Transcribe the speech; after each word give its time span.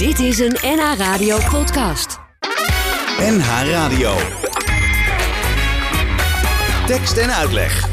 Dit 0.00 0.18
is 0.18 0.38
een 0.38 0.56
NH 0.62 0.96
Radio 0.96 1.38
podcast. 1.50 2.18
NH 3.18 3.70
Radio. 3.70 4.14
Tekst 6.86 7.16
en 7.16 7.34
uitleg. 7.34 7.88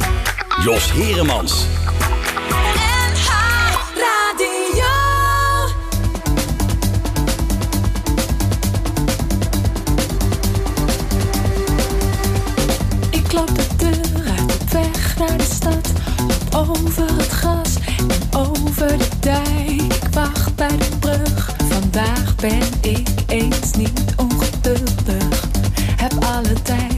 Jos 0.63 0.91
Heremans. 0.91 1.65
NH 2.49 3.29
Radio. 3.95 4.93
Ik 13.09 13.23
klap 13.23 13.47
de 13.47 13.67
deur 13.77 14.31
uit 14.37 14.53
op 14.61 14.69
weg 14.69 15.17
naar 15.17 15.37
de 15.37 15.43
stad. 15.43 15.91
Over 16.55 17.15
het 17.15 17.27
gras 17.27 17.75
en 17.97 18.39
over 18.39 18.97
de 18.97 19.07
dijk. 19.19 19.93
Ik 19.93 20.13
wacht 20.13 20.55
bij 20.55 20.77
de. 20.77 20.86
Vandaag 21.97 22.35
ben 22.35 22.91
ik 22.91 23.07
eens 23.27 23.71
niet 23.71 24.13
ongeduldig. 24.15 25.49
Heb 25.95 26.13
alle 26.23 26.61
tijd, 26.61 26.96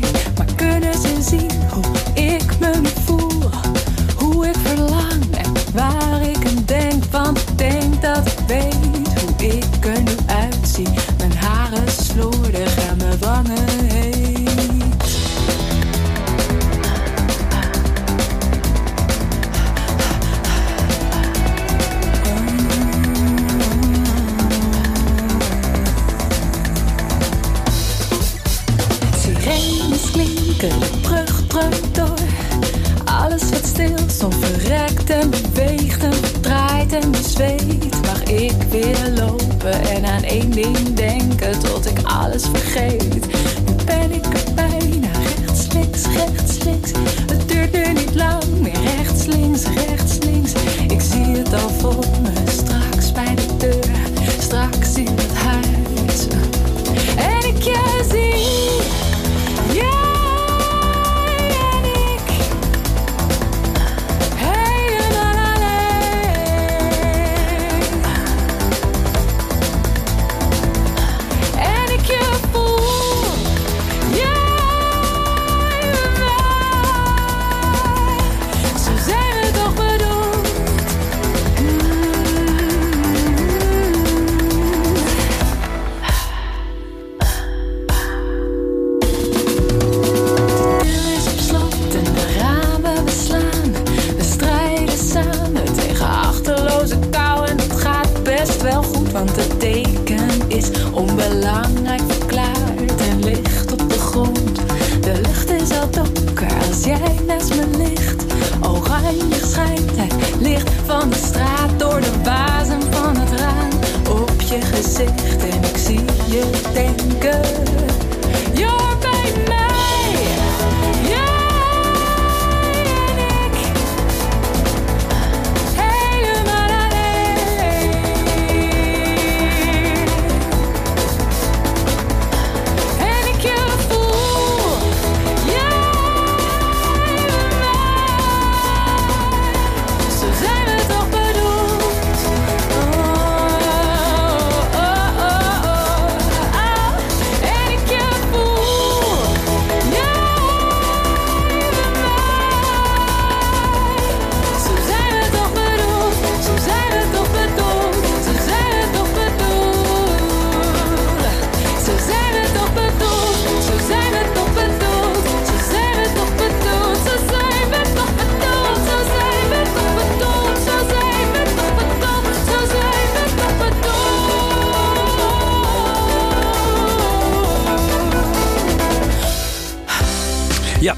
alles 42.39 42.47
vergeet. 42.47 42.98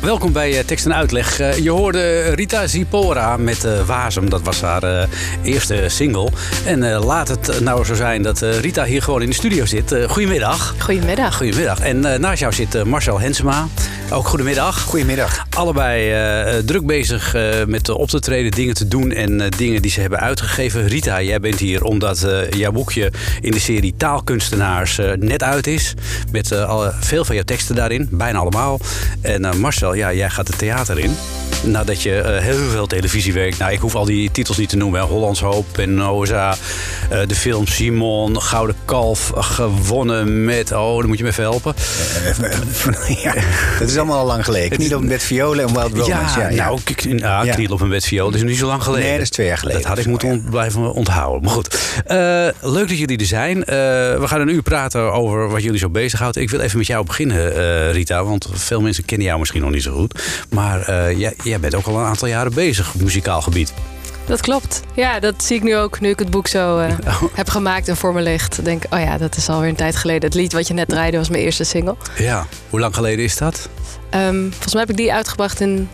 Welkom 0.02 0.32
bij 0.34 0.58
eh, 0.58 0.66
Tekst 0.66 0.86
en 0.86 0.96
Uitleg. 0.96 1.40
Eh, 1.40 1.58
je 1.58 1.70
hoorde 1.70 2.30
Rita 2.30 2.68
Zipora 2.68 3.38
met 3.38 3.64
eh 3.64 3.86
Wazem. 3.86 4.30
Dat 4.30 4.42
was 4.42 4.62
haar 4.62 5.08
eerste 5.44 5.84
single. 5.88 6.30
En 6.66 6.94
eh, 6.94 7.04
laat 7.04 7.28
het 7.28 7.60
nou 7.60 7.86
zo 7.86 7.94
zijn 7.94 8.24
dat 8.24 8.42
eh, 8.42 8.60
Rita 8.60 8.84
hier 8.84 9.02
gewoon 9.02 9.22
in 9.22 9.30
de 9.30 9.36
studio 9.36 9.66
zit. 9.66 9.96
Goedemiddag. 10.08 10.76
Goedemiddag. 10.78 11.38
Goedemiddag. 11.38 11.80
En 11.80 12.14
eh, 12.14 12.20
naast 12.20 12.40
jou 12.40 12.54
zit 12.54 12.84
Marcel 12.84 13.20
Hensema. 13.20 13.68
Ook 14.12 14.28
goedemiddag. 14.28 14.82
Goedemiddag. 14.82 15.46
Allebei 15.50 16.14
druk 16.66 16.86
bezig 16.86 17.34
eh, 17.34 17.66
met 17.68 17.90
op 17.90 18.10
te 18.10 18.20
treden, 18.20 18.52
dingen 18.52 18.74
te 18.74 18.88
doen 18.88 19.12
en 19.12 19.42
eh, 19.42 19.48
dingen 19.58 19.82
die 19.82 19.92
ze 19.92 20.02
hebben 20.02 20.20
uitgegeven. 20.20 20.88
Rita, 20.88 21.22
jij 21.22 21.40
bent 21.40 21.60
hier 21.60 21.84
omdat 21.84 22.24
eh, 22.24 22.50
jouw 22.50 22.72
boekje 22.72 23.12
in 23.42 23.52
de 23.52 23.60
serie 23.60 23.94
Taalkunstenaars 23.98 25.00
net 25.20 25.44
uit 25.44 25.68
is. 25.68 25.94
Met 26.32 26.52
eh, 26.52 26.70
alle, 26.70 26.94
veel 27.00 27.26
van 27.26 27.36
jouw 27.36 27.44
teksten 27.44 27.76
daarin, 27.76 28.08
bijna 28.12 28.40
allemaal. 28.40 28.80
En 29.22 29.46
eh, 29.46 29.54
Ja, 29.96 30.13
jij 30.13 30.29
gaat 30.29 30.47
het 30.47 30.57
theater 30.57 31.00
in. 31.00 31.16
Nadat 31.63 32.02
je 32.02 32.16
eh, 32.22 32.44
heel 32.44 32.57
veel 32.69 32.88
televisie 32.88 33.34
werkt. 33.34 33.57
Nou, 33.57 33.72
ik 33.72 33.79
hoef 33.79 33.96
al 33.96 34.06
die 34.06 34.31
titels 34.31 34.57
niet 34.57 34.69
te 34.69 34.78
noemen. 34.78 35.00
hè. 35.00 35.06
Hollands 35.06 35.40
Hoop, 35.40 35.66
Penosa, 35.72 36.56
eh 37.09 37.19
de 37.28 37.35
film 37.35 37.68
Simon, 37.68 38.41
Gouden 38.41 38.75
Kalf, 38.85 39.31
eh, 39.35 39.44
gewonnen 39.44 40.46
met... 40.46 40.72
Oh, 40.72 40.97
dan 40.97 41.08
moet 41.08 41.17
je 41.17 41.23
me 41.23 41.29
even 41.29 41.43
helpen. 41.43 41.73
ja, 43.23 43.34
dat 43.79 43.90
is 43.90 43.97
allemaal 43.97 44.20
al 44.20 44.26
lang 44.26 44.46
geleden. 44.46 44.79
Niet 44.79 44.96
op 44.96 45.03
met 45.03 45.23
violen 45.23 45.67
en 45.67 45.73
Wild 45.73 45.97
Romance. 45.97 46.40
Ja, 46.40 46.49
ja. 46.49 46.64
nou, 46.66 46.79
ik, 46.85 47.02
ja, 47.20 47.44
Ja. 47.44 47.53
kniel 47.53 47.72
op 47.72 47.82
een 47.82 47.90
bed 47.90 48.05
viool. 48.05 48.26
Dat 48.32 48.35
is 48.35 48.44
niet 48.44 48.58
zo 48.58 48.67
lang 48.67 48.84
geleden. 48.84 49.05
Nee, 49.05 49.14
dat 49.14 49.22
is 49.23 49.29
twee 49.29 49.47
jaar 49.47 49.58
geleden. 49.58 49.82
Dat 49.82 49.90
had 49.90 49.99
ik 49.99 50.05
moeten 50.05 50.29
ont- 50.29 50.49
blijven 50.49 50.94
onthouden. 50.94 51.41
Maar 51.41 51.52
goed, 51.53 51.78
leuk 52.61 52.87
dat 52.87 52.97
jullie 52.97 53.17
er 53.20 53.26
zijn. 53.26 53.59
We 53.59 54.23
gaan 54.28 54.41
een 54.41 54.49
uur 54.53 54.61
praten 54.61 55.14
over 55.14 55.49
wat 55.49 55.64
jullie 55.64 55.79
zo 55.79 55.90
bezighoudt. 55.90 56.35
Ik 56.37 56.49
wil 56.49 56.59
even 56.59 56.78
met 56.78 56.87
jou 56.87 57.05
beginnen, 57.05 57.91
Rita. 57.91 58.23
Want 58.23 58.49
veel 58.53 58.82
mensen 58.82 59.05
kennen 59.05 59.28
jou 59.28 59.40
misschien 59.40 59.61
nog 59.61 59.72
niet 59.72 59.81
zo 59.82 59.96
goed. 59.96 60.22
Maar 60.50 60.82
eh, 60.82 61.20
jij, 61.20 61.34
jij 61.44 61.60
bent 61.60 61.76
ook 61.76 61.86
al 61.86 61.98
een 62.00 62.06
aantal 62.06 62.28
jaren 62.28 62.54
bezig 62.54 62.94
op 62.94 63.02
muzikaal 63.02 63.42
gebied. 63.42 63.74
Dat 64.26 64.42
klopt. 64.42 64.82
Ja, 64.96 65.20
dat 65.20 65.44
zie 65.44 65.56
ik 65.56 65.64
nu 65.64 65.76
ook. 65.78 66.00
Nu 66.00 66.10
ik 66.10 66.20
het 66.20 66.30
boek 66.30 66.48
zo 66.48 66.78
eh, 66.78 66.94
heb 67.34 67.50
gemaakt 67.50 67.88
en 67.88 67.98
voor 67.98 68.14
me 68.14 68.22
ligt. 68.22 68.66
Denk 68.66 68.84
oh 68.90 69.00
ja, 69.00 69.18
dat 69.18 69.38
is 69.38 69.50
alweer 69.50 69.70
een 69.70 69.76
tijd 69.76 69.96
geleden. 69.96 70.24
Het 70.24 70.34
lied 70.34 70.54
wat 70.54 70.68
je 70.68 70.74
net 70.74 70.88
draaide 70.90 71.18
was 71.18 71.30
mijn 71.30 71.44
eerste 71.44 71.64
single. 71.64 71.96
Ja. 72.18 72.48
Hoe 72.70 72.80
lang 72.80 72.96
geleden 72.96 73.24
is 73.26 73.38
dat? 73.38 73.70
Ehm, 74.10 74.50
volgens 74.50 74.74
mij 74.74 74.82
heb 74.82 74.90
ik 74.90 74.98
die 74.98 75.14
uitgebracht 75.14 75.60
in... 75.60 75.90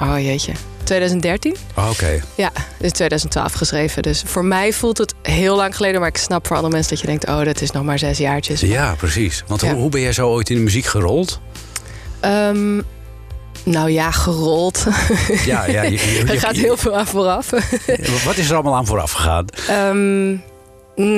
Oh 0.00 0.18
jeetje. 0.18 0.52
2013. 0.84 1.56
Oh, 1.74 1.90
Oké. 1.90 2.20
Ja, 2.34 2.52
is 2.80 2.90
2012 2.92 3.52
geschreven. 3.52 4.02
Dus 4.02 4.22
voor 4.26 4.44
mij 4.44 4.72
voelt 4.72 4.98
het 4.98 5.14
heel 5.22 5.56
lang 5.56 5.76
geleden. 5.76 6.00
Maar 6.00 6.08
ik 6.08 6.16
snap 6.16 6.46
voor 6.46 6.56
andere 6.56 6.74
mensen 6.74 6.90
dat 6.90 7.00
je 7.00 7.06
denkt... 7.06 7.28
oh, 7.28 7.44
dat 7.44 7.60
is 7.60 7.70
nog 7.70 7.84
maar 7.84 7.98
zes 7.98 8.18
jaartjes. 8.18 8.60
Ja, 8.60 8.94
precies. 8.94 9.44
Want 9.46 9.60
Ja. 9.60 9.70
Hoe, 9.70 9.80
hoe 9.80 9.90
ben 9.90 10.00
jij 10.00 10.12
zo 10.12 10.28
ooit 10.28 10.50
in 10.50 10.56
de 10.56 10.62
muziek 10.62 10.84
gerold? 10.84 11.40
Ehm, 12.24 12.80
nou 13.64 13.90
ja, 13.90 14.10
gerold. 14.10 14.84
Ja, 15.44 15.64
ja. 15.66 15.82
Je, 15.82 15.90
je- 15.92 16.24
er 16.32 16.38
gaat 16.40 16.56
heel 16.56 16.76
veel 16.76 16.96
aan 16.98 17.06
vooraf. 17.06 17.50
Wat 18.24 18.36
is 18.36 18.48
er 18.48 18.54
allemaal 18.54 18.74
aan 18.74 18.86
vooraf 18.86 19.12
gegaan? 19.12 19.44
Ehm, 19.68 20.36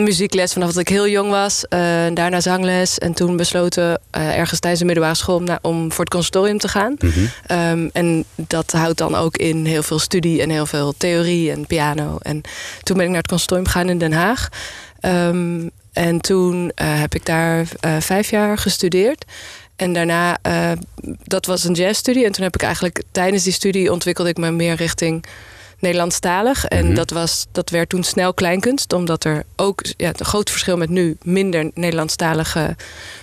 muziekles 0.04 0.52
vanaf 0.52 0.68
dat 0.68 0.78
ik 0.80 0.88
heel 0.88 1.08
jong 1.08 1.30
was. 1.30 1.64
eh, 1.68 1.78
daarna 2.14 2.40
zangles. 2.40 2.98
En 2.98 3.12
toen 3.12 3.36
besloten 3.36 4.00
eh, 4.10 4.38
ergens 4.38 4.60
tijdens 4.60 4.80
de 4.80 4.86
middelbare 4.86 5.16
school... 5.16 5.36
om, 5.36 5.44
naar- 5.44 5.58
om 5.62 5.92
voor 5.92 6.04
het 6.04 6.12
conservatorium 6.14 6.58
te 6.58 6.68
gaan. 6.68 6.96
Mhm. 6.98 7.18
Ehm, 7.46 7.88
en 7.92 8.24
dat 8.34 8.72
houdt 8.72 8.98
dan 8.98 9.14
ook 9.14 9.36
in 9.36 9.64
heel 9.64 9.82
veel 9.82 9.98
studie 9.98 10.42
en 10.42 10.50
heel 10.50 10.66
veel 10.66 10.94
theorie 10.96 11.50
en 11.50 11.66
piano. 11.66 12.16
En 12.22 12.40
toen 12.82 12.96
ben 12.96 13.04
ik 13.04 13.10
naar 13.12 13.20
het 13.22 13.28
conservatorium 13.30 13.66
gegaan 13.72 13.88
in 13.88 13.98
Den 13.98 14.12
Haag. 14.12 14.48
En 15.92 16.20
toen 16.20 16.72
eh, 16.74 16.86
heb 17.00 17.14
ik 17.14 17.26
daar 17.26 17.66
vijf 17.98 18.30
jaar 18.30 18.58
gestudeerd. 18.58 19.24
En 19.76 19.92
daarna, 19.92 20.38
eh, 20.42 20.72
dat 21.24 21.46
was 21.46 21.64
een 21.64 21.74
jazzstudie. 21.74 22.24
En 22.24 22.32
toen 22.32 22.44
heb 22.44 22.54
ik 22.54 22.62
eigenlijk 22.62 23.02
tijdens 23.12 23.42
die 23.44 23.52
studie 23.52 23.92
ontwikkelde 23.92 24.30
ik 24.30 24.36
me 24.36 24.50
meer 24.50 24.74
richting 24.74 25.24
Nederlandstalig. 25.78 26.64
En 26.64 26.84
Mhm. 26.86 26.94
dat, 26.94 27.10
was, 27.10 27.46
dat 27.52 27.70
werd 27.70 27.88
toen 27.88 28.02
snel 28.04 28.34
kleinkunst. 28.34 28.92
Omdat 28.92 29.24
er 29.24 29.44
ook 29.56 29.82
ja, 29.96 30.08
een 30.16 30.24
groot 30.24 30.50
verschil 30.50 30.76
met 30.76 30.88
nu 30.88 31.16
minder 31.22 31.70
Nederlandstalige 31.74 32.76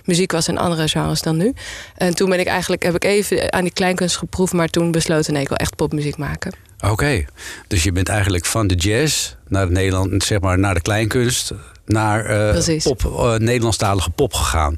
muziek 0.05 0.31
was 0.31 0.47
en 0.47 0.57
andere 0.57 0.88
genres 0.88 1.21
dan 1.21 1.38
nu. 1.38 1.53
En 1.95 2.15
toen 2.15 2.29
ben 2.29 2.39
ik 2.39 2.47
eigenlijk, 2.47 2.83
heb 2.83 2.95
ik 2.95 3.03
even 3.03 3.53
aan 3.53 3.63
die 3.63 3.73
kleinkunst 3.73 4.17
geproefd. 4.17 4.53
Maar 4.53 4.67
toen 4.67 4.91
besloten 4.91 5.33
nee, 5.33 5.41
ik 5.41 5.47
wil 5.47 5.57
echt 5.57 5.75
popmuziek 5.75 6.17
maken. 6.17 6.53
Oké. 6.79 7.25
Dus 7.67 7.83
je 7.83 7.91
bent 7.91 8.09
eigenlijk 8.09 8.45
van 8.45 8.67
de 8.67 8.75
jazz 8.75 9.33
naar 9.47 9.61
het 9.61 9.71
Nederland, 9.71 10.23
zeg 10.23 10.39
maar, 10.39 10.59
naar 10.59 10.73
de 10.73 10.81
kleinkunst, 10.81 11.51
naar 11.85 12.24
Precies. 12.51 12.83
pop, 12.83 13.06
eh, 13.06 13.35
Nederlandstalige 13.35 14.09
pop 14.09 14.33
gegaan. 14.33 14.77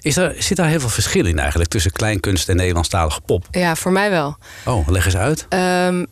Is 0.00 0.16
er, 0.16 0.34
zit 0.38 0.56
daar 0.56 0.68
heel 0.68 0.80
veel 0.80 0.88
verschil 0.88 1.26
in 1.26 1.38
eigenlijk 1.38 1.70
tussen 1.70 1.92
kleinkunst 1.92 2.48
en 2.48 2.56
Nederlandstalige 2.56 3.20
pop? 3.20 3.46
Ja, 3.50 3.74
voor 3.76 3.92
mij 3.92 4.10
wel. 4.10 4.36
Oh, 4.64 4.88
leg 4.88 5.04
eens 5.04 5.16
uit. 5.16 5.46
Ehm, 5.48 6.04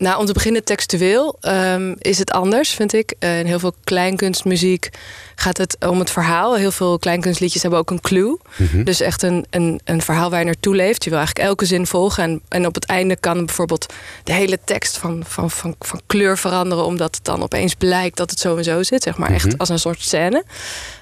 nou, 0.00 0.18
om 0.18 0.26
te 0.26 0.32
beginnen 0.32 0.64
textueel 0.64 1.36
ehm, 1.40 1.94
is 1.98 2.18
het 2.18 2.30
anders, 2.30 2.70
vind 2.70 2.92
ik. 2.92 3.14
Eh, 3.18 3.38
in 3.38 3.46
heel 3.46 3.58
veel 3.58 3.74
kleinkunstmuziek 3.84 4.88
gaat 5.34 5.56
het 5.56 5.76
om 5.88 5.98
het 5.98 6.10
verhaal. 6.10 6.56
Heel 6.56 6.70
veel 6.70 6.98
kleinkunstliedjes 6.98 7.62
hebben 7.62 7.80
ook 7.80 7.90
een 7.90 8.00
clue. 8.00 8.38
Mhm. 8.56 8.84
Dus 8.84 9.00
echt 9.00 9.22
een, 9.22 9.46
een, 9.50 9.80
een 9.84 10.02
verhaal 10.02 10.30
waar 10.30 10.38
je 10.38 10.44
naartoe 10.44 10.74
leeft. 10.76 11.04
Je 11.04 11.10
wil 11.10 11.18
eigenlijk 11.18 11.48
elke 11.48 11.64
zin 11.64 11.86
volgen. 11.86 12.22
En, 12.24 12.40
en 12.48 12.66
op 12.66 12.74
het 12.74 12.84
einde 12.84 13.16
kan 13.16 13.44
bijvoorbeeld 13.46 13.86
de 14.24 14.32
hele 14.32 14.58
tekst 14.64 14.96
van, 14.96 15.22
van, 15.26 15.50
van, 15.50 15.74
van 15.78 16.00
kleur 16.06 16.38
veranderen. 16.38 16.84
Omdat 16.84 17.14
het 17.14 17.24
dan 17.24 17.42
opeens 17.42 17.74
blijkt 17.74 18.16
dat 18.16 18.30
het 18.30 18.40
zo 18.40 18.56
en 18.56 18.64
zo 18.64 18.82
zit. 18.82 19.02
Zeg 19.02 19.16
maar 19.16 19.30
echt 19.32 19.46
Mhm. 19.46 19.56
als 19.56 19.68
een 19.68 19.78
soort 19.78 20.00
scène. 20.02 20.44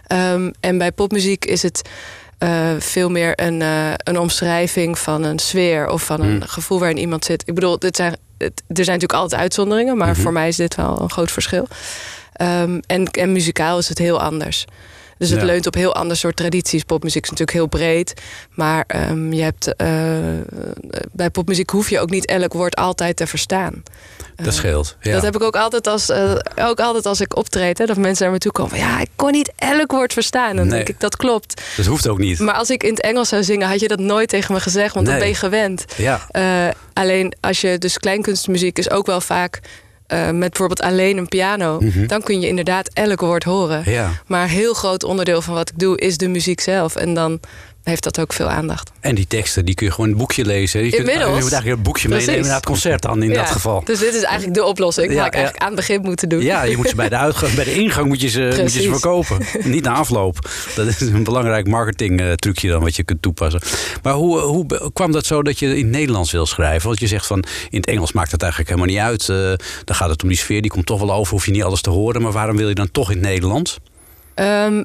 Ehm, 0.07 0.51
en 0.61 0.79
bij 0.79 0.93
popmuziek 0.93 1.45
is 1.45 1.63
het 1.63 1.83
eh, 2.39 2.69
veel 2.79 3.11
meer 3.11 3.33
een, 3.41 3.63
eh, 3.63 3.93
een 3.97 4.19
omschrijving 4.19 4.99
van 4.99 5.23
een 5.23 5.39
sfeer. 5.39 5.89
Of 5.89 6.03
van 6.05 6.21
een 6.21 6.35
Mm. 6.35 6.43
gevoel 6.43 6.79
waarin 6.79 6.99
iemand 6.99 7.25
zit. 7.25 7.43
Ik 7.47 7.55
bedoel, 7.55 7.79
dit 7.79 7.97
zijn, 7.97 8.17
het, 8.39 8.63
er 8.67 8.85
zijn 8.85 8.99
natuurlijk 8.99 9.13
altijd 9.21 9.41
uitzonderingen. 9.41 9.97
Maar 9.97 10.13
Mhm. 10.13 10.21
voor 10.21 10.33
mij 10.33 10.49
is 10.49 10.57
dit 10.57 10.75
wel 10.75 11.01
een 11.03 11.11
groot 11.11 11.31
verschil. 11.31 11.67
Ehm, 12.33 12.81
en, 12.87 13.05
en 13.11 13.33
muzikaal 13.33 13.79
is 13.79 13.89
het 13.89 13.99
heel 13.99 14.21
anders. 14.21 14.65
Dus 15.19 15.31
het 15.31 15.41
Ja. 15.41 15.47
leunt 15.47 15.67
op 15.67 15.75
heel 15.75 15.95
ander 15.95 16.17
soort 16.17 16.37
tradities. 16.37 16.83
Popmuziek 16.83 17.23
is 17.23 17.31
natuurlijk 17.31 17.59
heel 17.59 17.67
breed. 17.67 18.15
Maar 18.55 18.85
ehm, 18.87 19.33
je 19.33 19.43
hebt, 19.43 19.77
eh, 19.77 19.89
bij 21.13 21.31
popmuziek 21.31 21.71
hoef 21.71 21.91
je 21.91 22.01
ook 22.01 22.11
niet 22.11 22.27
elk 22.27 22.53
woord 22.53 22.77
altijd 22.77 23.17
te 23.17 23.27
verstaan. 23.27 23.83
Dat 24.37 24.47
Eh, 24.47 24.53
scheelt. 24.53 24.97
Ja. 25.01 25.13
Dat 25.13 25.23
heb 25.23 25.35
ik 25.35 25.43
ook 25.43 25.57
altijd 25.57 25.87
als, 25.87 26.09
eh, 26.11 26.33
ook 26.57 26.81
altijd 26.81 27.07
als 27.07 27.21
ik 27.21 27.37
optreed. 27.37 27.79
Hè, 27.79 27.87
dat 27.87 27.97
mensen 27.97 28.25
naar 28.25 28.33
me 28.33 28.39
toe 28.39 28.53
komen 28.53 28.71
van... 28.71 28.79
ja, 28.89 29.01
ik 29.01 29.09
kon 29.17 29.33
niet 29.33 29.53
elk 29.57 29.91
woord 29.91 30.13
verstaan. 30.13 30.57
Dan 30.57 30.67
Nee. 30.67 30.75
denk 30.77 30.89
ik, 30.89 31.01
dat 31.01 31.17
klopt. 31.17 31.63
Dat 31.77 31.87
hoeft 31.87 32.09
ook 32.09 32.19
niet. 32.19 32.39
Maar 32.39 32.55
als 32.55 32.71
ik 32.71 32.83
in 32.83 32.91
het 32.91 33.01
Engels 33.01 33.29
zou 33.29 33.43
zingen... 33.45 33.69
had 33.69 33.81
je 33.81 33.89
dat 33.89 33.99
nooit 33.99 34.29
tegen 34.29 34.55
me 34.55 34.61
gezegd, 34.61 34.95
want 34.95 35.07
Nee. 35.07 35.15
dat 35.15 35.23
ben 35.25 35.33
je 35.33 35.39
gewend. 35.41 35.85
Ja, 35.97 36.27
alleen 36.93 37.35
als 37.41 37.61
je 37.61 37.79
dus 37.79 37.99
kleinkunstmuziek 37.99 38.79
is 38.79 38.91
ook 38.91 39.07
wel 39.07 39.21
vaak... 39.21 39.61
eh, 40.09 40.25
met 40.31 40.39
bijvoorbeeld 40.39 40.81
alleen 40.81 41.17
een 41.17 41.29
piano... 41.29 41.81
Mhm. 41.81 42.07
dan 42.07 42.23
kun 42.23 42.41
je 42.41 42.49
inderdaad 42.49 42.91
elk 42.93 43.21
woord 43.21 43.45
horen. 43.45 43.83
ja. 43.91 44.11
Maar 44.27 44.43
een 44.43 44.49
heel 44.49 44.75
groot 44.75 45.05
onderdeel 45.05 45.43
van 45.43 45.55
wat 45.55 45.71
ik 45.71 45.79
doe 45.79 45.99
is 45.99 46.17
de 46.17 46.29
muziek 46.29 46.61
zelf. 46.61 46.97
En 46.97 47.15
dan 47.15 47.41
heeft 47.89 48.03
dat 48.03 48.21
ook 48.21 48.33
veel 48.33 48.49
aandacht. 48.49 48.91
En 49.01 49.15
die 49.15 49.27
teksten, 49.27 49.65
die 49.65 49.75
kun 49.75 49.87
je 49.87 49.93
gewoon 49.93 50.07
in 50.07 50.13
het 50.13 50.23
boekje 50.23 50.45
lezen. 50.45 50.85
Je, 50.85 50.91
kunt, 50.91 51.01
Inmiddels. 51.01 51.37
je 51.37 51.43
moet 51.43 51.53
eigenlijk 51.53 51.77
een 51.77 51.83
boekje 51.83 52.09
Precies. 52.09 52.27
meenemen 52.27 52.49
naar 52.49 52.57
het 52.59 52.67
concert 52.67 53.03
dan 53.03 53.23
in 53.23 53.31
Ja, 53.31 53.35
dat 53.37 53.51
geval. 53.51 53.85
Dus 53.85 53.99
dit 53.99 54.15
is 54.15 54.23
eigenlijk 54.23 54.55
de 54.55 54.65
oplossing. 54.65 55.13
Ja, 55.13 55.27
ik 55.27 55.33
eigenlijk 55.33 55.63
aan 55.63 55.69
het 55.69 55.77
begin 55.77 56.01
moeten 56.03 56.29
doen. 56.29 56.43
Ja, 56.43 56.63
je 56.63 56.77
moet 56.77 56.89
ze 56.89 56.95
bij 56.95 57.09
de, 57.09 57.17
uitgang, 57.27 57.55
bij 57.55 57.65
de 57.65 57.75
ingang 57.75 58.07
moet 58.09 58.21
je 58.21 58.29
ze, 58.29 58.57
moet 58.61 58.73
je 58.73 58.81
ze 58.83 58.89
verkopen. 58.91 59.39
Niet 59.65 59.85
na 59.85 59.93
afloop. 59.95 60.51
Dat 60.77 60.87
is 60.87 61.01
een 61.01 61.25
belangrijk 61.25 61.67
marketing 61.67 62.23
trucje 62.37 62.69
dan 62.69 62.81
wat 62.83 62.97
je 62.97 63.03
kunt 63.05 63.23
toepassen. 63.23 63.61
Maar 64.03 64.13
hoe, 64.13 64.39
hoe 64.41 64.91
kwam 64.93 65.13
dat 65.13 65.27
zo 65.27 65.43
dat 65.43 65.59
je 65.59 65.67
in 65.67 65.85
het 65.85 65.87
Nederlands 65.95 66.33
wil 66.33 66.47
schrijven? 66.47 66.87
Want 66.89 67.01
je 67.01 67.07
zegt 67.07 67.27
van 67.27 67.45
in 67.71 67.79
het 67.81 67.87
Engels 67.89 68.13
maakt 68.13 68.31
het 68.33 68.43
eigenlijk 68.43 68.71
helemaal 68.71 68.95
niet 68.95 69.03
uit. 69.05 69.29
Eh, 69.29 69.67
dan 69.85 69.97
gaat 69.97 70.09
het 70.11 70.23
om 70.23 70.29
die 70.29 70.39
sfeer, 70.39 70.63
die 70.63 70.71
komt 70.71 70.87
toch 70.87 71.01
wel 71.01 71.13
over. 71.13 71.33
Hoef 71.33 71.45
je 71.47 71.51
niet 71.53 71.63
alles 71.63 71.81
te 71.81 71.91
horen. 71.91 72.23
Maar 72.23 72.33
waarom 72.33 72.57
wil 72.57 72.69
je 72.69 72.75
dan 72.75 72.91
toch 72.91 73.11
in 73.11 73.17
het 73.17 73.27
Nederlands? 73.27 73.79
Ehm, 74.35 74.83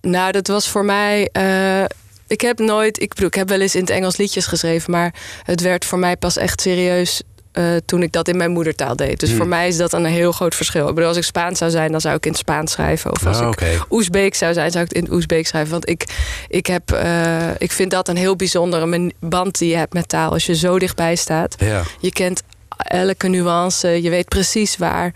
nou, 0.00 0.32
dat 0.32 0.46
was 0.46 0.68
voor 0.68 0.84
mij. 0.84 1.28
eh, 1.32 1.84
ik 2.30 2.40
heb 2.40 2.58
nooit. 2.58 3.00
Ik 3.02 3.08
bedoel, 3.08 3.26
ik 3.28 3.34
heb 3.34 3.48
wel 3.48 3.60
eens 3.60 3.74
in 3.74 3.80
het 3.80 3.90
Engels 3.90 4.16
liedjes 4.16 4.46
geschreven, 4.46 4.90
maar 4.90 5.14
het 5.42 5.60
werd 5.60 5.84
voor 5.84 5.98
mij 5.98 6.16
pas 6.16 6.36
echt 6.36 6.60
serieus. 6.60 7.22
eh, 7.52 7.64
toen 7.86 8.02
ik 8.02 8.12
dat 8.12 8.28
in 8.28 8.36
mijn 8.36 8.50
moedertaal 8.50 8.96
deed. 8.96 9.20
Dus 9.20 9.28
Hmm. 9.28 9.38
voor 9.38 9.46
mij 9.46 9.68
is 9.68 9.76
dat 9.76 9.92
een 9.92 10.04
heel 10.04 10.32
groot 10.32 10.54
verschil. 10.54 10.88
Ik 10.88 10.94
bedoel, 10.94 11.08
als 11.08 11.16
ik 11.18 11.24
Spaans 11.24 11.58
zou 11.58 11.70
zijn, 11.70 11.90
dan 11.90 12.00
zou 12.00 12.16
ik 12.16 12.24
in 12.24 12.30
het 12.30 12.40
Spaans 12.40 12.72
schrijven. 12.72 13.10
Of 13.10 13.26
als 13.26 13.38
Ah, 13.38 13.48
ik. 13.50 13.84
Oezbeek 13.90 14.34
zou 14.34 14.52
zijn, 14.52 14.70
zou 14.70 14.84
ik 14.84 14.88
het 14.90 14.98
in 14.98 15.04
het 15.04 15.12
Oezbeek 15.14 15.46
schrijven. 15.46 15.70
Want 15.70 15.88
ik, 15.88 16.04
ik, 16.48 16.66
heb, 16.66 16.92
eh, 16.92 17.48
ik 17.58 17.72
vind 17.72 17.90
dat 17.90 18.08
een 18.08 18.16
heel 18.16 18.36
bijzondere 18.36 19.12
band 19.20 19.58
die 19.58 19.68
je 19.70 19.76
hebt 19.76 19.92
met 19.92 20.08
taal. 20.08 20.30
Als 20.32 20.46
je 20.46 20.54
zo 20.54 20.78
dichtbij 20.78 21.16
staat. 21.16 21.54
Ja. 21.58 21.82
Je 22.00 22.12
kent 22.12 22.42
elke 22.76 23.28
nuance. 23.28 24.02
Je 24.02 24.10
weet 24.10 24.28
precies 24.28 24.76
waar, 24.76 25.14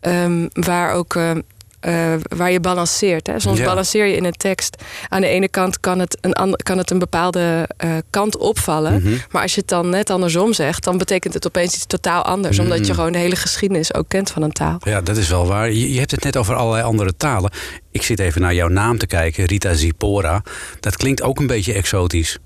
ehm, 0.00 0.46
waar, 0.52 0.92
ook, 0.92 1.14
ehm, 1.14 1.40
eh, 1.86 2.14
waar 2.36 2.50
je 2.50 2.60
balanceert. 2.60 3.26
Hè. 3.26 3.40
Soms 3.40 3.58
Ja. 3.58 3.64
balanceer 3.64 4.06
je 4.06 4.16
in 4.16 4.24
een 4.24 4.32
tekst. 4.36 4.82
Aan 5.08 5.20
de 5.20 5.26
ene 5.26 5.48
kant 5.48 5.80
kan 5.80 5.98
het 5.98 6.18
een, 6.20 6.56
kan 6.62 6.78
het 6.78 6.90
een 6.90 6.98
bepaalde 6.98 7.68
eh, 7.76 7.90
kant 8.10 8.36
opvallen. 8.36 9.02
Mhm. 9.02 9.14
Maar 9.30 9.42
als 9.42 9.54
je 9.54 9.60
het 9.60 9.68
dan 9.68 9.88
net 9.88 10.10
andersom 10.10 10.52
zegt... 10.52 10.84
dan 10.84 10.98
betekent 10.98 11.34
het 11.34 11.46
opeens 11.46 11.74
iets 11.74 11.86
totaal 11.86 12.22
anders. 12.22 12.58
Omdat 12.58 12.78
je 12.78 12.84
Mm. 12.86 12.94
gewoon 12.94 13.12
de 13.12 13.18
hele 13.18 13.36
geschiedenis 13.36 13.94
ook 13.94 14.08
kent 14.08 14.30
van 14.30 14.42
een 14.42 14.52
taal. 14.52 14.76
Ja, 14.80 15.00
dat 15.00 15.16
is 15.16 15.28
wel 15.28 15.46
waar. 15.46 15.72
Je, 15.72 15.92
je 15.92 15.98
hebt 15.98 16.10
het 16.10 16.24
net 16.24 16.36
over 16.36 16.54
allerlei 16.54 16.84
andere 16.84 17.16
talen. 17.16 17.50
Ik 17.90 18.02
zit 18.02 18.18
even 18.18 18.40
naar 18.40 18.54
jouw 18.54 18.68
naam 18.68 18.98
te 18.98 19.06
kijken, 19.06 19.44
Rita 19.44 19.74
Zipora. 19.74 20.42
Dat 20.80 20.96
klinkt 20.96 21.22
ook 21.22 21.38
een 21.38 21.46
beetje 21.46 21.72
exotisch. 21.72 22.38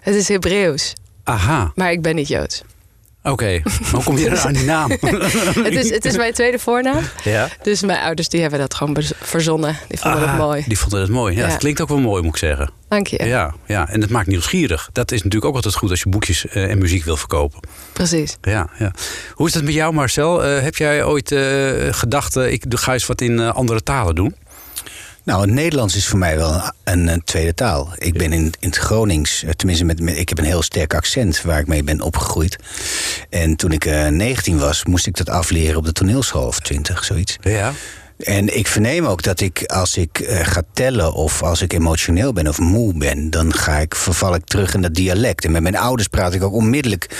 Het 0.00 0.14
is 0.14 0.28
Hebreeuws, 0.28 0.92
Aha, 1.24 1.72
maar 1.74 1.92
ik 1.92 2.02
ben 2.02 2.14
niet 2.14 2.28
Joods. 2.28 2.62
Oké. 3.22 3.62
Hoe 3.92 4.02
kom 4.02 4.18
je 4.18 4.28
er 4.28 4.38
aan 4.38 4.52
die 4.52 4.64
naam? 4.64 4.90
Het 5.68 5.74
is, 5.74 5.90
het 5.90 6.04
is 6.04 6.16
mijn 6.16 6.32
tweede 6.32 6.58
voornaam. 6.58 7.02
ja. 7.24 7.48
Dus 7.62 7.82
mijn 7.82 8.00
ouders 8.00 8.28
die 8.28 8.40
hebben 8.40 8.58
dat 8.58 8.74
gewoon 8.74 8.96
verzonnen. 9.20 9.76
Die 9.88 9.98
vonden 9.98 10.20
Ah, 10.22 10.28
het 10.28 10.38
mooi. 10.38 10.64
Die 10.66 10.78
vonden 10.78 11.00
het 11.00 11.10
mooi. 11.10 11.34
Ja, 11.36 11.40
Ja. 11.44 11.48
Het 11.48 11.58
klinkt 11.58 11.80
ook 11.80 11.88
wel 11.88 11.98
mooi, 11.98 12.22
moet 12.22 12.32
ik 12.32 12.38
zeggen. 12.38 12.70
Dank 12.88 13.06
je. 13.06 13.24
Ja. 13.24 13.54
Ja, 13.66 13.88
en 13.88 14.00
het 14.00 14.10
maakt 14.10 14.26
nieuwsgierig. 14.26 14.88
Dat 14.92 15.10
is 15.12 15.18
natuurlijk 15.18 15.44
ook 15.44 15.54
altijd 15.54 15.74
goed 15.74 15.90
als 15.90 16.00
je 16.02 16.08
boekjes 16.08 16.46
eh, 16.46 16.70
en 16.70 16.78
muziek 16.78 17.04
wil 17.04 17.16
verkopen. 17.16 17.60
Precies. 17.92 18.36
Ja, 18.40 18.68
ja. 18.78 18.92
Hoe 19.32 19.46
is 19.46 19.52
dat 19.52 19.62
met 19.62 19.74
jou, 19.74 19.92
Marcel? 19.94 20.44
Eh, 20.44 20.62
heb 20.62 20.76
jij 20.76 21.04
ooit 21.04 21.32
eh, 21.32 21.40
gedacht, 21.90 22.36
ik 22.36 22.64
ga 22.68 22.92
eens 22.92 23.06
wat 23.06 23.20
in 23.20 23.40
andere 23.40 23.82
talen 23.82 24.14
doen? 24.14 24.34
Nou, 25.28 25.40
het 25.40 25.50
Nederlands 25.50 25.96
is 25.96 26.06
voor 26.06 26.18
mij 26.18 26.36
wel 26.36 26.62
een, 26.84 27.22
tweede 27.24 27.54
taal. 27.54 27.92
Ik 27.96 28.18
ben 28.18 28.32
in, 28.32 28.52
in 28.60 28.68
het 28.68 28.76
Gronings, 28.76 29.42
eh, 29.44 29.50
tenminste, 29.50 29.84
met, 29.84 30.00
met- 30.00 30.16
ik 30.18 30.28
heb 30.28 30.38
een 30.38 30.44
heel 30.44 30.62
sterk 30.62 30.94
accent 30.94 31.42
waar 31.42 31.58
ik 31.58 31.66
mee 31.66 31.82
ben 31.82 32.00
opgegroeid. 32.00 32.56
En 33.30 33.56
toen 33.56 33.72
ik 33.72 33.84
eh 33.84 34.06
19 34.06 34.58
was, 34.58 34.84
moest 34.84 35.06
ik 35.06 35.16
dat 35.16 35.28
afleren 35.28 35.76
op 35.76 35.84
de 35.84 35.92
toneelschool 35.92 36.46
of 36.46 36.60
20, 36.60 37.04
zoiets. 37.04 37.36
Ja. 37.40 37.72
En 38.18 38.56
ik 38.56 38.66
verneem 38.66 39.06
ook 39.06 39.22
dat 39.22 39.40
ik, 39.40 39.62
als 39.66 39.96
ik 39.96 40.18
eh, 40.20 40.46
ga 40.46 40.62
tellen 40.72 41.12
of 41.12 41.42
als 41.42 41.62
ik 41.62 41.72
emotioneel 41.72 42.32
ben 42.32 42.46
of 42.48 42.58
moe 42.58 42.94
ben, 42.94 43.30
dan 43.30 43.54
ga 43.54 43.78
ik, 43.78 43.94
verval 43.94 44.34
ik 44.34 44.44
terug 44.44 44.74
in 44.74 44.82
dat 44.82 44.94
dialect. 44.94 45.44
En 45.44 45.52
met 45.52 45.62
mijn 45.62 45.76
ouders 45.76 46.08
praat 46.08 46.34
ik 46.34 46.42
ook 46.42 46.52
onmiddellijk 46.52 47.16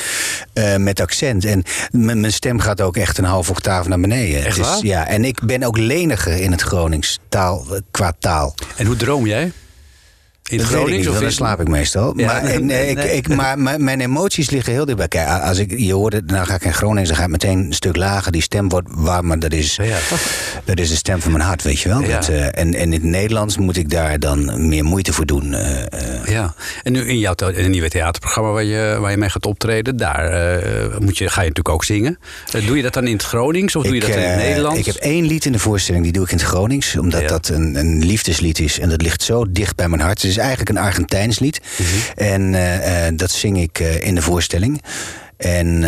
eh, 0.52 0.76
met 0.76 1.00
accent. 1.00 1.44
En 1.44 1.62
mijn 1.90 2.32
stem 2.32 2.58
gaat 2.60 2.80
ook 2.80 2.96
echt 2.96 3.18
een 3.18 3.24
half 3.24 3.50
octaaf 3.50 3.88
naar 3.88 4.00
beneden. 4.00 4.44
Echt 4.44 4.58
is- 4.58 4.66
waar? 4.66 4.84
ja, 4.84 5.06
en 5.06 5.24
ik 5.24 5.40
ben 5.46 5.62
ook 5.62 5.78
leniger 5.78 6.32
in 6.36 6.50
het 6.52 6.62
Gronings 6.62 7.18
taal, 7.28 7.64
eh, 7.70 7.80
qua 7.90 8.12
taal. 8.18 8.54
En 8.76 8.86
hoe 8.86 8.96
droom 8.96 9.26
jij? 9.26 9.52
In 10.48 10.60
Groningen 10.60 10.98
niet, 10.98 11.08
of 11.08 11.18
dan 11.18 11.32
slaap 11.32 11.60
ik 11.60 11.68
meestal. 11.68 12.12
Ja, 12.16 12.26
maar, 12.26 12.42
nee, 12.42 12.52
en, 12.52 12.66
nee, 12.66 12.76
eh, 12.84 12.90
ik, 12.90 12.96
nee. 12.96 13.10
ik, 13.16 13.28
maar 13.28 13.58
mijn- 13.58 13.84
mijn 13.84 14.00
emoties 14.00 14.50
liggen 14.50 14.72
heel 14.72 14.84
dichtbij. 14.84 15.08
Kijk, 15.08 15.42
als 15.42 15.58
ik, 15.58 15.74
je 15.78 15.92
hoorde, 15.92 16.22
nou 16.26 16.46
ga 16.46 16.54
ik 16.54 16.64
in 16.64 16.74
Groningen, 16.74 17.06
dan 17.08 17.16
ga 17.16 17.22
ik 17.22 17.28
meteen 17.28 17.58
een 17.58 17.72
stuk 17.72 17.96
lager. 17.96 18.32
Die 18.32 18.42
stem 18.42 18.68
wordt 18.68 18.88
warm, 18.90 19.26
maar 19.26 19.38
dat 19.38 19.52
is, 19.52 19.76
Ja. 19.82 19.96
dat 20.64 20.78
is 20.78 20.88
de 20.88 20.96
stem 20.96 21.20
van 21.20 21.32
mijn 21.32 21.44
hart, 21.44 21.62
weet 21.62 21.80
je 21.80 21.88
wel. 21.88 22.00
Ja. 22.00 22.08
Dat, 22.08 22.28
eh, 22.28 22.44
en, 22.44 22.52
en 22.54 22.74
in 22.74 22.92
het 22.92 23.02
Nederlands 23.02 23.58
moet 23.58 23.76
ik 23.76 23.90
daar 23.90 24.18
dan 24.18 24.68
meer 24.68 24.84
moeite 24.84 25.12
voor 25.12 25.26
doen. 25.26 25.54
eh. 25.54 26.26
Ja, 26.26 26.54
en 26.82 26.92
nu 26.92 27.00
in 27.08 27.18
jouw 27.18 27.34
in 27.54 27.70
nieuwe 27.70 27.88
theaterprogramma 27.88 28.50
waar 28.50 28.64
je, 28.64 28.96
waar 29.00 29.10
je 29.10 29.16
mee 29.16 29.30
gaat 29.30 29.46
optreden, 29.46 29.96
daar 29.96 30.30
moet 31.00 31.18
je, 31.18 31.24
ga 31.28 31.40
je 31.40 31.48
natuurlijk 31.48 31.68
ook 31.68 31.84
zingen. 31.84 32.18
Doe 32.66 32.76
je 32.76 32.82
dat 32.82 32.92
dan 32.94 33.06
in 33.06 33.12
het 33.12 33.22
Gronings 33.22 33.76
of 33.76 33.84
doe 33.84 33.94
je 33.94 34.00
dat 34.00 34.10
in 34.10 34.18
het 34.18 34.36
Nederlands? 34.36 34.78
Ik 34.78 34.86
heb 34.86 34.94
één 34.94 35.26
lied 35.26 35.44
in 35.44 35.52
de 35.52 35.58
voorstelling, 35.58 36.02
die 36.04 36.12
doe 36.12 36.24
ik 36.24 36.30
in 36.30 36.36
het 36.38 36.46
Gronings. 36.46 36.96
Omdat 36.96 37.28
dat 37.28 37.48
een, 37.48 37.74
een 37.74 38.04
liefdeslied 38.04 38.58
is. 38.58 38.78
En 38.78 38.88
dat 38.88 39.02
ligt 39.02 39.22
zo 39.22 39.44
dicht 39.50 39.76
bij 39.76 39.88
mijn 39.88 40.00
hart. 40.02 40.24
Eigenlijk 40.38 40.70
een 40.70 40.78
Argentijns 40.78 41.38
lied. 41.38 41.60
Mhm. 41.78 41.88
En 42.14 42.54
eh, 42.54 43.06
eh, 43.06 43.16
dat 43.16 43.30
zing 43.30 43.60
ik 43.60 43.80
eh, 43.80 44.06
in 44.06 44.14
de 44.14 44.22
voorstelling. 44.22 44.82
En 45.36 45.80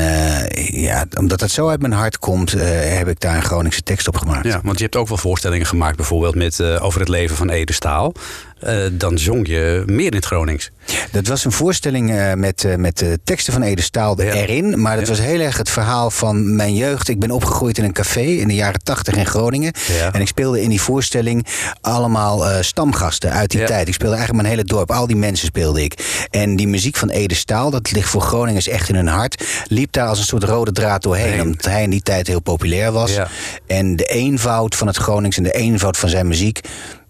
ja, 0.70 1.04
omdat 1.18 1.38
dat 1.38 1.50
zo 1.50 1.68
uit 1.68 1.80
mijn 1.80 1.92
hart 1.92 2.18
komt, 2.18 2.50
heb 2.50 3.08
ik 3.08 3.20
daar 3.20 3.36
een 3.36 3.42
Groningse 3.42 3.82
tekst 3.82 4.08
op 4.08 4.16
gemaakt. 4.16 4.46
Ja, 4.46 4.60
want 4.62 4.76
je 4.76 4.82
hebt 4.82 4.96
ook 4.96 5.08
wel 5.08 5.16
voorstellingen 5.16 5.66
gemaakt, 5.66 5.96
bijvoorbeeld 5.96 6.34
met, 6.34 6.62
over 6.62 7.00
het 7.00 7.08
leven 7.08 7.36
van 7.36 7.50
Ede 7.50 7.72
Staal. 7.72 8.12
Eh, 8.60 8.76
dan 8.92 9.18
zong 9.18 9.46
je 9.46 9.82
meer 9.86 10.06
in 10.06 10.14
het 10.14 10.24
Gronings. 10.24 10.70
Dat 11.10 11.26
was 11.26 11.44
een 11.44 11.52
voorstelling 11.52 12.10
eh, 12.10 12.34
met, 12.34 12.64
eh, 12.64 12.74
met 12.76 12.98
de 12.98 13.18
teksten 13.24 13.52
van 13.52 13.62
Ede 13.62 13.82
Staal 13.82 14.22
Ja. 14.22 14.32
erin. 14.32 14.80
Maar 14.80 14.96
dat 14.96 15.04
Ja. 15.04 15.10
was 15.10 15.20
heel 15.20 15.40
erg 15.40 15.56
het 15.56 15.70
verhaal 15.70 16.10
van 16.10 16.56
mijn 16.56 16.74
jeugd. 16.74 17.08
Ik 17.08 17.18
ben 17.20 17.30
opgegroeid 17.30 17.78
in 17.78 17.84
een 17.84 17.92
café 17.92 18.20
in 18.20 18.48
de 18.48 18.54
jaren 18.54 18.82
tachtig 18.82 19.16
in 19.16 19.26
Groningen. 19.26 19.72
Ja. 19.98 20.12
En 20.12 20.20
ik 20.20 20.26
speelde 20.26 20.62
in 20.62 20.68
die 20.68 20.80
voorstelling 20.80 21.46
allemaal 21.80 22.44
stamgasten 22.62 23.32
uit 23.32 23.50
die 23.50 23.64
tijd. 23.64 23.88
Ik 23.88 23.94
speelde 23.94 24.16
eigenlijk 24.16 24.46
mijn 24.46 24.54
hele 24.56 24.68
dorp. 24.74 24.90
Al 24.90 25.06
die 25.06 25.16
mensen 25.16 25.46
speelde 25.46 25.82
ik. 25.82 26.26
En 26.30 26.56
die 26.56 26.68
muziek 26.68 26.96
van 26.96 27.08
Ede 27.08 27.34
Staal, 27.34 27.70
dat 27.70 27.92
ligt 27.92 28.08
voor 28.08 28.20
Groningers 28.22 28.68
echt 28.68 28.88
in 28.88 28.94
hun 28.94 29.06
hart. 29.06 29.44
Liep 29.66 29.92
daar 29.92 30.06
als 30.08 30.18
een 30.18 30.24
soort 30.24 30.44
rode 30.44 30.72
draad 30.72 31.02
doorheen. 31.02 31.30
Nee. 31.30 31.40
Omdat 31.42 31.64
hij 31.64 31.82
in 31.82 31.90
die 31.90 32.02
tijd 32.02 32.26
heel 32.26 32.40
populair 32.40 32.92
was. 32.92 33.18
En 33.66 33.96
de 33.96 34.04
eenvoud 34.04 34.74
van 34.74 34.86
het 34.86 34.96
Gronings 34.96 35.36
en 35.36 35.42
de 35.42 35.52
eenvoud 35.52 35.96
van 35.96 36.08
zijn 36.08 36.26
muziek... 36.28 36.60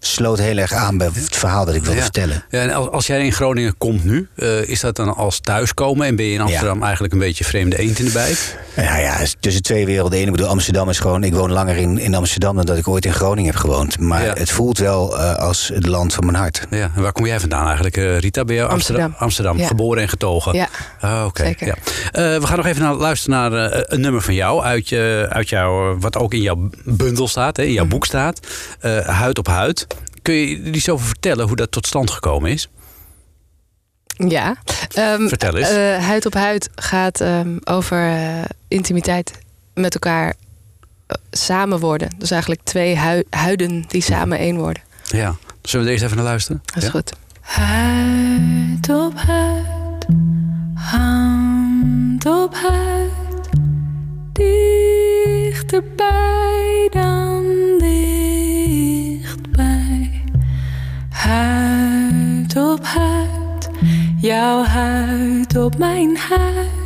sloot 0.03 0.39
heel 0.39 0.57
erg 0.57 0.73
aan 0.73 0.97
bij 0.97 1.09
het 1.13 1.35
verhaal 1.37 1.65
dat 1.65 1.75
ik 1.75 1.81
wilde 1.81 1.97
Ja. 1.97 2.03
vertellen. 2.03 2.43
Ja, 2.49 2.61
en 2.61 2.71
als, 2.73 2.89
als 2.89 3.07
jij 3.07 3.25
in 3.25 3.31
Groningen 3.33 3.77
komt 3.77 4.03
nu, 4.03 4.27
eh, 4.35 4.67
is 4.69 4.79
dat 4.79 4.95
dan 4.95 5.15
als 5.15 5.39
thuiskomen 5.39 6.07
en 6.07 6.15
ben 6.15 6.25
je 6.25 6.33
in 6.33 6.41
Amsterdam 6.41 6.83
eigenlijk 6.83 7.13
een 7.13 7.19
beetje 7.19 7.43
vreemde 7.43 7.77
eend 7.79 7.99
in 7.99 8.05
de 8.05 8.11
bijt? 8.11 8.57
Nou 8.75 8.99
ja, 8.99 9.17
tussen 9.39 9.61
twee 9.63 9.85
werelden 9.85 10.19
in. 10.19 10.25
Ik 10.25 10.31
bedoel, 10.31 10.47
Amsterdam 10.47 10.89
is 10.89 10.99
gewoon... 10.99 11.23
Ik 11.23 11.33
woon 11.33 11.51
langer 11.51 11.75
in, 11.77 11.97
in 11.97 12.15
Amsterdam 12.15 12.55
dan 12.55 12.65
dat 12.65 12.77
ik 12.77 12.87
ooit 12.87 13.05
in 13.05 13.13
Groningen 13.13 13.51
heb 13.51 13.59
gewoond. 13.59 13.99
Maar 13.99 14.25
Ja. 14.25 14.33
het 14.33 14.49
voelt 14.51 14.77
wel 14.77 15.17
eh, 15.19 15.35
als 15.35 15.71
het 15.73 15.85
land 15.85 16.13
van 16.13 16.25
mijn 16.25 16.37
hart. 16.37 16.67
Ja, 16.69 16.91
en 16.95 17.01
waar 17.01 17.11
kom 17.11 17.25
jij 17.25 17.39
vandaan 17.39 17.65
eigenlijk, 17.65 17.97
eh, 17.97 18.17
Rita? 18.19 18.43
Ben 18.45 18.55
je 18.55 18.61
Amsterdam? 18.65 19.03
Amsterdam. 19.03 19.13
Amsterdam, 19.27 19.57
Ja. 19.57 19.67
geboren 19.67 20.01
en 20.01 20.09
getogen? 20.09 20.53
Ja. 21.01 21.25
Oké. 21.25 21.43
Zeker. 21.43 21.67
Ja. 21.67 21.73
Eh, 22.11 22.39
we 22.39 22.47
gaan 22.47 22.57
nog 22.57 22.65
even 22.65 22.81
naar, 22.81 22.93
luisteren 22.93 23.51
naar 23.51 23.71
een 23.91 24.01
nummer 24.01 24.21
van 24.21 24.33
jou, 24.33 24.63
uit, 24.63 24.89
je, 24.89 25.25
uit 25.29 25.49
jou, 25.49 25.97
wat 25.99 26.17
ook 26.17 26.33
in 26.33 26.41
jouw 26.41 26.69
bundel 26.83 27.27
staat, 27.27 27.57
hè, 27.57 27.63
in 27.63 27.69
Mhm. 27.69 27.77
jouw 27.77 27.87
boek 27.87 28.05
staat. 28.05 28.39
Eh, 28.79 28.97
huid 29.07 29.37
op 29.37 29.47
huid. 29.47 29.87
Kun 30.21 30.33
je 30.33 30.61
er 30.65 30.75
iets 30.75 30.89
over 30.89 31.05
vertellen 31.07 31.47
hoe 31.47 31.55
dat 31.55 31.71
tot 31.71 31.87
stand 31.87 32.09
gekomen 32.11 32.51
is? 32.51 32.69
Ja. 34.27 34.55
Ehm, 34.93 35.27
Vertel 35.27 35.57
eens. 35.57 35.69
eh, 35.69 35.97
huid 36.05 36.25
op 36.25 36.33
huid 36.33 36.69
gaat 36.75 37.21
ehm, 37.21 37.57
over 37.63 38.07
eh, 38.09 38.41
intimiteit 38.67 39.31
met 39.73 39.93
elkaar 39.93 40.27
eh, 41.07 41.15
samen 41.31 41.79
worden. 41.79 42.09
Dus 42.17 42.31
eigenlijk 42.31 42.61
twee 42.63 42.97
hui- 42.97 43.23
huiden 43.29 43.83
die 43.87 44.01
samen 44.01 44.37
één 44.37 44.57
worden. 44.57 44.83
Ja. 45.03 45.35
Zullen 45.61 45.85
we 45.85 45.91
er 45.91 45.97
eerst 45.97 46.03
even 46.03 46.15
naar 46.17 46.25
luisteren? 46.25 46.61
Dat 46.65 46.75
is 46.77 46.83
Ja? 46.83 46.89
goed. 46.89 47.13
Huid 47.41 48.89
op 48.89 49.13
huid, 49.15 50.05
hand 50.75 52.25
op 52.25 52.53
huid, 52.55 53.49
dichterbij 55.51 56.87
dan 56.91 57.45
Huid 61.31 62.55
op 62.55 62.85
huid, 62.85 63.69
jouw 64.17 64.63
huid 64.63 65.55
op 65.55 65.77
mijn 65.77 66.17
huid. 66.17 66.80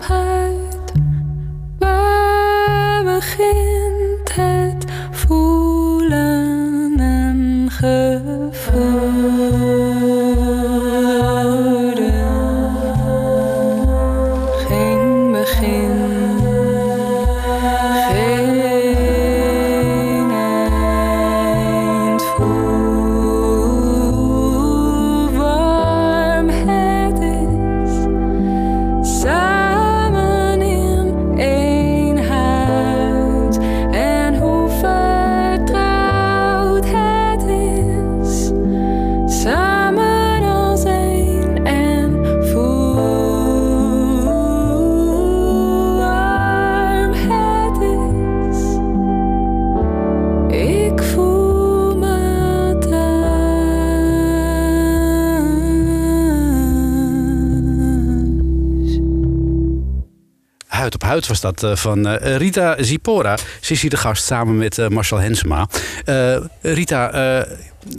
Hand 0.00 0.41
Was 61.26 61.40
dat 61.40 61.62
eh, 61.62 61.76
van 61.76 62.06
eh, 62.06 62.36
Rita 62.36 62.76
Zipora. 62.78 63.36
Ze 63.60 63.72
is 63.72 63.80
hier 63.80 63.90
de 63.90 63.96
gast 63.96 64.24
samen 64.24 64.56
met 64.56 64.78
eh, 64.78 64.88
Marcel 64.88 65.18
Hensema. 65.18 65.68
Rita, 66.62 67.10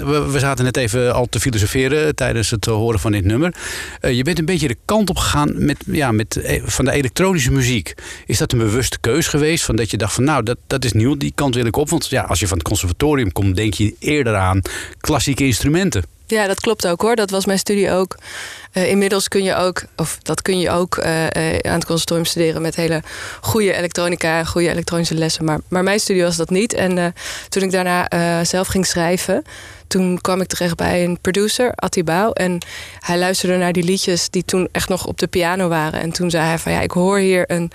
we, 0.05 0.39
zaten 0.39 0.63
net 0.63 0.77
even 0.77 1.13
al 1.13 1.27
te 1.29 1.39
filosoferen 1.39 2.15
tijdens 2.15 2.49
het 2.49 2.67
eh, 2.67 2.73
horen 2.73 2.99
van 2.99 3.11
dit 3.11 3.25
nummer. 3.25 3.55
Eh, 3.99 4.13
je 4.13 4.23
bent 4.23 4.39
een 4.39 4.45
beetje 4.45 4.67
de 4.67 4.77
kant 4.85 5.09
op 5.09 5.17
gegaan 5.17 5.65
met, 5.65 5.77
ja, 5.85 6.11
met, 6.11 6.35
eh, 6.35 6.61
van 6.65 6.85
de 6.85 6.91
elektronische 6.91 7.51
muziek. 7.51 7.93
Is 8.25 8.37
dat 8.37 8.51
een 8.51 8.57
bewuste 8.57 8.97
keus 8.99 9.27
geweest? 9.27 9.63
Van 9.63 9.75
dat 9.75 9.91
je 9.91 9.97
dacht 9.97 10.13
van 10.13 10.23
nou, 10.23 10.43
dat, 10.43 10.57
dat 10.67 10.85
is 10.85 10.93
nieuw, 10.93 11.17
die 11.17 11.31
kant 11.35 11.55
wil 11.55 11.65
ik 11.65 11.75
op. 11.75 11.89
Want 11.89 12.07
ja, 12.07 12.21
als 12.21 12.39
je 12.39 12.47
van 12.47 12.57
het 12.57 12.67
conservatorium 12.67 13.31
komt, 13.31 13.55
denk 13.55 13.73
je 13.73 13.95
eerder 13.99 14.35
aan 14.35 14.61
klassieke 14.99 15.45
instrumenten. 15.45 16.03
Ja, 16.27 16.47
dat 16.47 16.59
klopt 16.59 16.87
ook 16.87 17.01
hoor. 17.01 17.15
Dat 17.15 17.29
was 17.29 17.45
mijn 17.45 17.59
studie 17.59 17.91
ook. 17.91 18.17
Inmiddels 18.71 19.27
kun 19.27 19.43
je 19.43 19.55
ook, 19.55 19.83
of 19.95 20.17
dat 20.21 20.41
kun 20.41 20.59
je 20.59 20.69
ook 20.69 21.01
aan 21.01 21.73
het 21.73 21.85
conservatorium 21.85 22.25
studeren 22.25 22.61
met 22.61 22.75
hele 22.75 23.01
goede 23.41 23.73
elektronica 23.73 24.43
goede 24.43 24.69
elektronische 24.69 25.15
lessen. 25.15 25.45
Maar, 25.45 25.59
maar 25.67 25.83
mijn 25.83 25.99
studie 25.99 26.23
was 26.23 26.35
dat 26.35 26.49
niet. 26.49 26.73
En 26.73 27.13
toen 27.49 27.63
ik 27.63 27.71
daarna 27.71 28.07
zelf 28.43 28.67
ging 28.67 28.85
schrijven, 28.85 29.43
toen 29.93 30.21
kwam 30.21 30.41
ik 30.41 30.47
terecht 30.47 30.75
bij 30.75 31.03
een 31.03 31.17
producer, 31.21 31.71
Atti 31.75 32.03
Bouw. 32.03 32.31
En 32.31 32.65
hij 32.99 33.17
luisterde 33.17 33.57
naar 33.57 33.73
die 33.73 33.83
liedjes 33.83 34.29
die 34.29 34.45
toen 34.45 34.69
echt 34.71 34.89
nog 34.89 35.05
op 35.05 35.17
de 35.19 35.27
piano 35.27 35.67
waren. 35.67 35.99
En 35.99 36.11
toen 36.11 36.29
zei 36.29 36.45
hij 36.45 36.59
van 36.59 36.71
ja, 36.71 36.81
ik 36.81 36.91
hoor 36.91 37.17
hier 37.17 37.51
een 37.51 37.71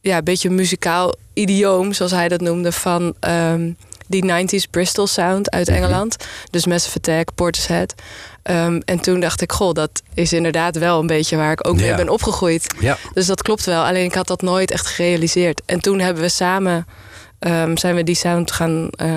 ja, 0.00 0.22
beetje 0.22 0.50
muzikaal 0.50 1.14
idioom, 1.34 1.92
zoals 1.92 2.12
hij 2.12 2.28
dat 2.28 2.40
noemde, 2.40 2.72
van 2.72 3.14
ehm, 3.20 3.70
die 4.06 4.24
90s 4.24 4.70
Bristol 4.70 5.06
sound 5.06 5.50
uit 5.50 5.68
Engeland. 5.68 6.16
Dus 6.50 6.66
Massive 6.66 6.96
Attack, 6.96 7.34
Portishead. 7.34 7.94
Ehm, 8.42 8.80
en 8.84 9.00
toen 9.00 9.20
dacht 9.20 9.40
ik, 9.40 9.52
goh, 9.52 9.72
dat 9.72 10.02
is 10.14 10.32
inderdaad 10.32 10.78
wel 10.78 11.00
een 11.00 11.06
beetje 11.06 11.36
waar 11.36 11.52
ik 11.52 11.68
ook 11.68 11.76
mee 11.76 11.86
Ja. 11.86 11.96
ben 11.96 12.08
opgegroeid. 12.08 12.74
Ja. 12.80 12.98
Dus 13.12 13.26
dat 13.26 13.42
klopt 13.42 13.64
wel. 13.64 13.84
Alleen 13.84 14.04
ik 14.04 14.14
had 14.14 14.26
dat 14.26 14.42
nooit 14.42 14.70
echt 14.70 14.86
gerealiseerd. 14.86 15.62
En 15.66 15.80
toen 15.80 15.98
hebben 15.98 16.22
we 16.22 16.28
samen 16.28 16.86
ehm, 17.38 17.76
zijn 17.76 17.94
we 17.94 18.04
die 18.04 18.14
sound 18.14 18.50
gaan 18.52 18.88
eh, 18.90 19.08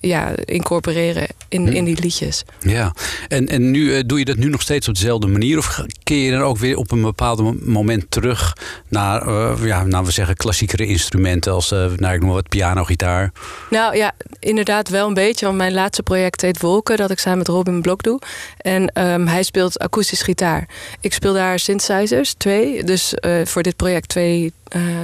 ja, 0.00 0.32
incorporeren 0.44 1.26
in, 1.48 1.72
in 1.72 1.84
die 1.84 2.00
liedjes. 2.00 2.44
Ja, 2.60 2.94
en, 3.28 3.48
en 3.48 3.70
nu 3.70 3.96
eh, 3.96 4.02
doe 4.06 4.18
je 4.18 4.24
dat 4.24 4.36
nu 4.36 4.48
nog 4.48 4.62
steeds 4.62 4.88
op 4.88 4.94
dezelfde 4.94 5.26
manier? 5.26 5.58
Of 5.58 5.84
keer 6.02 6.24
je 6.24 6.30
dan 6.30 6.40
ook 6.40 6.58
weer 6.58 6.76
op 6.76 6.90
een 6.90 7.02
bepaald 7.02 7.40
mo- 7.40 7.56
moment 7.60 8.10
terug 8.10 8.56
naar, 8.88 9.26
eh, 9.26 9.66
ja, 9.66 9.84
nou 9.84 10.04
we 10.04 10.10
zeggen, 10.10 10.36
klassiekere 10.36 10.86
instrumenten 10.86 11.52
als, 11.52 11.70
nou 11.70 12.14
ik 12.14 12.20
noem 12.20 12.30
wat, 12.30 12.48
piano, 12.48 12.84
gitaar? 12.84 13.32
Nou 13.70 13.96
ja, 13.96 14.12
inderdaad 14.40 14.88
wel 14.88 15.06
een 15.08 15.14
beetje. 15.14 15.46
Want 15.46 15.58
mijn 15.58 15.74
laatste 15.74 16.02
project 16.02 16.40
heet 16.40 16.60
Wolken, 16.60 16.96
dat 16.96 17.10
ik 17.10 17.18
samen 17.18 17.38
met 17.38 17.48
Robin 17.48 17.82
Blok 17.82 18.02
doe. 18.02 18.20
En 18.56 18.86
ehm, 18.88 19.26
hij 19.26 19.42
speelt 19.42 19.78
akoestisch 19.78 20.22
gitaar. 20.22 20.68
Ik 21.00 21.12
speel 21.12 21.32
daar 21.32 21.58
synthesizers, 21.58 22.34
twee. 22.36 22.84
Dus 22.84 23.14
voor 23.44 23.62
dit 23.62 23.76
project 23.76 24.08
twee 24.08 24.52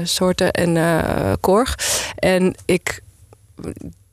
soorten 0.05 0.51
en 0.51 0.77
eh 0.77 1.33
korg. 1.41 1.79
En 2.17 2.55
ik, 2.71 3.03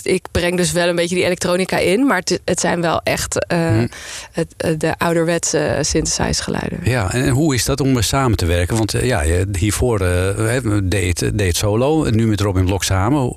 ik 0.08 0.26
breng 0.32 0.58
dus 0.58 0.72
wel 0.72 0.88
een 0.88 0.96
beetje 0.96 1.16
die 1.16 1.26
elektronica 1.26 1.78
in. 1.78 2.06
Maar 2.06 2.18
het, 2.18 2.42
het 2.46 2.60
zijn 2.60 2.82
wel 2.82 3.02
echt 3.04 3.46
eh, 3.48 3.56
Hm. 3.68 3.88
het, 4.32 4.54
eh, 4.58 4.72
de 4.78 4.94
ouderwetse 4.98 5.78
synthesize 5.82 6.44
geluiden. 6.44 6.80
Ja, 6.84 7.14
en, 7.14 7.30
hoe 7.30 7.54
is 7.56 7.66
dat 7.66 7.82
om 7.82 7.98
eh, 7.98 8.04
samen 8.04 8.38
te 8.38 8.46
werken? 8.46 8.78
Want 8.78 8.94
eh, 8.94 9.06
ja, 9.06 9.24
hiervoor 9.58 10.00
eh, 10.02 10.62
deed, 10.84 11.38
deed 11.38 11.56
solo 11.56 12.04
en 12.04 12.16
nu 12.16 12.28
met 12.28 12.42
Robin 12.42 12.66
Blok 12.66 12.84
samen. 12.84 13.36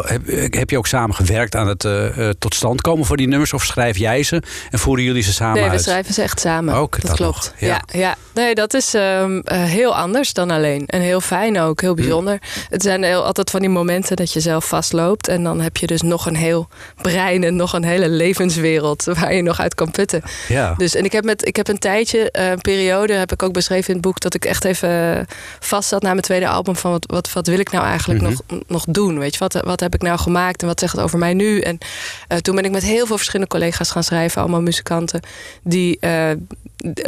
Heb, 0.00 0.22
heb 0.54 0.70
je 0.70 0.78
ook 0.78 0.86
samen 0.86 1.14
gewerkt 1.16 1.54
aan 1.56 1.68
het 1.68 1.84
eh, 1.84 2.28
eh, 2.28 2.34
tot 2.38 2.54
stand 2.54 2.80
komen 2.80 3.06
voor 3.06 3.16
die 3.16 3.28
nummers? 3.28 3.52
Of 3.52 3.64
schrijf 3.64 3.96
jij 3.98 4.22
ze 4.22 4.42
en 4.70 4.78
voeren 4.78 5.04
jullie 5.04 5.22
ze 5.22 5.32
samen 5.32 5.54
Nee, 5.54 5.64
we 5.64 5.70
uit? 5.70 5.82
schrijven 5.82 6.14
ze 6.14 6.22
echt 6.22 6.40
samen. 6.40 6.74
Ook, 6.74 6.92
dat, 6.92 7.06
dat 7.06 7.16
klopt. 7.16 7.54
ja. 7.58 7.66
ja. 7.66 7.82
Ja, 7.98 8.14
Nee, 8.34 8.54
dat 8.54 8.74
is 8.74 8.94
ehm, 8.94 9.38
eh, 9.38 9.62
heel 9.64 9.96
anders 9.96 10.32
dan 10.32 10.50
alleen. 10.50 10.86
En 10.86 11.00
heel 11.00 11.20
fijn 11.20 11.58
ook, 11.60 11.80
heel 11.80 11.94
bijzonder. 11.94 12.38
Het 12.70 12.82
zijn 12.82 13.02
heel, 13.02 13.24
altijd 13.24 13.50
van 13.50 13.60
die 13.60 13.68
momenten 13.68 14.16
dat 14.16 14.32
je 14.32 14.40
zelf 14.40 14.68
vastloopt. 14.68 15.28
En 15.28 15.42
dan 15.42 15.60
heb 15.60 15.76
je 15.76 15.86
dus 15.86 16.02
nog 16.06 16.26
een 16.26 16.36
heel 16.36 16.68
brein 17.02 17.44
en 17.44 17.56
nog 17.56 17.72
een 17.72 17.84
hele 17.84 18.08
levenswereld 18.08 19.04
waar 19.04 19.34
je 19.34 19.42
nog 19.42 19.60
uit 19.60 19.74
kan 19.74 19.90
putten. 19.90 20.22
Ja. 20.48 20.74
Dus, 20.76 20.94
en 20.94 21.04
ik 21.04 21.12
heb, 21.12 21.24
met, 21.24 21.46
ik 21.46 21.56
heb 21.56 21.68
een 21.68 21.78
tijdje, 21.78 22.30
eh, 22.30 22.50
een 22.50 22.60
periode, 22.60 23.12
heb 23.12 23.32
ik 23.32 23.42
ook 23.42 23.52
beschreven 23.52 23.88
in 23.88 23.94
het 23.94 24.02
boek, 24.02 24.20
dat 24.20 24.34
ik 24.34 24.44
echt 24.44 24.64
even 24.64 25.26
vast 25.60 25.88
zat 25.88 26.02
na 26.02 26.10
mijn 26.10 26.20
tweede 26.22 26.48
album 26.48 26.76
van 26.76 26.90
wat, 26.90 27.06
wat, 27.10 27.32
wat 27.32 27.46
wil 27.46 27.58
ik 27.58 27.70
nou 27.70 27.84
eigenlijk 27.84 28.20
Mhm. 28.20 28.30
nog, 28.30 28.60
nog 28.66 28.84
doen? 28.88 29.18
Weet 29.18 29.32
je, 29.32 29.38
wat, 29.38 29.52
wat 29.64 29.80
heb 29.80 29.94
ik 29.94 30.02
nou 30.02 30.18
gemaakt 30.18 30.60
en 30.62 30.66
wat 30.68 30.80
zegt 30.80 30.92
het 30.92 31.00
over 31.00 31.18
mij 31.18 31.34
nu? 31.34 31.60
En 31.60 31.78
eh, 32.28 32.38
toen 32.38 32.54
ben 32.54 32.64
ik 32.64 32.70
met 32.70 32.82
heel 32.82 33.06
veel 33.06 33.16
verschillende 33.16 33.50
collega's 33.50 33.90
gaan 33.90 34.04
schrijven, 34.04 34.40
allemaal 34.40 34.62
muzikanten, 34.62 35.20
die, 35.62 35.96
eh, 36.00 36.10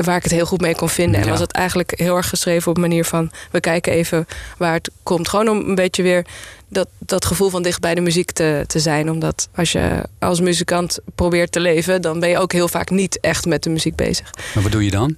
waar 0.05 0.17
ik 0.17 0.23
het 0.23 0.33
heel 0.33 0.47
goed 0.47 0.61
mee 0.61 0.75
kon 0.75 0.88
vinden. 0.88 1.21
En 1.21 1.28
was 1.28 1.40
het 1.40 1.52
eigenlijk 1.52 1.93
heel 1.97 2.17
erg 2.17 2.28
geschreven 2.28 2.71
op 2.71 2.76
een 2.76 2.83
manier 2.83 3.05
van, 3.05 3.31
we 3.50 3.61
kijken 3.61 3.93
even 3.93 4.26
waar 4.59 4.73
het 4.73 4.90
komt. 5.02 5.28
Gewoon 5.28 5.49
om 5.49 5.69
een 5.69 5.75
beetje 5.75 6.02
weer 6.02 6.25
dat, 6.69 6.89
dat 6.99 7.25
gevoel 7.25 7.51
van 7.51 7.63
dicht 7.63 7.81
bij 7.81 7.95
de 7.95 8.01
muziek 8.01 8.31
te, 8.31 8.65
te 8.67 8.79
zijn. 8.79 9.11
Omdat 9.11 9.49
als 9.55 9.73
je 9.73 10.03
als 10.19 10.41
muzikant 10.41 10.99
probeert 11.15 11.52
te 11.52 11.61
leven, 11.61 12.02
dan 12.02 12.21
ben 12.21 12.28
je 12.28 12.39
ook 12.39 12.52
heel 12.52 12.69
vaak 12.69 12.91
niet 12.91 13.21
echt 13.21 13.47
met 13.47 13.63
de 13.63 13.71
muziek 13.71 13.97
bezig. 13.97 14.31
Maar 14.54 14.63
wat 14.63 14.73
doe 14.73 14.85
je 14.85 14.91
dan? 14.91 15.17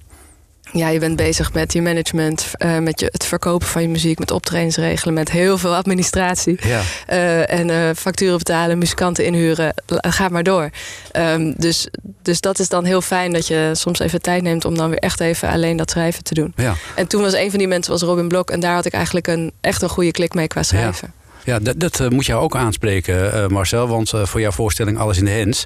Ja, 0.73 0.89
je 0.89 0.99
bent 0.99 1.15
bezig 1.15 1.53
met 1.53 1.73
je 1.73 1.81
management, 1.81 2.47
eh, 2.51 2.77
met 2.77 2.99
je, 2.99 3.07
het 3.11 3.25
verkopen 3.25 3.67
van 3.67 3.81
je 3.81 3.87
muziek, 3.87 4.19
met 4.19 4.31
optredens 4.31 4.75
regelen, 4.75 5.13
met 5.13 5.31
heel 5.31 5.57
veel 5.57 5.75
administratie. 5.75 6.57
Ja. 6.61 6.81
Eh, 7.07 7.59
en 7.59 7.69
eh, 7.69 7.89
facturen 7.95 8.37
betalen, 8.37 8.77
muzikanten 8.77 9.25
inhuren, 9.25 9.73
ga 9.87 10.29
maar 10.29 10.43
door. 10.43 10.69
Ehm, 11.11 11.53
dus, 11.57 11.87
dus 12.21 12.41
dat 12.41 12.59
is 12.59 12.69
dan 12.69 12.85
heel 12.85 13.01
fijn 13.01 13.33
dat 13.33 13.47
je 13.47 13.69
soms 13.73 13.99
even 13.99 14.21
tijd 14.21 14.43
neemt 14.43 14.65
om 14.65 14.77
dan 14.77 14.89
weer 14.89 14.99
echt 14.99 15.19
even 15.19 15.49
alleen 15.49 15.77
dat 15.77 15.89
schrijven 15.89 16.23
te 16.23 16.33
doen. 16.33 16.53
Ja. 16.55 16.75
En 16.95 17.07
toen 17.07 17.21
was 17.21 17.33
een 17.33 17.49
van 17.49 17.59
die 17.59 17.67
mensen 17.67 17.91
was 17.91 18.01
Robin 18.01 18.27
Blok 18.27 18.49
en 18.49 18.59
daar 18.59 18.73
had 18.73 18.85
ik 18.85 18.93
eigenlijk 18.93 19.27
een, 19.27 19.51
echt 19.61 19.81
een 19.81 19.89
goede 19.89 20.11
klik 20.11 20.33
mee 20.33 20.47
qua 20.47 20.63
schrijven. 20.63 21.13
Ja, 21.13 21.20
dat, 21.45 21.79
dat 21.79 21.99
eh, 21.99 22.07
moet 22.07 22.25
jou 22.25 22.41
ook 22.41 22.55
aanspreken, 22.55 23.33
eh, 23.33 23.47
Marcel. 23.47 23.87
Want 23.87 24.13
eh, 24.13 24.25
voor 24.25 24.39
jouw 24.39 24.51
voorstelling 24.51 24.97
Alles 24.97 25.17
in 25.17 25.25
de 25.25 25.31
Hens... 25.31 25.65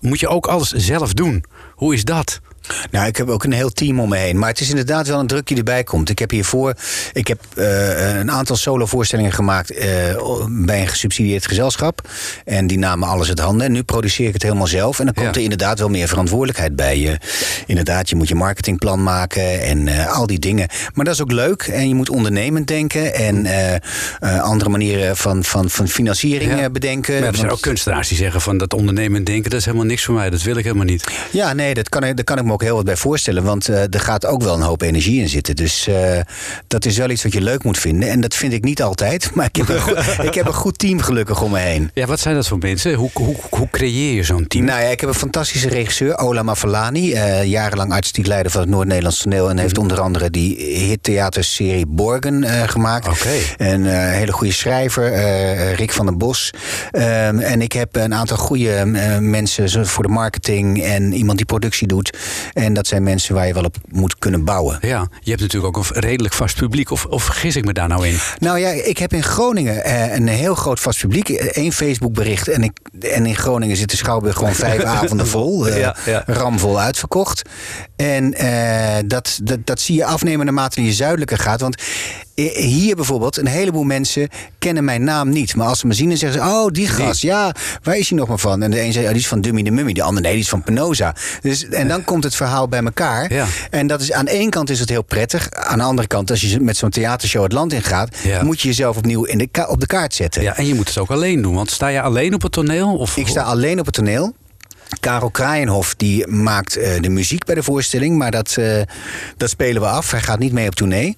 moet 0.00 0.20
je 0.20 0.28
ook 0.28 0.46
alles 0.46 0.70
zelf 0.70 1.12
doen. 1.12 1.44
Hoe 1.74 1.94
is 1.94 2.04
dat? 2.04 2.40
Nou, 2.90 3.06
ik 3.06 3.16
heb 3.16 3.28
ook 3.28 3.44
een 3.44 3.52
heel 3.52 3.70
team 3.70 4.00
om 4.00 4.08
me 4.08 4.16
heen. 4.16 4.38
Maar 4.38 4.48
het 4.48 4.60
is 4.60 4.68
inderdaad 4.68 5.06
wel 5.06 5.18
een 5.20 5.26
druk 5.26 5.46
die 5.46 5.56
erbij 5.56 5.84
komt. 5.84 6.08
Ik 6.10 6.18
heb 6.18 6.30
hiervoor 6.30 6.74
ik 7.12 7.26
heb, 7.28 7.40
eh, 7.56 8.18
een 8.18 8.30
aantal 8.30 8.56
solo-voorstellingen 8.56 9.32
gemaakt 9.32 9.70
eh, 9.70 9.88
bij 10.48 10.80
een 10.80 10.88
gesubsidieerd 10.88 11.46
gezelschap. 11.46 12.08
En 12.44 12.66
die 12.66 12.78
namen 12.78 13.08
alles 13.08 13.28
uit 13.28 13.38
handen. 13.38 13.66
En 13.66 13.72
nu 13.72 13.82
produceer 13.82 14.26
ik 14.26 14.32
het 14.32 14.42
helemaal 14.42 14.66
zelf. 14.66 14.98
En 14.98 15.04
dan 15.04 15.14
komt 15.14 15.26
Ja. 15.26 15.32
er 15.34 15.42
inderdaad 15.42 15.78
wel 15.78 15.88
meer 15.88 16.08
verantwoordelijkheid 16.08 16.76
bij 16.76 16.98
je. 16.98 17.18
Inderdaad, 17.66 18.08
je 18.08 18.16
moet 18.16 18.28
je 18.28 18.34
marketingplan 18.34 19.02
maken 19.02 19.60
en 19.62 19.88
eh, 19.88 20.12
al 20.16 20.26
die 20.26 20.38
dingen. 20.38 20.68
Maar 20.94 21.04
dat 21.04 21.14
is 21.14 21.20
ook 21.22 21.32
leuk. 21.32 21.62
En 21.62 21.88
je 21.88 21.94
moet 21.94 22.10
ondernemend 22.10 22.66
denken. 22.66 23.14
En 23.14 23.46
andere 24.42 24.70
manieren 24.70 25.16
van, 25.16 25.44
van, 25.44 25.70
van 25.70 25.88
financiering 25.88 26.58
Ja. 26.60 26.70
bedenken. 26.70 27.20
Maar 27.20 27.28
er 27.28 27.36
zijn 27.36 27.50
ook 27.50 27.60
kunstenaars 27.60 28.08
die 28.08 28.16
zeggen 28.16 28.40
van 28.40 28.58
dat 28.58 28.74
ondernemen 28.74 29.24
denken... 29.24 29.50
dat 29.50 29.58
is 29.58 29.64
helemaal 29.64 29.86
niks 29.86 30.04
voor 30.04 30.14
mij, 30.14 30.30
dat 30.30 30.42
wil 30.42 30.56
ik 30.56 30.64
helemaal 30.64 30.84
niet. 30.84 31.04
Ja, 31.30 31.52
nee, 31.52 31.74
dat 31.74 31.88
kan, 31.88 32.04
ik- 32.04 32.16
daar 32.16 32.24
kan 32.24 32.38
ik 32.38 32.44
me 32.44 32.52
ook 32.52 32.59
heel 32.60 32.76
wat 32.76 32.84
bij 32.84 32.96
voorstellen. 32.96 33.42
Want 33.42 33.68
eh, 33.68 33.82
er 33.94 34.00
gaat 34.00 34.26
ook 34.26 34.42
wel 34.42 34.54
een 34.54 34.60
hoop 34.60 34.82
energie 34.82 35.20
in 35.20 35.28
zitten. 35.28 35.56
Dus 35.56 35.86
eh, 35.86 36.20
dat 36.66 36.84
is 36.84 36.96
wel 36.96 37.10
iets 37.10 37.22
wat 37.22 37.32
je 37.32 37.40
leuk 37.40 37.64
moet 37.64 37.78
vinden. 37.78 38.08
En 38.08 38.20
dat 38.20 38.34
vind 38.34 38.52
ik 38.52 38.64
niet 38.64 38.82
altijd. 38.82 39.30
Maar 39.40 39.46
ik 39.52 39.56
heb 39.56 39.68
een, 39.68 39.80
goed, 39.80 39.98
ik 40.22 40.34
heb 40.34 40.46
een 40.46 40.52
goed 40.54 40.78
team 40.78 41.00
gelukkig 41.00 41.42
om 41.42 41.50
me 41.50 41.58
heen. 41.58 41.90
Ja, 41.94 42.06
wat 42.06 42.20
zijn 42.20 42.34
dat 42.34 42.48
voor 42.48 42.58
mensen? 42.58 42.94
Hoe, 42.94 43.10
hoe, 43.12 43.36
hoe 43.50 43.68
creëer 43.70 44.14
je 44.14 44.22
zo'n 44.22 44.46
team? 44.46 44.64
Nou 44.64 44.80
ja, 44.82 44.88
ik 44.88 45.00
heb 45.00 45.08
een 45.08 45.14
fantastische 45.14 45.68
regisseur, 45.68 46.18
Ola 46.18 46.42
Mafalani. 46.42 47.12
eh, 47.12 47.44
jarenlang 47.44 47.92
artistiek 47.92 48.26
leider 48.26 48.52
van 48.52 48.60
het 48.60 48.70
Noord-Nederlands 48.70 49.22
toneel. 49.22 49.50
En 49.50 49.58
heeft 49.58 49.78
onder 49.78 50.00
andere 50.00 50.30
die 50.30 50.56
hittheaterserie 50.76 51.86
Borgen 51.86 52.68
gemaakt. 52.68 53.08
Oké. 53.08 53.28
Een 53.56 53.84
hele 53.86 54.32
goede 54.32 54.52
schrijver, 54.52 55.12
Rick 55.74 55.92
van 55.92 56.06
den 56.06 56.18
Bos. 56.18 56.50
Ehm, 56.90 57.38
en 57.38 57.62
ik 57.62 57.72
heb 57.72 57.96
een 57.96 58.14
aantal 58.14 58.36
goede 58.36 58.84
mensen 59.20 59.86
voor 59.86 60.02
de 60.02 60.08
marketing 60.08 60.82
en 60.82 61.12
iemand 61.12 61.36
die 61.36 61.46
productie 61.46 61.86
doet. 61.86 62.16
En 62.52 62.74
dat 62.74 62.86
zijn 62.86 63.02
mensen 63.02 63.34
waar 63.34 63.46
je 63.46 63.52
wel 63.54 63.64
op 63.64 63.76
moet 63.88 64.18
kunnen 64.18 64.44
bouwen. 64.44 64.78
Ja, 64.80 65.08
je 65.20 65.30
hebt 65.30 65.42
natuurlijk 65.42 65.76
ook 65.76 65.84
een 65.90 66.00
redelijk 66.00 66.34
vast 66.34 66.56
publiek. 66.56 66.90
Of, 66.90 67.04
of 67.06 67.22
vergis 67.22 67.56
ik 67.56 67.64
me 67.64 67.72
daar 67.72 67.88
nou 67.88 68.06
in? 68.06 68.18
Nou 68.38 68.58
ja, 68.58 68.68
ik 68.68 68.98
heb 68.98 69.12
in 69.12 69.22
Groningen 69.22 69.84
eh, 69.84 70.14
een 70.14 70.28
heel 70.28 70.54
groot 70.54 70.80
vast 70.80 71.00
publiek. 71.00 71.28
Eén 71.56 71.72
Facebook-bericht. 71.72 72.48
En, 72.48 72.62
ik, 72.62 72.78
en 73.00 73.26
in 73.26 73.36
Groningen 73.36 73.76
zit 73.76 73.90
de 73.90 73.96
Schouwburg 73.96 74.36
gewoon 74.36 74.54
vijf 74.54 74.82
avonden 75.00 75.26
vol. 75.26 75.66
eh, 75.68 75.78
Ja, 75.78 75.96
ja. 76.06 76.22
Ramvol 76.26 76.80
uitverkocht. 76.80 77.42
En 78.00 78.34
eh, 78.34 79.02
dat, 79.06 79.40
dat, 79.42 79.58
dat 79.64 79.80
zie 79.80 79.96
je 79.96 80.04
afnemen 80.04 80.44
naarmate 80.44 80.84
je 80.84 80.92
zuidelijker 80.92 81.38
gaat. 81.38 81.60
Want 81.60 81.82
eh, 82.34 82.52
hier 82.56 82.96
bijvoorbeeld, 82.96 83.36
een 83.36 83.46
heleboel 83.46 83.82
mensen 83.82 84.28
kennen 84.58 84.84
mijn 84.84 85.04
naam 85.04 85.28
niet. 85.28 85.56
Maar 85.56 85.66
als 85.66 85.78
ze 85.78 85.86
me 85.86 85.92
zien, 85.92 86.08
dan 86.08 86.16
zeggen 86.18 86.40
ze: 86.42 86.48
Oh, 86.48 86.66
die 86.72 86.88
gast, 86.88 87.22
ja, 87.22 87.54
waar 87.82 87.96
is 87.96 88.08
hij 88.08 88.18
nog 88.18 88.28
maar 88.28 88.38
van? 88.38 88.62
En 88.62 88.70
de 88.70 88.80
een 88.80 88.92
zei: 88.92 89.04
oh, 89.04 89.10
Die 89.10 89.20
is 89.20 89.28
van 89.28 89.40
Dummy 89.40 89.62
de 89.62 89.70
Mummy. 89.70 89.92
De 89.92 90.02
ander, 90.02 90.22
nee, 90.22 90.32
die 90.32 90.40
is 90.40 90.48
van 90.48 90.62
Penosa. 90.62 91.14
Dus, 91.40 91.68
en 91.68 91.88
dan 91.88 92.04
komt 92.04 92.24
het 92.24 92.34
verhaal 92.34 92.68
bij 92.68 92.82
elkaar. 92.82 93.32
Ja. 93.32 93.46
En 93.70 93.86
dat 93.86 94.00
is 94.00 94.12
aan 94.12 94.24
de 94.24 94.30
ene 94.30 94.50
kant 94.50 94.70
is 94.70 94.80
het 94.80 94.88
heel 94.88 95.04
prettig. 95.04 95.50
Aan 95.50 95.78
de 95.78 95.84
andere 95.84 96.08
kant, 96.08 96.30
als 96.30 96.40
je 96.40 96.60
met 96.60 96.76
zo'n 96.76 96.90
theatershow 96.90 97.42
het 97.42 97.52
land 97.52 97.72
in 97.72 97.82
gaat, 97.82 98.16
Ja. 98.22 98.42
moet 98.42 98.60
je 98.60 98.68
jezelf 98.68 98.96
opnieuw 98.96 99.24
in 99.24 99.38
de 99.38 99.66
op 99.68 99.80
de 99.80 99.86
kaart 99.86 100.14
zetten. 100.14 100.42
Ja, 100.42 100.56
en 100.56 100.66
je 100.66 100.74
moet 100.74 100.88
het 100.88 100.98
ook 100.98 101.10
alleen 101.10 101.42
doen. 101.42 101.54
Want 101.54 101.70
sta 101.70 101.86
je 101.88 102.00
alleen 102.00 102.34
op 102.34 102.42
het 102.42 102.52
toneel? 102.52 102.96
Of, 102.96 103.16
Ik 103.16 103.28
sta 103.28 103.42
alleen 103.42 103.78
op 103.80 103.86
het 103.86 103.94
toneel. 103.94 104.34
Karel 105.00 105.30
Kraaienhof 105.30 105.94
die 105.94 106.26
maakt 106.26 106.76
eh, 106.76 107.00
de 107.00 107.08
muziek 107.08 107.44
bij 107.44 107.54
de 107.54 107.62
voorstelling, 107.62 108.16
maar 108.16 108.30
dat, 108.30 108.56
eh, 108.56 108.82
dat 109.36 109.50
spelen 109.50 109.82
we 109.82 109.88
af. 109.88 110.10
Hij 110.10 110.20
gaat 110.20 110.38
niet 110.38 110.52
mee 110.52 110.66
op 110.66 110.74
tournee. 110.74 111.16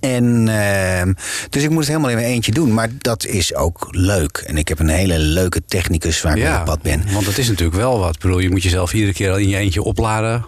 En, 0.00 0.48
ehm, 0.48 1.12
dus 1.50 1.62
ik 1.62 1.68
moet 1.70 1.78
het 1.78 1.88
helemaal 1.88 2.10
in 2.10 2.16
mijn 2.16 2.28
eentje 2.28 2.52
doen. 2.52 2.74
Maar 2.74 2.88
dat 2.98 3.24
is 3.24 3.54
ook 3.54 3.88
leuk. 3.90 4.42
En 4.46 4.56
ik 4.58 4.68
heb 4.68 4.78
een 4.78 4.88
hele 4.88 5.18
leuke 5.18 5.62
technicus 5.68 6.22
waar 6.22 6.38
ik 6.38 6.58
op 6.58 6.64
pad 6.64 6.82
ben. 6.82 7.04
want 7.12 7.26
het 7.26 7.38
is 7.38 7.48
natuurlijk 7.48 7.76
wel 7.78 7.98
wat. 7.98 8.14
Ik 8.14 8.20
bedoel, 8.20 8.38
je 8.38 8.50
moet 8.50 8.62
jezelf 8.62 8.92
iedere 8.92 9.12
keer 9.12 9.30
al 9.30 9.36
in 9.36 9.48
je 9.48 9.56
eentje 9.56 9.82
opladen. 9.82 10.46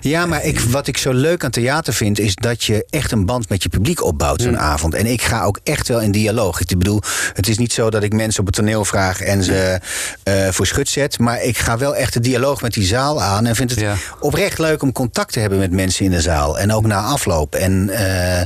Ja, 0.00 0.26
maar 0.26 0.44
ik, 0.44 0.60
wat 0.60 0.86
ik 0.86 0.96
zo 0.96 1.12
leuk 1.12 1.44
aan 1.44 1.50
theater 1.50 1.94
vind, 1.94 2.18
is 2.18 2.34
dat 2.34 2.64
je 2.64 2.86
echt 2.90 3.12
een 3.12 3.26
band 3.26 3.48
met 3.48 3.62
je 3.62 3.68
publiek 3.68 4.02
opbouwt 4.04 4.42
zo'n 4.42 4.58
avond. 4.58 4.94
En 4.94 5.06
ik 5.06 5.22
ga 5.22 5.42
ook 5.44 5.58
echt 5.64 5.88
wel 5.88 6.00
in 6.00 6.10
dialoog. 6.12 6.60
Ik 6.60 6.78
bedoel, 6.78 7.02
het 7.32 7.48
is 7.48 7.58
niet 7.58 7.72
zo 7.72 7.90
dat 7.90 8.02
ik 8.02 8.12
mensen 8.12 8.40
op 8.40 8.46
het 8.46 8.54
toneel 8.54 8.84
vraag 8.84 9.20
en 9.20 9.42
ze 9.44 9.80
eh, 10.22 10.48
voor 10.48 10.66
schut 10.66 10.88
zet. 10.88 11.18
Maar 11.18 11.42
ik 11.42 11.58
ga 11.58 11.78
wel 11.78 11.96
echt 11.96 12.12
de 12.12 12.20
dialoog 12.20 12.62
met 12.62 12.72
die 12.72 12.86
zaal 12.86 13.22
aan. 13.22 13.46
En 13.46 13.56
vind 13.56 13.70
het 13.70 13.80
Ja. 13.80 13.94
oprecht 14.20 14.58
leuk 14.58 14.82
om 14.82 14.92
contact 14.92 15.32
te 15.32 15.40
hebben 15.40 15.58
met 15.58 15.70
mensen 15.72 16.04
in 16.04 16.10
de 16.10 16.20
zaal. 16.20 16.58
En 16.58 16.72
ook 16.72 16.86
na 16.86 17.00
afloop. 17.00 17.54
En 17.54 17.90
eh, 17.90 18.42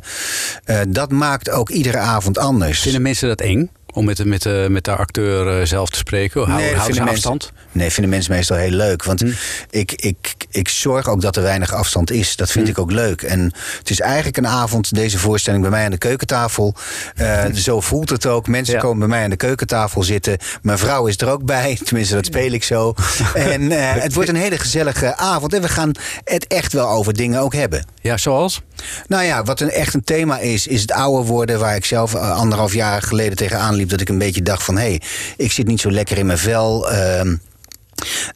eh, 0.64 0.80
dat 0.88 1.10
maakt 1.10 1.50
ook 1.50 1.70
iedere 1.70 1.98
avond 1.98 2.38
anders. 2.38 2.80
Vinden 2.80 3.02
mensen 3.02 3.28
dat 3.28 3.40
eng? 3.40 3.70
Om 3.94 4.04
met 4.04 4.16
de, 4.16 4.24
met 4.26 4.42
de, 4.42 4.66
met 4.70 4.84
de 4.84 4.96
acteur 4.96 5.60
eh, 5.60 5.66
zelf 5.66 5.90
te 5.90 5.98
spreken? 5.98 6.42
Hou, 6.44 6.60
Nee, 6.62 6.74
houden 6.74 6.94
ze 6.96 7.02
afstand? 7.02 7.42
Mensen, 7.52 7.68
nee, 7.72 7.90
vinden 7.90 8.12
mensen 8.12 8.32
meestal 8.32 8.56
heel 8.56 8.70
leuk. 8.70 9.04
Want 9.04 9.24
ik, 9.70 9.92
ik, 9.92 10.34
ik 10.50 10.68
zorg 10.68 11.08
ook 11.08 11.20
dat 11.20 11.36
er 11.36 11.42
weinig 11.42 11.72
afstand 11.74 12.10
is. 12.10 12.36
Dat 12.36 12.50
vind 12.50 12.68
ik 12.68 12.78
ook 12.78 12.90
leuk. 12.92 13.22
En 13.22 13.52
het 13.78 13.90
is 13.90 14.00
eigenlijk 14.00 14.36
een 14.36 14.46
avond, 14.46 14.94
deze 14.94 15.18
voorstelling 15.18 15.62
bij 15.62 15.70
mij 15.70 15.84
aan 15.84 15.90
de 15.90 15.98
keukentafel. 15.98 16.74
Eh, 17.14 17.44
zo 17.54 17.80
voelt 17.80 18.10
het 18.10 18.26
ook. 18.26 18.46
Mensen 18.48 18.74
Ja. 18.74 18.80
komen 18.80 18.98
bij 18.98 19.08
mij 19.08 19.24
aan 19.24 19.30
de 19.30 19.36
keukentafel 19.36 20.02
zitten. 20.02 20.38
Mijn 20.62 20.78
vrouw 20.78 21.06
is 21.06 21.16
er 21.16 21.28
ook 21.30 21.44
bij. 21.44 21.78
Tenminste, 21.84 22.14
dat 22.14 22.26
speel 22.26 22.52
ik 22.52 22.64
zo. 22.64 22.94
En 23.34 23.70
eh, 23.72 23.92
het 24.02 24.14
wordt 24.14 24.28
een 24.28 24.36
hele 24.36 24.58
gezellige 24.58 25.16
avond. 25.16 25.54
En 25.54 25.62
we 25.62 25.68
gaan 25.68 25.90
het 26.24 26.46
echt 26.46 26.72
wel 26.72 26.88
over 26.88 27.12
dingen 27.12 27.40
ook 27.40 27.54
hebben. 27.54 27.84
Ja, 28.00 28.16
zoals? 28.16 28.62
Nou 29.06 29.24
ja, 29.24 29.42
wat 29.42 29.60
een, 29.60 29.70
echt 29.70 29.94
een 29.94 30.04
thema 30.04 30.38
is, 30.38 30.66
is 30.66 30.80
het 30.80 30.92
ouder 30.92 31.24
worden. 31.24 31.58
Waar 31.58 31.76
ik 31.76 31.84
zelf 31.84 32.14
eh, 32.14 32.36
anderhalf 32.36 32.74
jaar 32.74 33.02
geleden 33.02 33.36
tegenaan 33.36 33.74
liep. 33.74 33.88
Dat 33.88 34.00
ik 34.00 34.08
een 34.08 34.18
beetje 34.18 34.42
dacht 34.42 34.62
van, 34.62 34.76
hé, 34.76 34.82
hey, 34.82 35.00
ik 35.36 35.52
zit 35.52 35.66
niet 35.66 35.80
zo 35.80 35.90
lekker 35.90 36.18
in 36.18 36.26
mijn 36.26 36.38
vel. 36.38 36.90
Ehm, 36.90 37.34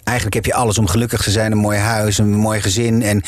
Eigenlijk 0.04 0.36
heb 0.36 0.44
je 0.44 0.54
alles 0.54 0.78
om 0.78 0.86
gelukkig 0.86 1.22
te 1.22 1.30
zijn. 1.30 1.52
Een 1.52 1.58
mooi 1.58 1.78
huis, 1.78 2.18
een 2.18 2.34
mooi 2.34 2.60
gezin. 2.60 3.02
En 3.02 3.22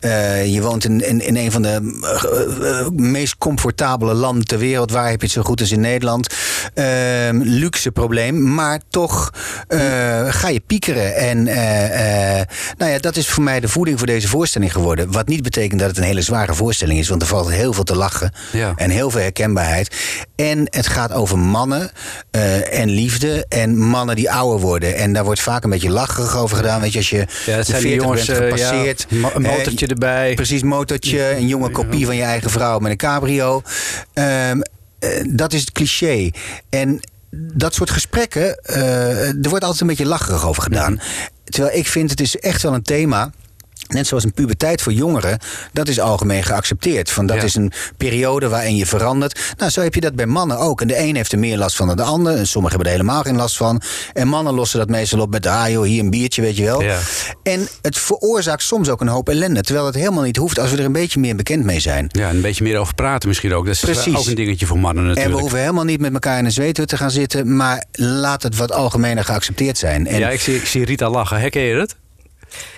eh, 0.00 0.52
je 0.52 0.62
woont 0.62 0.84
in, 0.84 1.06
in, 1.06 1.20
in 1.20 1.36
een 1.36 1.52
van 1.52 1.62
de 1.62 1.98
eh, 2.02 2.80
eh, 2.80 2.88
meest 2.88 3.38
comfortabele 3.38 4.14
landen 4.14 4.44
ter 4.44 4.58
wereld. 4.58 4.90
Waar 4.90 5.10
heb 5.10 5.20
je 5.20 5.26
het 5.26 5.34
zo 5.34 5.42
goed 5.42 5.60
als 5.60 5.72
in 5.72 5.80
Nederland? 5.80 6.34
Ehm, 6.74 7.40
luxe 7.42 7.90
probleem. 7.90 8.54
Maar 8.54 8.80
toch 8.88 9.30
ga 10.28 10.48
je 10.48 10.60
piekeren. 10.66 11.16
En 11.16 11.42
nou 12.78 12.90
ja, 12.90 12.98
dat 12.98 13.16
is 13.16 13.28
voor 13.28 13.42
mij 13.42 13.60
de 13.60 13.68
voeding 13.68 13.98
voor 13.98 14.06
deze 14.06 14.28
voorstelling 14.28 14.72
geworden. 14.72 15.12
Wat 15.12 15.28
niet 15.28 15.42
betekent 15.42 15.80
dat 15.80 15.88
het 15.88 15.98
een 15.98 16.04
hele 16.04 16.22
zware 16.22 16.54
voorstelling 16.54 16.98
is. 16.98 17.08
Want 17.08 17.22
er 17.22 17.28
valt 17.28 17.50
heel 17.50 17.72
veel 17.72 17.84
te 17.84 17.96
lachen. 17.96 18.32
Ja. 18.52 18.72
En 18.76 18.90
heel 18.90 19.10
veel 19.10 19.20
herkenbaarheid. 19.20 19.96
En 20.36 20.66
het 20.70 20.86
gaat 20.86 21.12
over 21.12 21.38
mannen 21.38 21.90
en 22.70 22.88
liefde. 22.88 23.46
En 23.48 23.78
mannen 23.78 24.16
die 24.16 24.30
ouder 24.30 24.60
worden. 24.60 24.96
En 24.96 25.12
daar 25.12 25.24
wordt 25.24 25.40
vaak 25.40 25.64
een 25.64 25.70
beetje 25.74 25.90
lacherig 25.90 26.36
over 26.36 26.56
gedaan. 26.56 26.80
Weet 26.80 26.92
je, 26.92 26.98
als 26.98 27.10
je 27.10 27.16
Ja, 27.16 27.24
het 27.24 27.66
de 27.66 27.72
zijn 27.72 27.82
die 27.82 27.90
40 27.90 28.02
jongens, 28.02 28.26
bent 28.26 28.38
eh, 28.38 28.44
gepasseerd. 28.44 29.06
ja, 29.08 29.30
een 29.34 29.44
eh, 29.44 29.56
motortje 29.56 29.86
erbij. 29.86 30.34
Precies, 30.34 30.62
motortje. 30.62 31.36
Een 31.36 31.46
jonge 31.46 31.70
kopie 31.70 32.06
van 32.06 32.16
je 32.16 32.22
eigen 32.22 32.50
vrouw 32.50 32.78
met 32.78 32.90
een 32.90 32.96
cabrio. 32.96 33.62
Ehm, 34.12 34.60
eh, 34.98 35.08
dat 35.28 35.52
is 35.52 35.60
het 35.60 35.72
cliché. 35.72 36.30
En 36.70 37.00
dat 37.54 37.74
soort 37.74 37.90
gesprekken, 37.90 38.64
er 39.42 39.48
wordt 39.48 39.64
altijd 39.64 39.80
een 39.80 39.86
beetje 39.86 40.06
lacherig 40.06 40.46
over 40.46 40.62
gedaan. 40.62 41.00
Terwijl 41.44 41.76
ik 41.76 41.86
vind, 41.86 42.10
het 42.10 42.20
is 42.20 42.38
echt 42.38 42.62
wel 42.62 42.74
een 42.74 42.82
thema... 42.82 43.32
Net 43.94 44.06
zoals 44.06 44.24
een 44.24 44.32
puberteit 44.32 44.82
voor 44.82 44.92
jongeren, 44.92 45.38
dat 45.72 45.88
is 45.88 46.00
algemeen 46.00 46.42
geaccepteerd. 46.42 47.10
Van 47.10 47.26
dat 47.26 47.36
Ja. 47.36 47.42
is 47.42 47.54
een 47.54 47.72
periode 47.96 48.48
waarin 48.48 48.76
je 48.76 48.86
verandert. 48.86 49.54
Nou, 49.58 49.70
zo 49.70 49.80
heb 49.80 49.94
je 49.94 50.00
dat 50.00 50.14
bij 50.14 50.26
mannen 50.26 50.58
ook. 50.58 50.80
En 50.80 50.86
de 50.86 50.98
een 50.98 51.16
heeft 51.16 51.32
er 51.32 51.38
meer 51.38 51.56
last 51.58 51.76
van 51.76 51.86
dan 51.86 51.96
de 51.96 52.02
ander. 52.02 52.36
En 52.36 52.46
sommigen 52.46 52.76
hebben 52.76 52.86
er 52.94 52.98
helemaal 53.00 53.22
geen 53.22 53.36
last 53.36 53.56
van. 53.56 53.82
En 54.12 54.28
mannen 54.28 54.54
lossen 54.54 54.78
dat 54.78 54.88
meestal 54.88 55.20
op 55.20 55.30
met, 55.30 55.46
ah 55.46 55.68
joh, 55.70 55.84
hier 55.84 56.00
een 56.02 56.10
biertje, 56.10 56.42
weet 56.42 56.56
je 56.56 56.64
wel. 56.64 56.82
Ja. 56.82 56.98
En 57.42 57.68
het 57.82 57.98
veroorzaakt 57.98 58.62
soms 58.62 58.88
ook 58.88 59.00
een 59.00 59.08
hoop 59.08 59.28
ellende. 59.28 59.60
Terwijl 59.62 59.86
het 59.86 59.94
helemaal 59.94 60.22
niet 60.22 60.36
hoeft 60.36 60.58
als 60.58 60.70
we 60.70 60.76
er 60.76 60.84
een 60.84 60.92
beetje 60.92 61.20
meer 61.20 61.36
bekend 61.36 61.64
mee 61.64 61.80
zijn. 61.80 62.06
Ja, 62.08 62.30
een 62.30 62.40
beetje 62.40 62.64
meer 62.64 62.78
over 62.78 62.94
praten 62.94 63.28
misschien 63.28 63.52
ook. 63.54 63.64
Dat 63.64 63.74
is 63.74 63.80
Precies. 63.80 64.16
ook 64.16 64.26
een 64.26 64.34
dingetje 64.34 64.66
voor 64.66 64.78
mannen 64.78 65.02
En 65.02 65.08
natuurlijk. 65.08 65.34
we 65.34 65.40
hoeven 65.40 65.58
helemaal 65.60 65.84
niet 65.84 66.00
met 66.00 66.12
elkaar 66.12 66.38
in 66.38 66.44
een 66.44 66.52
zweethut 66.52 66.88
te 66.88 66.96
gaan 66.96 67.10
zitten. 67.10 67.56
Maar 67.56 67.84
laat 67.92 68.42
het 68.42 68.56
wat 68.56 68.72
algemener 68.72 69.24
geaccepteerd 69.24 69.78
zijn. 69.78 70.06
En 70.06 70.18
Ja, 70.18 70.30
ik 70.30 70.40
zie, 70.40 70.54
ik 70.56 70.66
zie 70.66 70.84
Rita 70.84 71.10
lachen. 71.10 71.38
Herken 71.40 71.62
je 71.62 71.74
het? 71.74 71.96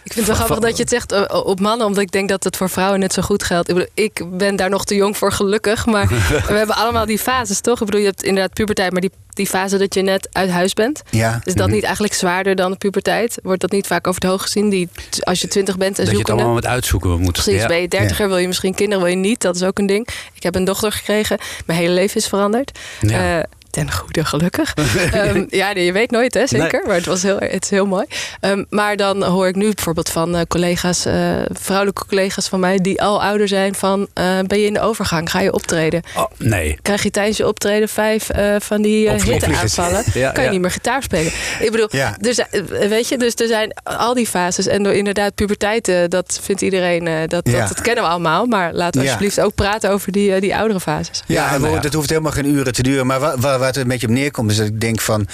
Ik 0.05 0.12
vind 0.12 0.27
het 0.27 0.37
wel 0.37 0.47
grappig 0.47 0.69
dat 0.69 0.77
je 0.77 0.83
het 0.83 0.93
zegt 0.93 1.12
eh, 1.12 1.45
op 1.47 1.61
mannen, 1.61 1.87
omdat 1.87 2.03
ik 2.03 2.11
denk 2.11 2.29
dat 2.29 2.45
het 2.45 2.57
voor 2.57 2.71
vrouwen 2.71 3.01
net 3.01 3.12
zo 3.12 3.23
goed 3.23 3.43
geldt. 3.43 3.69
Ik, 3.69 3.75
bedoel, 3.75 3.91
ik 3.95 4.23
ben 4.39 4.57
daar 4.57 4.71
nog 4.71 4.85
te 4.85 4.95
jong 4.95 5.17
voor, 5.17 5.33
gelukkig. 5.33 5.87
Maar 5.87 6.09
we 6.49 6.55
hebben 6.55 6.77
allemaal 6.77 7.07
die 7.07 7.19
fases, 7.19 7.61
toch? 7.61 7.81
Ik 7.81 7.85
bedoel, 7.87 8.01
je 8.01 8.07
hebt 8.07 8.23
inderdaad 8.23 8.53
puberteit, 8.53 8.93
maar 8.93 9.01
die, 9.01 9.11
die 9.29 9.47
fase 9.47 9.79
dat 9.79 9.95
je 9.95 10.03
net 10.03 10.29
uit 10.33 10.51
huis 10.51 10.73
bent. 10.73 11.03
ja, 11.11 11.41
Is 11.45 11.55
dat 11.55 11.69
niet 11.69 11.83
eigenlijk 11.83 12.15
zwaarder 12.15 12.55
dan 12.55 12.71
de 12.71 12.77
puberteit? 12.77 13.39
Wordt 13.43 13.61
dat 13.61 13.71
niet 13.71 13.87
vaak 13.87 14.07
over 14.07 14.21
het 14.21 14.31
hoog 14.31 14.43
gezien? 14.43 14.69
Die, 14.69 14.89
als 15.21 15.41
je 15.41 15.49
twintig 15.49 15.77
bent 15.77 15.99
en 15.99 16.05
Dat 16.05 16.15
je 16.15 16.21
het 16.21 16.31
allemaal 16.31 16.55
met 16.55 16.67
uitzoeken 16.67 17.21
moet. 17.21 17.33
Precies, 17.33 17.61
Ja. 17.61 17.67
ben 17.67 17.81
je 17.81 17.89
dertiger, 17.89 18.29
wil 18.29 18.39
je 18.39 18.47
misschien 18.47 18.75
kinderen, 18.75 19.05
wil 19.05 19.12
je 19.12 19.19
niet. 19.21 19.41
Dat 19.41 19.55
is 19.57 19.62
ook 19.62 19.79
een 19.79 19.87
ding. 19.87 20.09
Ik 20.35 20.43
heb 20.43 20.55
een 20.55 20.65
dochter 20.65 20.93
gekregen. 20.93 21.39
Mijn 21.67 21.79
hele 21.79 21.93
leven 21.93 22.17
is 22.17 22.27
veranderd. 22.27 22.79
Ja. 23.01 23.39
Eh, 23.39 23.45
ten 23.77 23.93
goede, 23.93 24.25
gelukkig. 24.25 24.75
Ehm, 25.12 25.45
ja, 25.49 25.73
nee, 25.73 25.85
je 25.85 25.93
weet 25.93 26.11
nooit, 26.11 26.35
hè, 26.35 26.47
zeker. 26.47 26.73
Nee. 26.79 26.87
Maar 26.87 26.95
het, 26.97 27.07
was 27.07 27.23
heel, 27.23 27.37
het 27.39 27.65
is 27.65 27.71
heel 27.71 27.87
mooi. 27.87 28.05
Ehm, 28.41 28.65
maar 28.71 28.97
dan 28.97 29.23
hoor 29.25 29.49
ik 29.49 29.55
nu 29.55 29.75
bijvoorbeeld 29.75 30.09
van 30.09 30.37
eh, 30.37 30.43
collega's, 30.49 31.05
eh, 31.05 31.15
vrouwelijke 31.53 32.07
collega's 32.07 32.49
van 32.49 32.61
mij... 32.61 32.79
die 32.79 33.03
al 33.03 33.23
ouder 33.23 33.49
zijn 33.49 33.75
van, 33.75 34.09
eh, 34.15 34.25
ben 34.47 34.59
je 34.61 34.67
in 34.67 34.73
de 34.73 34.81
overgang? 34.81 35.31
Ga 35.31 35.41
je 35.41 35.53
optreden? 35.53 36.03
Oh, 36.17 36.25
nee. 36.39 36.79
Krijg 36.83 37.03
je 37.03 37.11
tijdens 37.11 37.37
je 37.37 37.47
optreden 37.47 37.89
vijf 37.89 38.29
eh, 38.31 38.55
van 38.59 38.83
die 38.83 39.07
uh, 39.07 39.12
Opvliegers. 39.12 39.45
hitteaanvallen? 39.47 40.05
Ja, 40.15 40.31
kan 40.31 40.43
je 40.43 40.47
ja. 40.49 40.53
niet 40.53 40.61
meer 40.61 40.71
gitaar 40.71 41.03
spelen. 41.03 41.33
Ik 41.61 41.71
bedoel, 41.71 41.89
Ja. 41.91 42.17
dus, 42.21 42.41
weet 42.89 43.09
je, 43.09 43.19
dus 43.19 43.35
er 43.35 43.47
zijn 43.47 43.73
al 43.83 44.15
die 44.15 44.27
fases. 44.27 44.67
En 44.67 44.83
door 44.83 44.93
inderdaad 44.93 45.35
puberteit, 45.35 45.89
eh, 45.89 45.99
dat 46.09 46.39
vindt 46.43 46.62
iedereen, 46.62 47.07
eh, 47.07 47.15
dat, 47.27 47.49
Ja. 47.51 47.59
dat, 47.59 47.69
dat 47.69 47.81
kennen 47.81 48.05
we 48.05 48.11
allemaal. 48.11 48.47
Maar 48.47 48.73
laten 48.73 49.01
we 49.01 49.07
Ja. 49.07 49.12
alsjeblieft 49.12 49.41
ook 49.41 49.55
praten 49.55 49.91
over 49.91 50.12
die, 50.12 50.41
die 50.41 50.57
oudere 50.57 50.81
fases. 50.81 51.23
Ja, 51.27 51.35
Ja, 51.47 51.55
en 51.55 51.61
nou 51.61 51.75
ja. 51.75 51.81
dat 51.81 51.93
hoeft 51.93 52.09
helemaal 52.09 52.33
geen 52.33 52.47
uren 52.47 52.73
te 52.73 52.83
duren. 52.83 53.07
Maar 53.07 53.21
waar, 53.21 53.39
waar, 53.59 53.65
waar 53.66 53.74
het 53.74 53.83
een 53.85 53.88
beetje 53.88 54.07
op 54.07 54.12
neerkomt, 54.12 54.50
is 54.50 54.57
dat 54.57 54.66
ik 54.66 54.81
denk 54.81 55.00
van. 55.00 55.26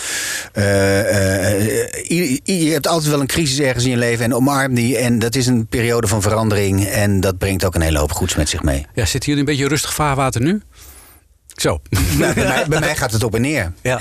eh, 0.52 1.56
eh, 1.56 2.38
je 2.44 2.70
hebt 2.72 2.86
altijd 2.86 3.10
wel 3.10 3.20
een 3.20 3.26
crisis 3.26 3.58
ergens 3.60 3.84
in 3.84 3.90
je 3.90 3.96
leven 3.96 4.24
en 4.24 4.34
omarm 4.34 4.74
die. 4.74 4.98
En 4.98 5.18
dat 5.18 5.34
is 5.34 5.46
een 5.46 5.66
periode 5.66 6.06
van 6.06 6.22
verandering. 6.22 6.84
En 6.86 7.20
dat 7.20 7.38
brengt 7.38 7.64
ook 7.64 7.74
een 7.74 7.80
hele 7.80 7.98
hoop 7.98 8.12
goeds 8.12 8.34
met 8.34 8.48
zich 8.48 8.62
mee. 8.62 8.86
Ja, 8.94 9.04
zitten 9.04 9.30
jullie 9.32 9.38
een 9.48 9.52
beetje 9.56 9.68
rustig 9.68 9.94
vaarwater 9.94 10.40
nu? 10.40 10.62
Zo. 11.52 11.80
Nou, 12.18 12.34
bij, 12.34 12.44
mij, 12.44 12.64
bij 12.68 12.80
mij 12.80 12.96
gaat 12.96 13.12
het 13.12 13.22
op 13.24 13.34
en 13.34 13.40
neer. 13.40 13.72
Ja. 13.82 14.00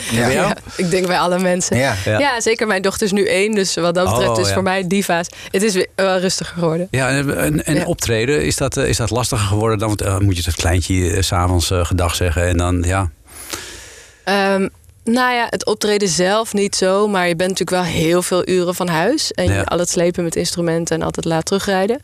Ik 0.75 0.89
denk 0.91 1.07
bij 1.07 1.17
alle 1.19 1.39
mensen. 1.39 1.77
Ja. 1.77 1.95
Ja. 2.05 2.19
Ja. 2.19 2.41
zeker. 2.41 2.67
Mijn 2.67 2.81
dochter 2.81 3.05
is 3.05 3.11
nu 3.11 3.27
één. 3.27 3.55
Dus 3.55 3.75
wat 3.75 3.95
dat 3.95 4.09
betreft 4.09 4.29
Oh, 4.31 4.39
is 4.39 4.47
ja. 4.47 4.53
voor 4.53 4.63
mij 4.63 4.87
die 4.87 5.03
fase. 5.03 5.29
Het 5.51 5.63
is 5.63 5.73
weer 5.73 5.87
wel 5.95 6.17
rustiger 6.19 6.53
geworden. 6.53 6.87
Ja, 6.91 7.09
en, 7.09 7.37
en, 7.37 7.65
en 7.65 7.75
Ja. 7.75 7.85
optreden, 7.85 8.45
is 8.45 8.55
dat, 8.55 8.77
eh, 8.77 8.87
is 8.87 8.97
dat 8.97 9.09
lastiger 9.09 9.45
geworden 9.45 9.79
dan? 9.79 9.95
Want, 9.97 10.19
moet 10.21 10.37
je 10.37 10.43
het 10.45 10.55
kleintje 10.55 11.21
s 11.21 11.27
s'avonds 11.27 11.69
gedag 11.73 12.15
zeggen 12.15 12.47
en 12.47 12.57
dan, 12.57 12.83
ja. 12.87 13.11
Ehm, 14.23 14.67
nou 15.03 15.33
ja, 15.35 15.47
het 15.49 15.65
optreden 15.65 16.07
zelf 16.07 16.53
niet 16.53 16.75
zo. 16.75 17.07
Maar 17.07 17.27
je 17.27 17.35
bent 17.35 17.49
natuurlijk 17.49 17.83
wel 17.83 17.93
heel 18.01 18.21
veel 18.21 18.47
uren 18.47 18.75
van 18.75 18.87
huis. 18.87 19.31
En 19.31 19.45
Ja. 19.53 19.61
al 19.61 19.79
het 19.79 19.89
slepen 19.89 20.23
met 20.23 20.35
instrumenten 20.35 20.95
en 20.95 21.01
altijd 21.05 21.25
laat 21.25 21.45
terugrijden. 21.45 21.99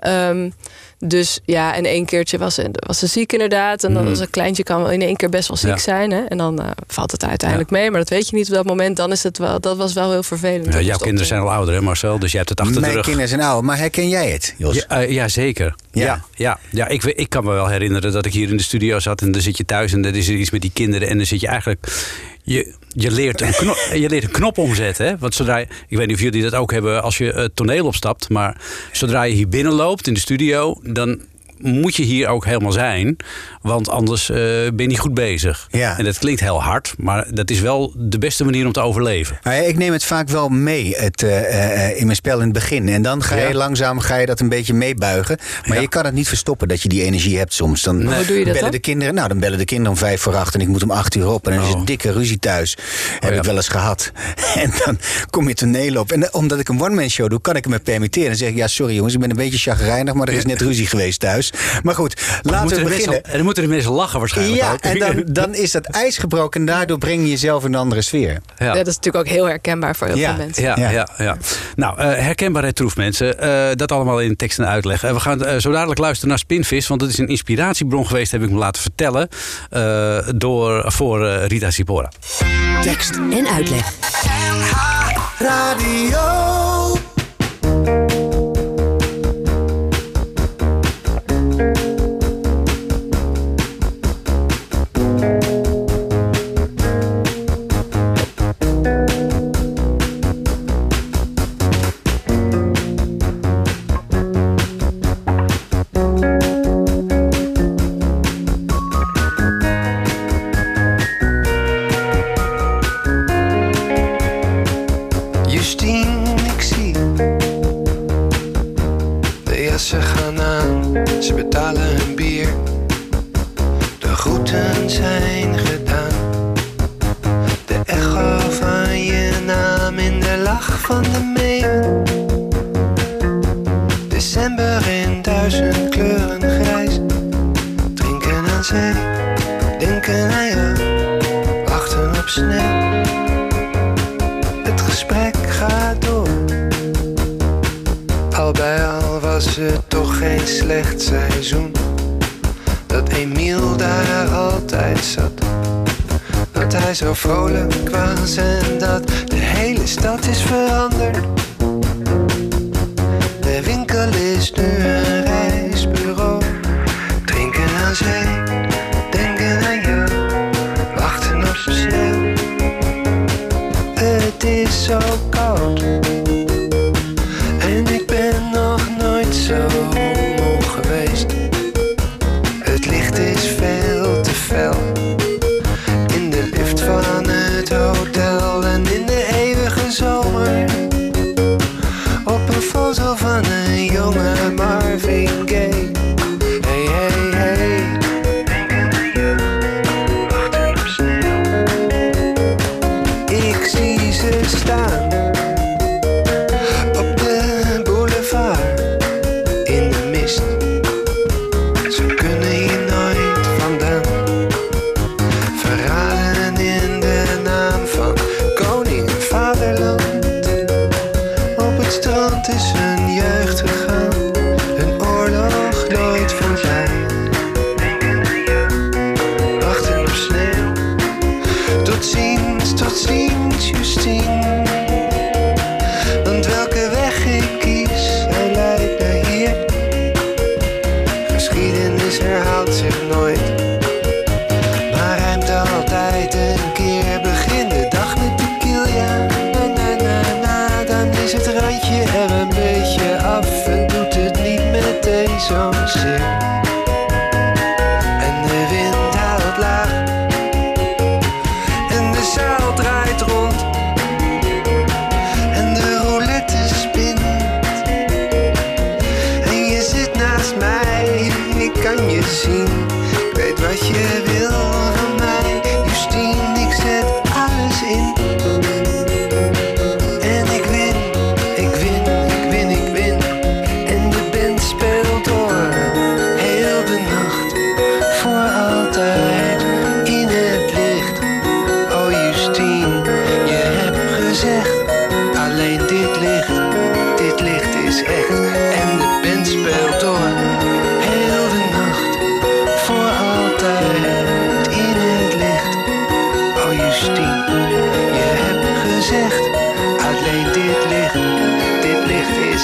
Ehm, 0.00 0.50
dus 0.98 1.40
ja, 1.44 1.74
en 1.74 1.84
één 1.84 2.04
keertje 2.04 2.38
was, 2.38 2.54
ze- 2.54 2.68
was 2.72 2.98
ze 2.98 3.06
ziek 3.06 3.32
inderdaad. 3.32 3.84
En 3.84 3.92
dan 3.92 4.02
Mhm. 4.02 4.10
was 4.10 4.20
een 4.20 4.30
kleintje 4.30 4.62
kan 4.62 4.82
wel 4.82 4.90
in 4.90 5.02
één 5.02 5.16
keer 5.16 5.28
best 5.28 5.48
wel 5.48 5.56
ziek 5.56 5.70
Ja. 5.70 5.76
zijn. 5.78 6.10
Hè? 6.10 6.24
En 6.24 6.38
dan 6.38 6.60
eh, 6.60 6.70
valt 6.86 7.12
het 7.12 7.24
uiteindelijk 7.24 7.70
mee. 7.70 7.90
Maar 7.90 8.00
dat 8.00 8.08
weet 8.08 8.28
je 8.28 8.36
niet 8.36 8.48
op 8.48 8.54
dat 8.54 8.64
moment. 8.66 8.96
Dan 8.96 9.12
is 9.12 9.22
het 9.22 9.38
wel, 9.38 9.60
dat 9.60 9.76
was 9.76 9.92
wel 9.92 10.10
heel 10.10 10.22
vervelend. 10.22 10.72
ja 10.74 10.80
jouw 10.80 10.98
kinderen 10.98 11.26
zijn 11.26 11.40
al 11.40 11.52
ouder, 11.52 11.74
hè 11.74 11.80
Marcel? 11.80 12.18
Dus 12.18 12.30
jij 12.30 12.38
hebt 12.38 12.50
het 12.50 12.60
achter 12.60 12.74
de 12.74 12.80
Mijn 12.80 12.92
rug. 12.94 13.04
kinderen 13.04 13.28
zijn 13.28 13.40
oud, 13.40 13.62
maar 13.62 13.78
herken 13.78 14.08
jij 14.08 14.30
het, 14.30 14.54
Jos? 14.58 14.76
Ja, 14.76 15.00
eh, 15.00 15.10
ja, 15.10 15.28
zeker. 15.28 15.74
Ja. 15.92 16.04
Ja, 16.04 16.24
ja, 16.34 16.58
ja. 16.70 16.88
ik, 16.88 17.02
we- 17.02 17.14
ik 17.14 17.28
kan 17.28 17.44
me 17.44 17.50
wel 17.52 17.66
herinneren 17.68 18.12
dat 18.12 18.26
ik 18.26 18.32
hier 18.32 18.48
in 18.50 18.56
de 18.56 18.62
studio 18.62 18.98
zat 18.98 19.20
en 19.22 19.32
dan 19.32 19.40
zit 19.42 19.56
je 19.56 19.64
thuis 19.64 19.92
en 19.92 20.02
dan 20.02 20.14
is 20.14 20.28
er 20.28 20.34
iets 20.34 20.50
met 20.50 20.60
die 20.60 20.70
kinderen 20.74 21.08
en 21.08 21.16
dan 21.16 21.26
zit 21.26 21.40
je 21.40 21.46
eigenlijk. 21.48 21.86
Je, 22.42 22.74
je, 22.94 23.10
leert 23.10 23.40
een 23.40 23.52
knop, 23.52 23.76
je 23.94 24.08
leert 24.08 24.24
een 24.24 24.30
knop 24.30 24.58
omzetten. 24.58 25.06
Hè? 25.06 25.18
Want 25.18 25.34
zodra 25.34 25.56
je, 25.56 25.66
ik 25.88 25.96
weet 25.96 26.06
niet 26.06 26.16
of 26.16 26.22
jullie 26.22 26.42
dat 26.42 26.54
ook 26.54 26.72
hebben 26.72 27.02
als 27.02 27.18
je 27.18 27.24
het 27.24 27.56
toneel 27.56 27.86
opstapt, 27.86 28.28
maar 28.28 28.60
zodra 28.92 29.22
je 29.22 29.34
hier 29.34 29.48
binnenloopt 29.48 30.06
in 30.06 30.14
de 30.14 30.20
studio, 30.20 30.80
dan 30.82 31.20
moet 31.62 31.96
je 31.96 32.02
hier 32.02 32.28
ook 32.28 32.44
helemaal 32.44 32.72
zijn. 32.72 33.16
Want 33.62 33.88
anders 33.88 34.30
eh, 34.30 34.36
ben 34.36 34.72
je 34.76 34.86
niet 34.86 34.98
goed 34.98 35.14
bezig. 35.14 35.68
Ja. 35.70 35.98
En 35.98 36.04
dat 36.04 36.18
klinkt 36.18 36.40
heel 36.40 36.62
hard, 36.62 36.94
maar 36.98 37.26
dat 37.34 37.50
is 37.50 37.60
wel 37.60 37.92
de 37.96 38.18
beste 38.18 38.44
manier 38.44 38.66
om 38.66 38.72
te 38.72 38.80
overleven. 38.80 39.38
Nou 39.42 39.56
ja, 39.56 39.62
ik 39.62 39.76
neem 39.78 39.92
het 39.92 40.04
vaak 40.04 40.28
wel 40.28 40.48
mee 40.48 40.94
het, 40.96 41.22
eh, 41.22 41.84
eh, 41.88 41.96
in 41.98 42.04
mijn 42.04 42.16
spel 42.16 42.36
in 42.38 42.44
het 42.44 42.52
begin. 42.52 42.88
En 42.88 43.02
dan 43.02 43.22
ga 43.22 43.36
je 43.36 43.48
Ja. 43.48 43.54
langzaam 43.54 44.00
ga 44.00 44.16
je 44.16 44.26
dat 44.26 44.40
een 44.40 44.48
beetje 44.48 44.74
meebuigen. 44.74 45.38
Maar 45.66 45.76
Ja. 45.76 45.82
je 45.82 45.88
kan 45.88 46.04
het 46.04 46.14
niet 46.14 46.28
verstoppen 46.28 46.68
dat 46.68 46.82
je 46.82 46.88
die 46.88 47.02
energie 47.02 47.38
hebt 47.38 47.54
soms. 47.54 47.82
Dan 47.82 47.96
Hoe 48.14 48.24
doe 48.26 48.38
je 48.38 48.44
dat 48.44 48.44
bellen 48.44 48.60
dan? 48.60 48.70
de 48.70 48.78
kinderen. 48.78 49.14
Nou, 49.14 49.28
dan 49.28 49.38
bellen 49.40 49.58
de 49.58 49.64
kinderen 49.64 49.92
om 49.92 49.98
vijf 49.98 50.20
voor 50.20 50.36
acht 50.36 50.54
en 50.54 50.60
ik 50.60 50.68
moet 50.68 50.82
om 50.82 50.90
acht 50.90 51.14
uur 51.14 51.28
op. 51.28 51.46
En 51.48 51.54
dan 51.54 51.62
is 51.64 51.70
Oh. 51.70 51.76
het 51.78 51.86
dikke 51.86 52.12
ruzie 52.12 52.38
thuis. 52.38 52.76
Heb 53.20 53.32
ja. 53.32 53.36
ik 53.38 53.44
wel 53.44 53.56
eens 53.56 53.68
gehad. 53.68 54.12
En 54.54 54.72
dan 54.84 54.98
kom 55.30 55.48
je 55.48 55.54
toneel 55.54 55.96
op. 56.00 56.12
En 56.12 56.34
omdat 56.34 56.58
ik 56.60 56.68
een 56.68 56.80
one-man 56.82 57.08
show 57.10 57.30
doe, 57.30 57.40
kan 57.40 57.56
ik 57.56 57.66
me 57.68 57.78
permitteren. 57.78 58.28
Dan 58.28 58.36
zeg 58.36 58.48
ik, 58.48 58.56
ja, 58.56 58.66
sorry 58.66 58.94
jongens, 58.94 59.14
ik 59.14 59.20
ben 59.20 59.30
een 59.30 59.36
beetje 59.36 59.58
chagrijnig, 59.58 60.14
maar 60.14 60.28
er 60.28 60.34
is 60.34 60.44
net 60.44 60.60
ruzie 60.60 60.86
geweest 60.86 61.20
thuis. 61.20 61.49
Maar 61.82 61.94
goed, 61.94 62.22
laten 62.42 62.76
we 62.76 62.82
beginnen. 62.82 63.10
Mensen, 63.10 63.32
dan 63.32 63.44
moeten 63.44 63.62
de 63.62 63.68
mensen 63.68 63.92
lachen 63.92 64.18
waarschijnlijk. 64.18 64.60
Ja, 64.60 64.76
en 64.80 64.98
dan, 64.98 65.22
dan, 65.42 65.54
is 65.54 65.70
dat 65.70 65.84
ijs 65.84 66.18
gebroken. 66.18 66.60
En 66.60 66.66
daardoor 66.66 66.98
breng 66.98 67.22
je 67.22 67.28
jezelf 67.28 67.64
in 67.64 67.72
een 67.72 67.80
andere 67.80 68.02
sfeer. 68.02 68.40
Ja. 68.58 68.72
dat 68.72 68.86
is 68.86 68.94
natuurlijk 68.94 69.24
ook 69.24 69.32
heel 69.32 69.44
herkenbaar 69.44 69.96
voor 69.96 70.06
heel 70.06 70.16
ja. 70.16 70.28
veel 70.34 70.44
mensen. 70.44 70.62
Ja, 70.62 70.90
ja. 70.90 71.08
ja. 71.18 71.36
Nou, 71.76 71.98
uh, 71.98 72.04
herkenbaarheid 72.04 72.76
troef 72.76 72.96
mensen. 72.96 73.38
Eh, 73.38 73.76
dat 73.76 73.92
allemaal 73.92 74.20
in 74.20 74.36
tekst 74.36 74.58
en 74.58 74.66
uitleg. 74.66 75.04
Uh, 75.04 75.12
we 75.12 75.20
gaan 75.20 75.44
eh, 75.44 75.58
zo 75.58 75.72
dadelijk 75.72 76.00
luisteren 76.00 76.28
naar 76.28 76.38
Spinvis. 76.38 76.86
Want 76.86 77.00
dat 77.00 77.08
is 77.08 77.18
een 77.18 77.28
inspiratiebron 77.28 78.06
geweest, 78.06 78.32
heb 78.32 78.42
ik 78.42 78.50
me 78.50 78.58
laten 78.58 78.82
vertellen. 78.82 79.28
door, 80.36 80.92
voor 80.92 81.28
Rita 81.28 81.70
Sipora. 81.70 82.10
Tekst 82.82 83.14
en 83.30 83.48
uitleg. 83.48 83.92
Radio. 85.38 87.09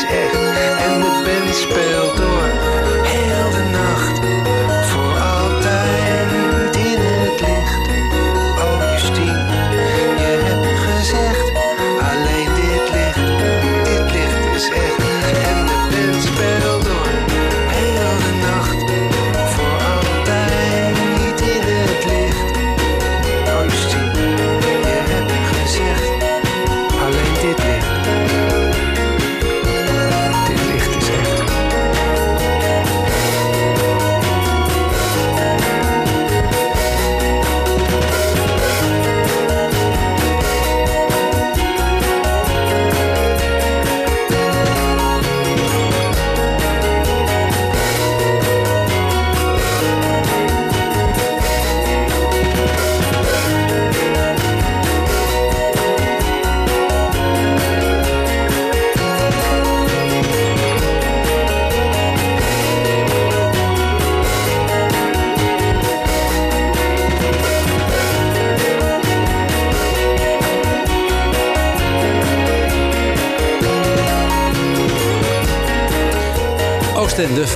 en 0.04 1.00
de 1.00 1.22
band 1.24 1.54
speelt 1.54 2.26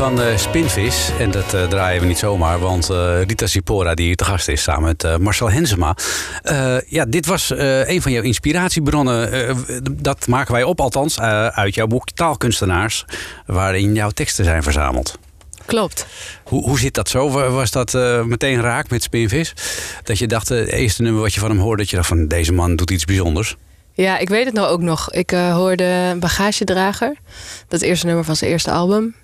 van 0.01 0.21
eh, 0.21 0.37
Spinvis. 0.37 1.11
En 1.19 1.31
dat 1.31 1.55
eh, 1.55 1.69
draaien 1.69 2.01
we 2.01 2.07
niet 2.07 2.19
zomaar, 2.19 2.59
want 2.59 2.91
eh, 2.91 3.23
Rita 3.23 3.47
Sipora, 3.47 3.95
die 3.95 4.07
hier 4.07 4.17
te 4.17 4.25
gast 4.25 4.49
is 4.49 4.63
samen 4.63 4.83
met 4.83 5.19
Marcel 5.19 5.51
Hensema. 5.51 5.97
Ja, 6.87 7.05
dit 7.05 7.27
was 7.27 7.51
een 7.85 8.03
van 8.03 8.13
jouw 8.13 8.23
inspiratiebronnen. 8.23 9.57
Dat 10.03 10.27
maken 10.27 10.53
wij 10.53 10.63
op, 10.63 10.81
althans, 10.81 11.21
uit 11.51 11.75
jouw 11.75 11.87
boek 11.87 12.11
Taalkunstenaars, 12.11 13.05
waarin 13.47 13.95
jouw 13.95 14.11
teksten 14.11 14.45
zijn 14.45 14.63
verzameld. 14.63 15.19
Klopt. 15.67 16.07
Hoe, 16.45 16.63
hoe 16.63 16.79
zit 16.79 16.95
dat 16.95 17.09
zo? 17.09 17.31
Wa- 17.31 17.49
Was 17.49 17.71
dat 17.71 17.93
meteen 18.27 18.61
raak 18.61 18.91
met 18.91 19.03
Spinvis? 19.03 19.55
Dat 20.03 20.19
je 20.19 20.27
dacht, 20.27 20.49
het 20.49 20.69
eerste 20.69 21.03
nummer 21.03 21.23
wat 21.23 21.35
je 21.35 21.41
van 21.41 21.51
hem 21.51 21.59
hoorde, 21.59 21.83
dat 21.83 21.91
je 21.91 21.97
dacht 21.97 22.09
van 22.09 22.27
deze 22.27 22.53
man 22.53 22.77
doet 22.77 22.91
iets 22.91 23.05
bijzonders. 23.05 23.57
Ja, 23.93 24.19
ik 24.19 24.29
weet 24.29 24.45
het 24.45 24.55
nou 24.55 24.69
ook 24.69 24.81
nog. 24.81 25.11
Ik 25.13 25.33
eh, 25.33 25.55
hoorde 25.55 26.17
Bagagedrager. 26.21 27.17
Dat 27.69 27.81
eerste 27.81 28.07
nummer 28.07 28.25
van 28.25 28.37
zijn 28.37 28.51
eerste 28.51 28.71
album. 28.71 29.15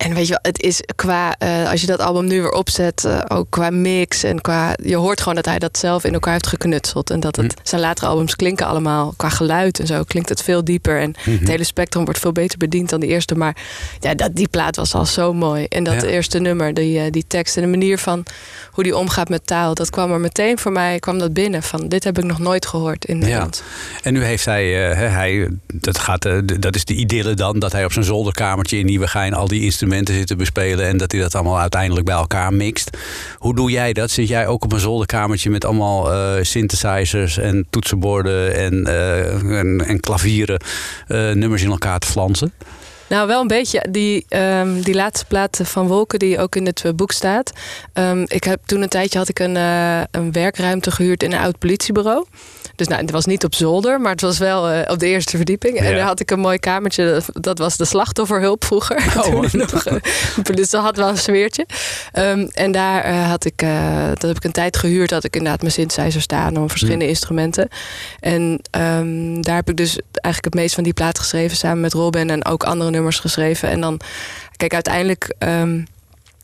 En 0.00 0.14
weet 0.14 0.26
je 0.26 0.30
wel, 0.30 0.52
het 0.52 0.62
is 0.62 0.82
qua, 0.96 1.34
eh, 1.38 1.70
als 1.70 1.80
je 1.80 1.86
dat 1.86 2.00
album 2.00 2.26
nu 2.26 2.40
weer 2.40 2.50
opzet, 2.50 3.04
eh, 3.04 3.18
ook 3.28 3.46
qua 3.50 3.70
mix 3.70 4.22
en 4.22 4.40
qua, 4.40 4.74
je 4.82 4.96
hoort 4.96 5.18
gewoon 5.18 5.34
dat 5.34 5.44
hij 5.44 5.58
dat 5.58 5.78
zelf 5.78 6.04
in 6.04 6.12
elkaar 6.12 6.32
heeft 6.32 6.46
geknutseld. 6.46 7.10
En 7.10 7.20
dat 7.20 7.36
het, 7.36 7.54
zijn 7.62 7.80
latere 7.80 8.06
albums 8.06 8.36
klinken 8.36 8.66
allemaal, 8.66 9.14
qua 9.16 9.28
geluid 9.28 9.80
en 9.80 9.86
zo, 9.86 10.02
klinkt 10.02 10.28
het 10.28 10.42
veel 10.42 10.64
dieper. 10.64 11.00
En 11.00 11.14
het 11.20 11.48
hele 11.48 11.64
spectrum 11.64 12.04
wordt 12.04 12.20
veel 12.20 12.32
beter 12.32 12.58
bediend 12.58 12.90
dan 12.90 13.00
de 13.00 13.06
eerste. 13.06 13.34
Maar 13.34 13.56
ja, 14.00 14.14
dat, 14.14 14.34
die 14.34 14.48
plaat 14.48 14.76
was 14.76 14.94
al 14.94 15.06
zo 15.06 15.32
mooi. 15.32 15.64
En 15.64 15.84
dat 15.84 15.94
Ja. 16.02 16.08
eerste 16.08 16.38
nummer, 16.38 16.74
die, 16.74 16.98
eh, 17.00 17.10
die 17.10 17.24
tekst 17.26 17.56
en 17.56 17.62
de 17.62 17.68
manier 17.68 17.98
van 17.98 18.24
hoe 18.70 18.84
die 18.84 18.96
omgaat 18.96 19.28
met 19.28 19.46
taal, 19.46 19.74
dat 19.74 19.90
kwam 19.90 20.12
er 20.12 20.20
meteen 20.20 20.58
voor 20.58 20.72
mij, 20.72 20.98
kwam 20.98 21.18
dat 21.18 21.32
binnen. 21.32 21.62
Van 21.62 21.88
dit 21.88 22.04
heb 22.04 22.18
ik 22.18 22.24
nog 22.24 22.38
nooit 22.38 22.66
gehoord 22.66 23.04
in 23.04 23.18
Nederland. 23.18 23.62
En 24.02 24.12
nu 24.12 24.22
heeft 24.24 24.44
hij, 24.44 24.72
hij 24.94 25.48
dat, 25.74 25.98
gaat, 25.98 26.28
dat 26.60 26.74
is 26.74 26.84
de 26.84 26.94
idylle 26.94 27.34
dan, 27.34 27.58
dat 27.58 27.72
hij 27.72 27.84
op 27.84 27.92
zijn 27.92 28.04
zolderkamertje 28.04 28.78
in 28.78 28.86
Nieuwegein 28.86 29.34
al 29.34 29.48
die 29.48 29.62
instrumenten 29.62 29.88
zit 30.04 30.26
te 30.26 30.36
bespelen 30.36 30.86
en 30.86 30.96
dat 30.96 31.12
hij 31.12 31.20
dat 31.20 31.34
allemaal 31.34 31.60
uiteindelijk 31.60 32.06
bij 32.06 32.14
elkaar 32.14 32.52
mixt. 32.52 32.96
Hoe 33.38 33.54
doe 33.54 33.70
jij 33.70 33.92
dat? 33.92 34.10
Zit 34.10 34.28
jij 34.28 34.46
ook 34.46 34.64
op 34.64 34.72
een 34.72 34.80
zolderkamertje 34.80 35.50
met 35.50 35.64
allemaal 35.64 36.12
eh, 36.12 36.42
synthesizers 36.42 37.38
en 37.38 37.66
toetsenborden 37.70 38.54
en, 38.54 38.86
eh, 38.86 39.58
en, 39.58 39.84
en 39.86 40.00
klavieren 40.00 40.60
eh, 41.06 41.30
nummers 41.30 41.62
in 41.62 41.70
elkaar 41.70 41.98
te 41.98 42.06
flansen? 42.06 42.52
Nou, 43.08 43.26
wel 43.26 43.40
een 43.40 43.46
beetje. 43.46 43.84
Die, 43.90 44.24
ehm, 44.28 44.80
die 44.80 44.94
laatste 44.94 45.24
plaat 45.24 45.60
van 45.62 45.86
Wolken, 45.86 46.18
die 46.18 46.38
ook 46.38 46.56
in 46.56 46.66
het 46.66 46.92
boek 46.96 47.12
staat. 47.12 47.52
Ehm, 47.92 48.24
ik 48.26 48.44
heb 48.44 48.60
toen 48.66 48.82
een 48.82 48.88
tijdje 48.88 49.18
had 49.18 49.28
ik 49.28 49.38
een, 49.38 49.56
een 50.10 50.32
werkruimte 50.32 50.90
gehuurd 50.90 51.22
in 51.22 51.32
een 51.32 51.40
oud 51.40 51.58
politiebureau. 51.58 52.26
Dus 52.80 52.88
nou, 52.88 53.00
het 53.00 53.10
was 53.10 53.24
niet 53.24 53.44
op 53.44 53.54
zolder, 53.54 54.00
maar 54.00 54.10
het 54.12 54.20
was 54.20 54.38
wel 54.38 54.68
eh, 54.68 54.92
op 54.92 54.98
de 54.98 55.06
eerste 55.06 55.36
verdieping. 55.36 55.76
En 55.78 55.84
daar 55.94 56.06
had 56.06 56.20
ik 56.20 56.30
een 56.30 56.40
mooi 56.40 56.58
kamertje. 56.58 57.04
dat- 57.12 57.42
Dat 57.44 57.58
was 57.58 57.76
de 57.76 57.84
slachtofferhulp 57.84 58.64
vroeger. 58.64 58.96
Ik 59.06 59.14
nog, 59.72 59.84
eh, 59.86 59.94
dus 60.54 60.70
dat 60.70 60.82
had 60.82 60.96
wel 60.96 61.08
een 61.08 61.18
sfeertje. 61.18 61.66
Ehm, 62.12 62.46
en 62.52 62.72
daar 62.72 63.02
eh, 63.04 63.28
had 63.28 63.44
ik, 63.44 63.58
dat 64.08 64.22
heb 64.22 64.36
ik 64.36 64.44
een 64.44 64.52
tijd 64.52 64.76
gehuurd. 64.76 65.10
Had 65.10 65.24
ik 65.24 65.36
inderdaad 65.36 65.60
mijn 65.60 65.72
synthesizer 65.72 66.20
staan 66.20 66.56
om 66.56 66.68
verschillende 66.70 67.08
instrumenten. 67.08 67.68
En 68.20 68.60
ehm, 68.70 69.40
daar 69.40 69.54
heb 69.56 69.68
ik 69.68 69.76
dus 69.76 69.98
eigenlijk 70.12 70.44
het 70.44 70.54
meest 70.54 70.74
van 70.74 70.84
die 70.84 70.92
plaat 70.92 71.18
geschreven 71.18 71.56
samen 71.56 71.80
met 71.80 71.92
Robin 71.92 72.30
en 72.30 72.44
ook 72.44 72.64
andere 72.64 72.90
nummers 72.90 73.18
geschreven. 73.18 73.68
En 73.68 73.80
dan, 73.80 74.00
kijk, 74.56 74.74
uiteindelijk. 74.74 75.34
ehm, 75.38 75.80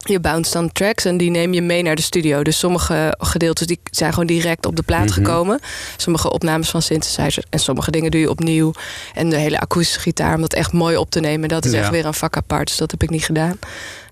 je 0.08 0.20
bounce 0.20 0.52
dan 0.52 0.72
tracks 0.72 1.04
en 1.04 1.16
die 1.16 1.30
neem 1.30 1.52
je 1.52 1.62
mee 1.62 1.82
naar 1.82 1.94
de 1.96 2.02
studio. 2.02 2.42
Dus 2.42 2.58
sommige 2.58 3.14
gedeeltes 3.18 3.66
die 3.66 3.78
zijn 3.90 4.10
gewoon 4.12 4.26
direct 4.26 4.66
op 4.66 4.76
de 4.76 4.82
plaat 4.82 5.10
gekomen. 5.12 5.60
Sommige 5.96 6.30
opnames 6.32 6.70
van 6.70 6.82
synthesizers. 6.82 7.46
En 7.50 7.58
sommige 7.58 7.90
dingen 7.90 8.10
doe 8.10 8.20
je 8.20 8.30
opnieuw. 8.30 8.72
En 9.14 9.30
de 9.30 9.36
hele 9.36 9.58
akoestische 9.58 10.00
gitaar, 10.00 10.34
om 10.34 10.40
dat 10.40 10.52
echt 10.54 10.72
mooi 10.72 10.96
op 10.96 11.10
te 11.10 11.20
nemen. 11.20 11.48
Dat 11.48 11.64
is 11.64 11.72
Ja. 11.72 11.78
echt 11.78 11.90
weer 11.90 12.06
een 12.06 12.14
vak 12.14 12.36
apart. 12.36 12.66
Dus 12.68 12.76
dat 12.76 12.90
heb 12.90 13.02
ik 13.02 13.10
niet 13.10 13.24
gedaan. 13.24 13.58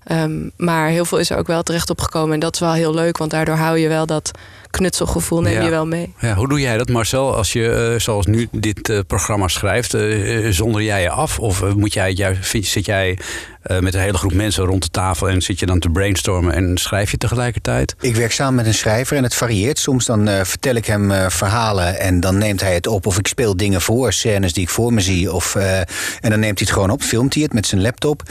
Ehm, 0.03 0.49
maar 0.57 0.87
heel 0.89 1.05
veel 1.05 1.17
is 1.17 1.29
er 1.29 1.37
ook 1.37 1.47
wel 1.47 1.63
terecht 1.63 1.89
op 1.89 2.01
gekomen. 2.01 2.33
En 2.33 2.39
dat 2.39 2.53
is 2.53 2.59
wel 2.59 2.73
heel 2.73 2.93
leuk, 2.93 3.17
want 3.17 3.31
daardoor 3.31 3.55
hou 3.55 3.77
je 3.77 3.87
wel 3.87 4.05
dat 4.05 4.31
knutselgevoel 4.69 5.41
neem 5.41 5.53
Ja. 5.53 5.63
je 5.63 5.69
wel 5.69 5.85
mee. 5.85 6.13
Ja, 6.19 6.35
hoe 6.35 6.47
doe 6.49 6.59
jij 6.59 6.77
dat, 6.77 6.89
Marcel? 6.89 7.35
Als 7.35 7.53
je, 7.53 7.69
eh, 7.93 7.99
zoals 7.99 8.25
nu, 8.25 8.47
dit 8.51 8.89
eh, 8.89 8.99
programma 9.07 9.47
schrijft, 9.47 9.93
eh, 9.93 10.47
zonder 10.49 10.81
jij 10.81 11.01
je 11.01 11.09
af? 11.09 11.39
Of 11.39 11.75
moet 11.75 11.93
jij, 11.93 12.11
juist- 12.11 12.47
vind- 12.47 12.65
zit 12.65 12.85
jij 12.85 13.17
eh, 13.65 13.79
met 13.79 13.93
een 13.93 13.99
hele 13.99 14.17
groep 14.17 14.33
mensen 14.33 14.65
rond 14.65 14.83
de 14.83 14.89
tafel 14.89 15.29
en 15.29 15.41
zit 15.41 15.59
je 15.59 15.65
dan 15.65 15.79
te 15.79 15.89
brainstormen 15.89 16.53
en 16.53 16.77
schrijf 16.77 17.11
je 17.11 17.17
tegelijkertijd? 17.17 17.95
Ik 17.99 18.15
werk 18.15 18.31
samen 18.31 18.55
met 18.55 18.65
een 18.65 18.73
schrijver 18.73 19.17
en 19.17 19.23
het 19.23 19.35
varieert. 19.35 19.79
Soms 19.79 20.05
dan 20.05 20.27
eh, 20.27 20.43
vertel 20.43 20.75
ik 20.75 20.85
hem 20.85 21.11
eh, 21.11 21.29
verhalen 21.29 21.99
en 21.99 22.19
dan 22.19 22.37
neemt 22.37 22.61
hij 22.61 22.73
het 22.73 22.87
op. 22.87 23.05
Of 23.05 23.17
ik 23.17 23.27
speel 23.27 23.57
dingen 23.57 23.81
voor, 23.81 24.13
scènes 24.13 24.53
die 24.53 24.63
ik 24.63 24.69
voor 24.69 24.93
me 24.93 25.01
zie. 25.01 25.33
Of, 25.33 25.55
en 25.55 26.29
dan 26.29 26.39
neemt 26.39 26.59
hij 26.59 26.67
het 26.67 26.71
gewoon 26.71 26.89
op, 26.89 27.01
filmt 27.01 27.33
hij 27.33 27.43
het 27.43 27.53
met 27.53 27.67
zijn 27.67 27.81
laptop. 27.81 28.23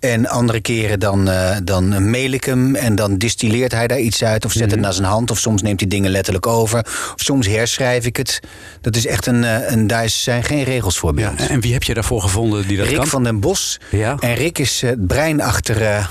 En 0.00 0.26
andere 0.26 0.60
keren 0.60 1.00
dan, 1.00 1.30
dan 1.64 2.10
mail 2.10 2.30
ik 2.30 2.44
hem 2.44 2.74
en 2.74 2.94
dan 2.94 3.18
distilleert 3.18 3.72
hij 3.72 3.86
daar 3.86 4.00
iets 4.00 4.24
uit. 4.24 4.44
Of 4.44 4.52
zet 4.52 4.70
het 4.70 4.80
naar 4.80 4.92
zijn 4.92 5.06
hand. 5.06 5.30
Of 5.30 5.38
soms 5.38 5.62
neemt 5.62 5.80
hij 5.80 5.88
dingen 5.88 6.10
letterlijk 6.10 6.46
over. 6.46 6.78
Of 6.86 7.14
soms 7.16 7.46
herschrijf 7.46 8.04
ik 8.06 8.16
het. 8.16 8.40
Dat 8.80 8.96
is 8.96 9.06
echt 9.06 9.26
een, 9.26 9.72
een 9.72 9.86
daar 9.86 10.08
zijn 10.08 10.44
geen 10.44 10.64
regels 10.64 10.98
voor 10.98 11.14
bij 11.14 11.24
Ja, 11.24 11.48
en 11.48 11.60
wie 11.60 11.72
heb 11.72 11.82
je 11.82 11.94
daarvoor 11.94 12.20
gevonden 12.22 12.68
die 12.68 12.76
dat 12.76 12.86
Rick 12.86 12.96
kan? 12.96 13.06
van 13.06 13.24
den 13.24 13.40
Bos. 13.40 13.80
Ja. 13.90 14.16
En 14.20 14.34
Rick 14.34 14.58
is 14.58 14.77
eh, 14.82 14.90
het 14.90 15.06
brein 15.06 15.40
achter, 15.40 15.82
eh, 15.82 16.04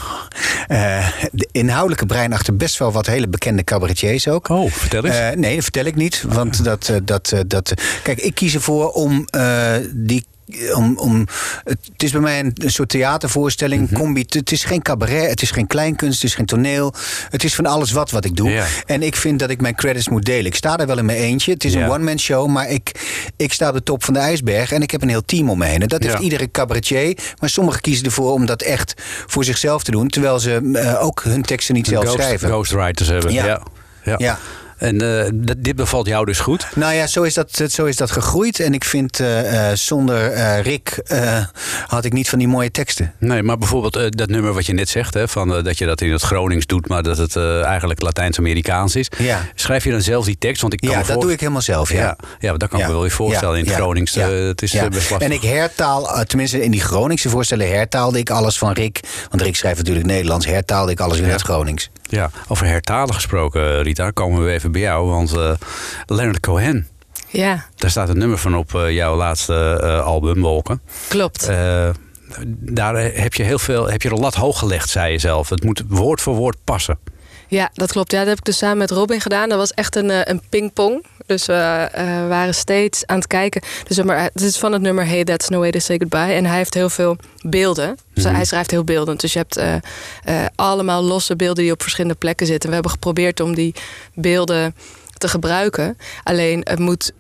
eh, 0.68 1.08
de 1.32 1.48
inhoudelijke 1.52 2.06
brein 2.06 2.34
achter 2.34 2.56
best 2.56 2.78
wel 2.78 2.92
wat 2.92 3.06
hele 3.06 3.28
bekende 3.28 3.64
cabaretiers 3.64 4.28
ook. 4.28 4.50
Oh, 4.50 4.72
vertel 4.72 5.06
eens. 5.06 5.36
Nee, 5.36 5.54
dat 5.54 5.64
vertel 5.64 5.86
ik 5.86 5.96
niet. 5.96 6.24
Want 6.28 6.64
dat, 6.64 6.94
dat, 7.04 7.34
dat. 7.48 7.74
Kijk, 8.04 8.20
ik 8.20 8.36
kies 8.36 8.54
ervoor 8.54 8.92
om 8.92 9.28
die. 9.92 10.26
Om, 10.74 10.98
om, 10.98 11.28
het 11.64 12.04
is 12.04 12.12
bij 12.12 12.22
mij 12.22 12.40
een, 12.40 12.52
een 12.56 12.72
soort 12.72 12.90
theatervoorstelling. 12.90 13.90
Mhm. 13.90 14.00
combi, 14.00 14.26
het 14.30 14.52
is 14.52 14.64
geen 14.64 14.82
cabaret, 14.82 15.30
het 15.30 15.42
is 15.42 15.52
geen 15.52 15.68
kleinkunst, 15.68 16.22
het 16.22 16.30
is 16.30 16.36
geen 16.36 16.46
toneel. 16.46 16.94
Het 17.30 17.44
is 17.44 17.56
van 17.56 17.66
alles 17.66 17.92
wat 17.92 18.12
wat 18.12 18.26
ik 18.26 18.36
doe. 18.36 18.50
Ja. 18.50 18.66
En 18.86 19.04
ik 19.04 19.16
vind 19.16 19.40
dat 19.40 19.50
ik 19.50 19.62
mijn 19.62 19.76
credits 19.76 20.10
moet 20.10 20.26
delen. 20.26 20.46
Ik 20.46 20.56
sta 20.56 20.78
er 20.78 20.88
wel 20.88 20.98
in 20.98 21.06
mijn 21.06 21.18
eentje. 21.18 21.54
Het 21.54 21.64
is 21.64 21.74
Ja. 21.74 21.84
een 21.84 21.90
one-man 21.92 22.20
show, 22.20 22.48
maar 22.48 22.70
ik, 22.70 22.92
ik 23.38 23.54
sta 23.54 23.68
op 23.68 23.74
de 23.74 23.84
top 23.84 24.04
van 24.04 24.14
de 24.14 24.20
ijsberg. 24.20 24.72
En 24.72 24.82
ik 24.82 24.92
heb 24.92 25.02
een 25.02 25.10
heel 25.10 25.26
team 25.26 25.50
om 25.50 25.58
me 25.58 25.66
heen. 25.66 25.82
En 25.82 25.88
dat 25.88 26.04
Ja. 26.04 26.10
heeft 26.10 26.22
iedere 26.22 26.52
cabaretier. 26.52 27.18
Maar 27.40 27.50
sommigen 27.50 27.82
kiezen 27.82 28.06
ervoor 28.06 28.32
om 28.32 28.46
dat 28.46 28.62
echt 28.62 28.94
voor 29.28 29.44
zichzelf 29.44 29.84
te 29.84 29.92
doen. 29.92 30.08
Terwijl 30.08 30.40
ze 30.40 30.70
eh, 30.74 31.04
ook 31.06 31.24
hun 31.24 31.42
teksten 31.42 31.76
niet 31.76 31.88
zelf 31.88 32.04
Ghost, 32.04 32.20
schrijven. 32.24 32.50
ghostwriters 32.50 33.10
hebben. 33.10 33.34
Ja. 33.34 33.62
Ja. 34.18 34.40
En 34.78 35.02
eh, 35.02 35.30
dit 35.58 35.76
bevalt 35.76 36.08
jou 36.08 36.26
dus 36.26 36.40
goed? 36.40 36.68
Nou 36.76 36.94
ja, 36.94 37.08
zo 37.08 37.24
is 37.24 37.34
dat, 37.34 37.62
zo 37.70 37.86
is 37.86 37.96
dat 37.96 38.12
gegroeid. 38.12 38.60
En 38.60 38.74
ik 38.74 38.84
vind, 38.84 39.20
eh, 39.20 39.70
eh, 39.72 39.78
zonder 39.78 40.36
Rick 40.62 41.02
had 41.88 42.06
ik 42.06 42.14
niet 42.14 42.30
van 42.30 42.40
die 42.40 42.48
mooie 42.48 42.72
teksten. 42.72 43.14
Nee, 43.18 43.44
maar 43.44 43.58
bijvoorbeeld 43.58 44.18
dat 44.18 44.30
nummer 44.30 44.54
wat 44.54 44.66
je 44.66 44.74
net 44.74 44.90
zegt, 44.90 45.14
hè, 45.14 45.28
van, 45.28 45.64
dat 45.64 45.78
je 45.78 45.86
dat 45.86 46.02
in 46.02 46.12
het 46.12 46.22
Gronings 46.22 46.66
doet, 46.66 46.88
maar 46.88 47.04
dat 47.04 47.18
het 47.18 47.36
eigenlijk 47.64 48.02
Latijns-Amerikaans 48.02 48.96
is. 48.96 49.10
Ja. 49.18 49.46
Schrijf 49.56 49.84
je 49.84 49.92
dan 49.92 50.02
zelf 50.02 50.26
die 50.26 50.38
tekst? 50.38 50.62
Want 50.62 50.74
ik 50.74 50.80
kan 50.80 50.90
Ja, 50.90 50.98
dat 50.98 51.06
voor- 51.06 51.22
doe 51.22 51.32
ik 51.32 51.40
helemaal 51.40 51.62
zelf. 51.62 51.92
Ja. 51.92 52.00
Ja, 52.00 52.18
ja 52.40 52.54
dat 52.54 52.70
kan 52.70 52.80
ik 52.80 52.86
me 52.86 52.92
wel 52.92 53.02
weer 53.02 53.12
voorstellen. 53.12 53.58
In 53.60 53.66
het 53.66 53.74
Gronings, 53.74 54.16
het 54.16 54.62
is. 54.62 54.74
En 55.20 55.32
ik 55.32 55.42
hertaal, 55.42 56.24
tenminste 56.26 56.64
in 56.64 56.72
die 56.72 56.82
Groningse 56.82 57.30
voorstellen 57.30 57.70
hertaalde 57.70 58.20
ik 58.20 58.30
alles 58.30 58.58
van 58.58 58.72
Rick. 58.72 59.00
Want 59.30 59.42
Rick 59.42 59.56
schrijft 59.56 59.78
natuurlijk 59.78 60.06
Nederlands. 60.06 60.46
Hertaalde 60.46 60.92
ik 60.92 61.00
alles 61.00 61.20
naar 61.20 61.32
het 61.32 61.42
Gronings. 61.42 61.90
Ja, 62.10 62.30
over 62.48 62.66
hertalen 62.66 63.14
gesproken, 63.14 63.82
Rita, 63.82 64.12
komen 64.12 64.46
we 64.46 64.52
even 64.52 64.72
bij 64.72 64.82
jou. 64.82 65.08
Want 65.10 65.34
eh 65.38 65.52
Leonard 66.06 66.40
Cohen, 66.40 66.88
Ja, 67.28 67.66
daar 67.76 67.90
staat 67.90 68.10
een 68.10 68.18
nummer 68.18 68.38
van 68.38 68.56
op 68.56 68.76
eh, 68.76 68.92
jouw 68.92 69.16
laatste 69.16 69.80
eh, 69.82 70.06
album, 70.06 70.42
Wolken. 70.42 70.82
klopt. 71.08 71.48
Eh, 71.48 71.90
daar 72.60 72.96
heb 72.98 73.34
je 73.34 73.44
heel 73.44 73.60
veel, 73.60 73.90
heb 73.90 74.02
je 74.02 74.10
de 74.10 74.16
lat 74.16 74.36
hoog 74.36 74.60
gelegd, 74.60 74.90
zei 74.90 75.12
je 75.12 75.20
zelf. 75.20 75.50
Het 75.50 75.64
moet 75.64 75.84
woord 75.88 76.22
voor 76.22 76.36
woord 76.36 76.58
passen. 76.64 77.00
Ja, 77.48 77.70
dat 77.74 77.92
klopt. 77.92 78.12
Ja, 78.12 78.20
dat 78.20 78.28
heb 78.28 78.38
ik 78.38 78.44
dus 78.46 78.58
samen 78.58 78.78
met 78.78 78.92
Robin 78.92 79.22
gedaan. 79.22 79.50
Dat 79.50 79.58
was 79.58 79.72
echt 79.72 79.96
een, 79.96 80.10
eh, 80.12 80.20
een 80.24 80.42
pingpong. 80.50 81.06
Dus 81.28 81.46
we 81.46 81.54
eh, 81.54 82.28
waren 82.28 82.54
steeds 82.54 83.06
aan 83.06 83.18
het 83.18 83.28
kijken. 83.28 83.62
Dus 83.88 83.98
het 83.98 84.42
is 84.42 84.58
van 84.58 84.72
het 84.72 84.82
nummer 84.82 85.06
Hey, 85.06 85.24
That's 85.24 85.50
No 85.50 85.60
Way 85.60 85.72
to 85.72 85.80
Say 85.80 85.98
Goodbye. 85.98 86.34
En 86.34 86.46
hij 86.46 86.58
heeft 86.58 86.74
heel 86.74 86.90
veel 86.90 87.18
beelden. 87.42 87.98
Dus 88.14 88.24
hij 88.24 88.46
schrijft 88.46 88.72
heel 88.72 88.84
beeldend. 88.84 89.20
Dus 89.20 89.34
je 89.34 89.40
hebt 89.40 89.58
eh, 89.58 89.76
eh, 90.24 90.46
allemaal 90.56 91.04
losse 91.04 91.36
beelden 91.36 91.64
die 91.64 91.74
op 91.74 91.82
verschillende 91.82 92.18
plekken 92.18 92.48
zitten. 92.48 92.68
We 92.68 92.74
hebben 92.74 92.92
geprobeerd 92.92 93.40
om 93.40 93.56
die 93.56 93.76
beelden 94.14 94.76
te 95.18 95.28
gebruiken. 95.28 95.98
Alleen 96.24 96.62
het 96.64 96.80
moet 96.80 97.12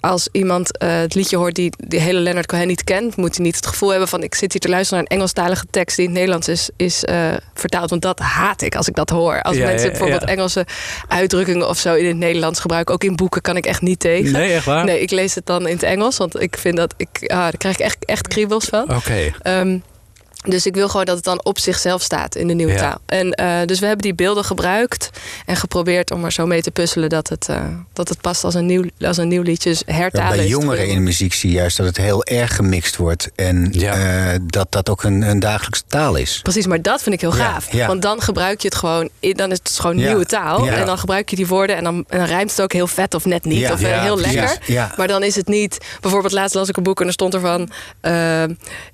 als 0.00 0.28
iemand 0.32 0.78
eh, 0.78 0.98
het 0.98 1.14
liedje 1.14 1.36
hoort 1.36 1.54
die 1.54 1.72
die 1.76 2.00
hele 2.00 2.20
Leonard 2.20 2.46
Cohen 2.46 2.66
niet 2.66 2.84
kent, 2.84 3.16
moet 3.16 3.36
hij 3.36 3.44
niet 3.44 3.56
het 3.56 3.66
gevoel 3.66 3.88
hebben 3.90 4.08
van 4.08 4.22
ik 4.22 4.34
zit 4.34 4.52
hier 4.52 4.60
te 4.60 4.68
luisteren 4.68 4.98
naar 5.02 5.10
een 5.10 5.16
Engelstalige 5.18 5.64
tekst 5.70 5.96
die 5.96 6.04
in 6.04 6.10
het 6.10 6.18
Nederlands 6.20 6.48
is, 6.48 6.70
is 6.76 7.04
eh, 7.04 7.32
vertaald. 7.54 7.90
Want 7.90 8.02
dat 8.02 8.18
haat 8.18 8.62
ik 8.62 8.76
als 8.76 8.88
ik 8.88 8.94
dat 8.94 9.10
hoor. 9.10 9.42
Als 9.42 9.56
Ja, 9.56 9.64
mensen 9.64 9.84
ja, 9.84 9.90
bijvoorbeeld 9.90 10.20
ja. 10.22 10.26
Engelse 10.26 10.66
uitdrukkingen 11.08 11.68
of 11.68 11.78
zo 11.78 11.94
in 11.94 12.06
het 12.06 12.16
Nederlands 12.16 12.60
gebruiken, 12.60 12.94
ook 12.94 13.04
in 13.04 13.16
boeken 13.16 13.40
kan 13.42 13.56
ik 13.56 13.66
echt 13.66 13.80
niet 13.80 14.00
tegen. 14.00 14.32
Nee, 14.32 14.52
echt 14.52 14.64
waar? 14.64 14.84
Nee, 14.84 15.00
ik 15.00 15.10
lees 15.10 15.34
het 15.34 15.46
dan 15.46 15.66
in 15.66 15.74
het 15.74 15.82
Engels, 15.82 16.16
want 16.16 16.40
ik 16.40 16.56
vind 16.58 16.76
dat 16.76 16.94
ik, 16.96 17.08
ah, 17.22 17.28
daar 17.38 17.56
krijg 17.56 17.74
ik 17.74 17.80
echt, 17.84 18.04
echt 18.04 18.28
kriebels 18.28 18.64
van. 18.64 18.94
Oké. 18.94 19.32
Ehm, 19.42 19.78
Dus 20.46 20.66
ik 20.66 20.74
wil 20.74 20.88
gewoon 20.88 21.04
dat 21.06 21.16
het 21.16 21.24
dan 21.24 21.44
op 21.44 21.58
zichzelf 21.58 22.02
staat 22.02 22.34
in 22.36 22.46
de 22.46 22.54
nieuwe 22.54 22.72
Ja. 22.72 22.78
taal. 22.78 22.98
En 23.06 23.30
eh, 23.32 23.66
dus 23.66 23.78
we 23.78 23.86
hebben 23.86 24.02
die 24.04 24.14
beelden 24.14 24.44
gebruikt 24.44 25.10
en 25.46 25.56
geprobeerd 25.56 26.10
om 26.10 26.24
er 26.24 26.32
zo 26.32 26.46
mee 26.46 26.62
te 26.62 26.70
puzzelen 26.70 27.08
dat 27.08 27.28
het, 27.28 27.48
eh, 27.48 27.62
dat 27.92 28.08
het 28.08 28.20
past 28.20 28.44
als 28.44 28.54
een 28.54 28.66
nieuw, 28.66 28.84
als 29.00 29.16
een 29.16 29.28
nieuw 29.28 29.42
liedje. 29.42 29.70
Dus 29.70 29.82
hertalen. 29.86 30.36
Bij 30.36 30.46
jongeren 30.46 30.88
in 30.88 30.94
de 30.94 31.00
muziek 31.00 31.34
zie 31.34 31.50
je 31.50 31.56
juist 31.56 31.76
dat 31.76 31.86
het 31.86 31.96
heel 31.96 32.24
erg 32.24 32.56
gemixt 32.56 32.96
wordt. 32.96 33.30
En 33.34 33.68
Ja. 33.72 33.94
eh, 34.32 34.38
dat 34.46 34.72
dat 34.72 34.88
ook 34.90 35.02
een, 35.02 35.22
een 35.22 35.38
dagelijkse 35.38 35.82
taal 35.88 36.16
is. 36.16 36.40
Precies, 36.42 36.66
maar 36.66 36.82
dat 36.82 37.02
vind 37.02 37.14
ik 37.14 37.20
heel 37.20 37.32
gaaf. 37.32 37.72
ja. 37.72 37.86
Want 37.86 38.02
dan 38.02 38.20
gebruik 38.22 38.60
je 38.60 38.68
het 38.68 38.76
gewoon, 38.76 39.08
dan 39.20 39.50
is 39.50 39.58
het 39.58 39.78
gewoon 39.80 39.98
Ja, 39.98 40.06
nieuwe 40.06 40.24
taal. 40.26 40.64
ja. 40.64 40.72
En 40.72 40.86
dan 40.86 40.98
gebruik 40.98 41.28
je 41.30 41.36
die 41.36 41.46
woorden 41.46 41.76
en 41.76 41.84
dan, 41.84 42.04
en 42.08 42.18
dan 42.18 42.26
rijmt 42.26 42.50
het 42.50 42.62
ook 42.62 42.72
heel 42.72 42.86
vet 42.86 43.14
of 43.14 43.24
net 43.24 43.44
niet. 43.44 43.58
Ja, 43.58 43.72
of 43.72 43.80
ja, 43.80 44.00
heel 44.02 44.16
precies. 44.16 44.34
lekker. 44.34 44.58
Ja. 44.72 44.92
Maar 44.96 45.08
dan 45.08 45.22
is 45.22 45.36
het 45.36 45.48
niet. 45.48 45.78
Bijvoorbeeld 46.00 46.32
laatst 46.32 46.54
las 46.54 46.68
ik 46.68 46.76
een 46.76 46.82
boek 46.82 47.00
en 47.00 47.06
er 47.06 47.12
stond 47.12 47.34
er 47.34 47.40
van... 47.40 47.70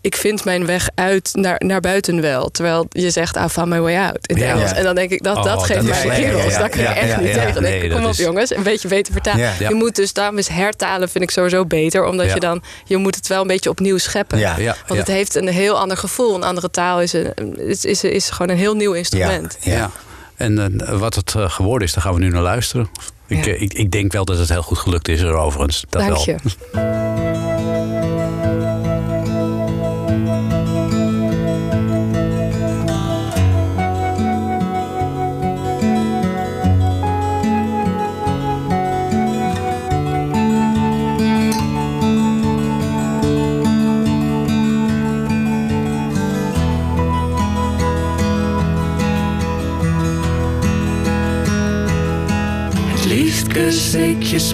ik 0.01 0.17
vind 0.17 0.45
mijn 0.45 0.67
weg 0.67 0.89
uit 0.95 1.33
naar, 1.35 1.61
naar 1.65 1.81
buiten 1.81 2.21
wel. 2.21 2.51
Terwijl 2.51 2.87
je 2.89 3.11
zegt, 3.11 3.37
I 3.37 3.49
found 3.49 3.69
my 3.69 3.81
way 3.81 3.97
out 3.97 4.27
in 4.27 4.37
het. 4.37 4.45
Engels. 4.45 4.71
Ja. 4.71 4.77
En 4.77 4.85
dan 4.85 4.95
denk 4.95 5.11
ik, 5.11 5.23
dat, 5.23 5.37
Oh, 5.37 5.45
dat 5.45 5.63
geeft 5.65 5.87
dat 5.87 6.05
mij 6.05 6.15
kriebels. 6.15 6.45
Ja, 6.53 6.59
Dat 6.59 6.69
kun 6.69 6.81
je 6.81 6.87
ja, 6.87 6.95
echt 6.95 7.09
ja, 7.11 7.21
niet 7.21 7.29
ja. 7.35 7.45
tegen. 7.45 7.63
Nee, 7.63 7.81
kom 7.81 7.91
dat 7.91 8.05
op 8.05 8.11
is- 8.11 8.17
jongens, 8.19 8.55
een 8.57 8.63
beetje 8.63 8.89
beter 8.89 9.13
vertalen. 9.13 9.41
Ja. 9.41 9.53
Ja. 9.59 9.69
Je 9.69 9.75
moet 9.75 9.97
dus, 9.97 10.13
daarom 10.13 10.39
is 10.39 10.49
hertalen 10.49 11.09
vind 11.09 11.25
ik 11.25 11.31
sowieso 11.31 11.65
beter. 11.67 12.05
Omdat 12.05 12.27
Ja. 12.27 12.35
je 12.35 12.41
dan, 12.41 12.63
je 12.85 12.97
moet 12.97 13.15
het 13.15 13.27
wel 13.27 13.41
een 13.41 13.47
beetje 13.47 13.71
opnieuw 13.71 13.99
scheppen. 13.99 14.39
Ja. 14.39 14.57
Ja, 14.59 14.77
Want 14.87 14.99
het 15.01 15.09
heeft 15.09 15.35
een 15.35 15.49
heel 15.49 15.79
ander 15.79 15.97
gevoel. 15.97 16.35
Een 16.35 16.43
andere 16.45 16.71
taal 16.71 17.01
is, 17.01 17.13
een, 17.13 17.59
is, 17.69 17.85
is, 17.85 18.05
is 18.05 18.31
gewoon 18.31 18.49
een 18.51 18.59
heel 18.59 18.75
nieuw 18.75 18.93
instrument. 18.93 19.57
Ja. 19.61 19.73
Ja. 19.73 19.91
En 20.37 20.81
eh, 20.87 20.99
wat 20.99 21.15
het 21.15 21.35
eh, 21.35 21.51
geworden 21.51 21.89
is, 21.89 21.95
daar 21.95 22.03
gaan 22.05 22.15
we 22.15 22.21
nu 22.21 22.29
naar 22.29 22.43
luisteren. 22.43 22.89
Ik, 23.27 23.45
Ja. 23.45 23.53
eh, 23.53 23.61
ik, 23.63 23.73
ik 23.73 23.91
denk 23.91 24.13
wel 24.13 24.25
dat 24.25 24.39
het 24.39 24.49
heel 24.49 24.63
goed 24.63 24.79
gelukt 24.79 25.09
is, 25.09 25.21
er 25.21 25.35
overigens. 25.35 25.85
Dat 25.89 26.03
Dank 26.03 26.15
wel. 26.15 26.25
je. 26.25 27.33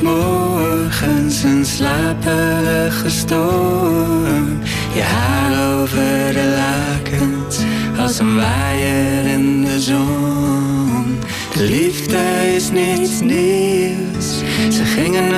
morgens 0.03 1.43
een 1.43 1.65
slaperige 1.65 3.11
storm. 3.11 4.59
Je 4.95 5.03
haar 5.03 5.81
over 5.81 6.33
de 6.33 6.57
lakens 6.57 7.59
als 7.99 8.19
een 8.19 8.37
waaier 8.37 9.27
in 9.27 9.65
de 9.65 9.81
zon. 9.81 11.19
De 11.57 11.65
liefde 11.65 12.19
is 12.55 12.71
niets 12.71 13.21
nieuws. 13.21 14.39
Ze 14.71 14.85
gingen 14.85 15.33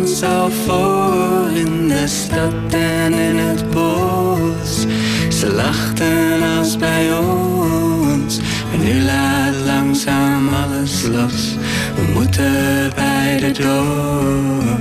ons 0.00 0.22
al 0.22 0.50
voor 0.50 1.50
in 1.54 1.88
de 1.88 2.04
stad 2.06 2.52
en 2.70 3.12
in 3.12 3.36
het 3.36 3.70
bos. 3.70 4.86
Ze 5.28 5.52
lachten 5.52 6.42
als 6.58 6.76
bij 6.76 7.18
ons. 7.18 8.38
En 8.72 8.84
nu 8.84 9.02
laat 9.02 9.54
langzaam 9.64 10.48
alles 10.48 11.02
los. 11.02 11.56
We 11.94 12.12
moeten 12.14 12.92
beide 13.22 13.52
door. 13.52 14.78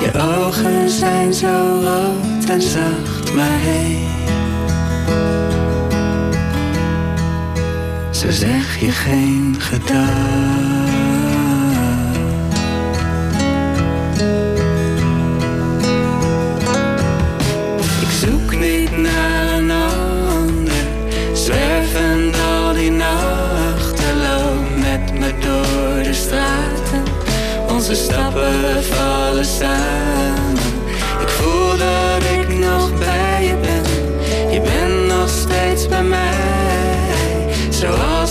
Je 0.00 0.10
ogen 0.14 0.90
zijn 0.90 1.34
zo 1.34 1.80
rood 1.82 2.48
en 2.48 2.62
zacht, 2.62 3.34
maar 3.34 3.60
hey. 3.60 3.98
Zo 8.10 8.30
zeg 8.30 8.80
je 8.80 8.90
geen 8.90 9.56
gedag. 9.58 10.53
Onze 27.94 28.12
stappen 28.12 28.84
vallen 28.84 29.44
samen. 29.44 30.56
Ik 31.20 31.28
voel 31.28 31.70
dat 31.76 32.22
ik 32.38 32.58
nog 32.58 32.98
bij 32.98 33.44
je 33.44 33.56
ben, 33.56 34.52
je 34.52 34.60
bent 34.60 35.06
nog 35.06 35.28
steeds 35.28 35.88
bij 35.88 36.02
mij. 36.02 37.54
Zoals 37.70 38.23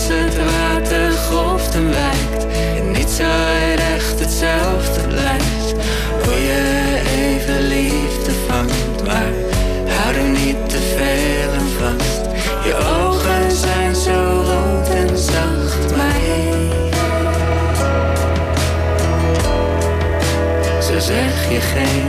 zeg 21.74 22.03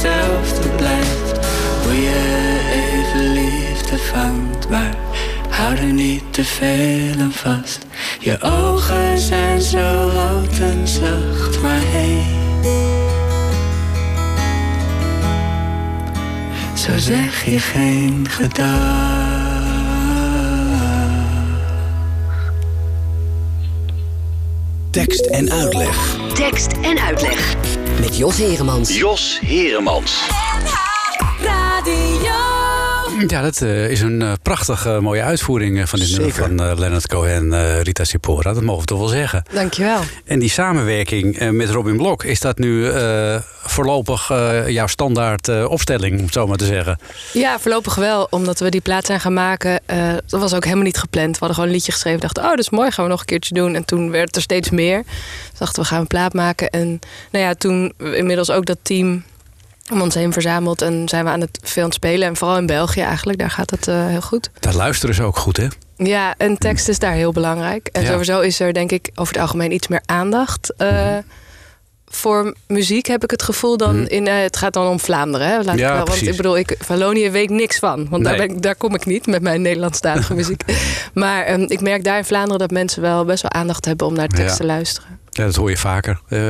hetzelfde 0.00 0.68
blijft. 0.68 1.46
Hoe 1.82 1.94
je 1.94 2.58
even 2.72 3.32
liefde 3.32 3.98
vangt, 3.98 4.68
maar 4.68 4.94
hou 5.48 5.76
er 5.76 5.92
niet 5.92 6.22
te 6.30 6.44
veel 6.44 7.20
aan 7.20 7.32
vast. 7.32 7.86
Je 8.20 8.40
ogen 8.40 9.18
zijn 9.18 9.60
zo 9.60 10.10
rood 10.14 10.58
en 10.58 10.88
zacht, 10.88 11.62
maar 11.62 11.80
hey. 11.82 12.22
Zo 16.74 16.98
zeg 16.98 17.44
je 17.44 17.58
geen 17.58 18.26
gedag. 18.30 19.18
Tekst 24.90 25.26
en 25.26 25.50
uitleg. 25.52 26.16
Tekst 26.34 26.72
en 26.82 26.98
uitleg. 26.98 27.69
Met 28.00 28.16
Jos 28.16 28.38
Heremans. 28.38 28.88
Jos 28.88 29.38
Heremans. 29.42 30.39
Ja, 33.26 33.42
dat 33.42 33.60
eh, 33.62 33.90
is 33.90 34.00
een 34.00 34.22
eh, 34.22 34.32
prachtige 34.42 34.98
mooie 35.00 35.22
uitvoering 35.22 35.78
eh, 35.80 35.86
van 35.86 35.98
dit 35.98 36.10
nummer 36.10 36.32
van 36.34 36.60
eh, 36.62 36.72
Leonard 36.78 37.06
Cohen 37.08 37.34
en 37.34 37.52
eh, 37.52 37.80
Rita 37.82 38.04
Sipora. 38.04 38.52
Dat 38.52 38.62
mogen 38.62 38.80
we 38.80 38.86
toch 38.86 38.98
wel 38.98 39.08
zeggen. 39.08 39.42
Dankjewel. 39.52 40.00
En 40.24 40.38
die 40.38 40.48
samenwerking 40.50 41.38
eh, 41.38 41.48
met 41.50 41.70
Robin 41.70 41.96
Blok, 41.96 42.24
is 42.24 42.40
dat 42.40 42.58
nu 42.58 42.88
eh, 42.90 43.36
voorlopig 43.62 44.30
eh, 44.30 44.68
jouw 44.68 44.86
standaard 44.86 45.48
eh, 45.48 45.64
opstelling, 45.70 46.18
om 46.18 46.24
het 46.24 46.32
zo 46.32 46.46
maar 46.46 46.56
te 46.56 46.64
zeggen? 46.66 46.98
Ja, 47.32 47.58
voorlopig 47.58 47.94
wel. 47.94 48.26
Omdat 48.30 48.58
we 48.60 48.68
die 48.70 48.80
plaat 48.80 49.06
zijn 49.06 49.20
gaan 49.20 49.32
maken. 49.34 49.80
eh, 49.86 50.12
dat 50.26 50.40
was 50.40 50.54
ook 50.54 50.64
helemaal 50.64 50.84
niet 50.84 50.98
gepland. 50.98 51.30
We 51.32 51.36
hadden 51.38 51.54
gewoon 51.54 51.68
een 51.70 51.76
liedje 51.76 51.92
geschreven. 51.92 52.20
dachten, 52.20 52.42
oh, 52.42 52.48
dat 52.50 52.58
is 52.58 52.70
mooi. 52.70 52.90
Gaan 52.90 53.04
we 53.04 53.10
nog 53.10 53.20
een 53.20 53.26
keertje 53.26 53.54
doen. 53.54 53.74
En 53.74 53.84
toen 53.84 54.10
werd 54.10 54.36
er 54.36 54.42
steeds 54.42 54.70
meer. 54.70 55.02
Dus 55.50 55.58
dachten 55.58 55.82
we, 55.82 55.88
gaan 55.88 56.00
een 56.00 56.06
plaat 56.06 56.32
maken. 56.34 56.68
En 56.70 56.98
nou 57.30 57.44
ja, 57.44 57.54
toen 57.54 57.92
inmiddels 57.98 58.50
ook 58.50 58.66
dat 58.66 58.78
team 58.82 59.22
om 59.92 60.00
ons 60.00 60.14
heen 60.14 60.32
verzameld. 60.32 60.82
En 60.82 61.08
zijn 61.08 61.24
we 61.24 61.30
aan 61.30 61.40
het 61.40 61.58
veel 61.62 61.82
aan 61.82 61.88
het 61.88 61.96
spelen. 61.96 62.28
En 62.28 62.36
vooral 62.36 62.56
in 62.58 62.66
België 62.66 63.00
eigenlijk, 63.00 63.38
daar 63.38 63.50
gaat 63.50 63.70
het 63.70 63.88
eh, 63.88 64.06
heel 64.06 64.20
goed. 64.20 64.50
Daar 64.60 64.74
luisteren 64.74 65.14
ze 65.14 65.22
ook 65.22 65.36
goed, 65.36 65.56
hè? 65.56 65.66
Ja, 65.96 66.34
en 66.36 66.58
tekst 66.58 66.88
is 66.88 66.98
daar 66.98 67.12
heel 67.12 67.32
belangrijk. 67.32 67.88
En 67.92 68.02
Ja. 68.02 68.08
sowieso 68.10 68.40
is 68.40 68.60
er 68.60 68.72
denk 68.72 68.92
ik 68.92 69.10
over 69.14 69.32
het 69.32 69.42
algemeen 69.42 69.72
iets 69.72 69.88
meer 69.88 70.02
aandacht. 70.06 70.74
eh, 70.76 71.16
Voor 72.12 72.54
muziek 72.66 73.06
heb 73.06 73.22
ik 73.24 73.30
het 73.30 73.42
gevoel 73.42 73.76
dan 73.76 74.08
in. 74.08 74.26
eh, 74.26 74.42
het 74.42 74.56
gaat 74.56 74.72
dan 74.72 74.86
om 74.86 75.00
Vlaanderen. 75.00 75.46
Hè? 75.46 75.56
Laat 75.62 75.74
ik 75.74 75.80
Ja, 75.80 75.94
wel, 75.96 76.04
want 76.04 76.26
ik 76.26 76.36
bedoel, 76.36 76.58
ik, 76.58 76.76
Wallonië 76.86 77.30
weet 77.30 77.42
ik 77.42 77.50
niks 77.56 77.78
van. 77.78 78.06
Want 78.10 78.24
daar, 78.24 78.36
Nee. 78.36 78.46
ben 78.46 78.56
ik, 78.56 78.62
daar 78.62 78.74
kom 78.76 78.94
ik 78.94 79.06
niet 79.06 79.26
met 79.26 79.42
mijn 79.42 79.62
Nederlandstalige 79.62 80.34
muziek. 80.40 80.62
Maar 81.14 81.44
ehm, 81.44 81.60
ik 81.68 81.80
merk 81.80 82.04
daar 82.04 82.18
in 82.18 82.24
Vlaanderen 82.24 82.58
dat 82.58 82.70
mensen 82.70 83.02
wel 83.02 83.24
best 83.24 83.42
wel 83.42 83.52
aandacht 83.52 83.84
hebben 83.84 84.06
om 84.06 84.14
naar 84.14 84.28
tekst 84.28 84.50
Ja. 84.50 84.56
te 84.56 84.64
luisteren. 84.64 85.18
Ja, 85.32 85.44
dat 85.44 85.54
hoor 85.54 85.70
je 85.70 85.76
vaker. 85.76 86.20
Eh, 86.28 86.40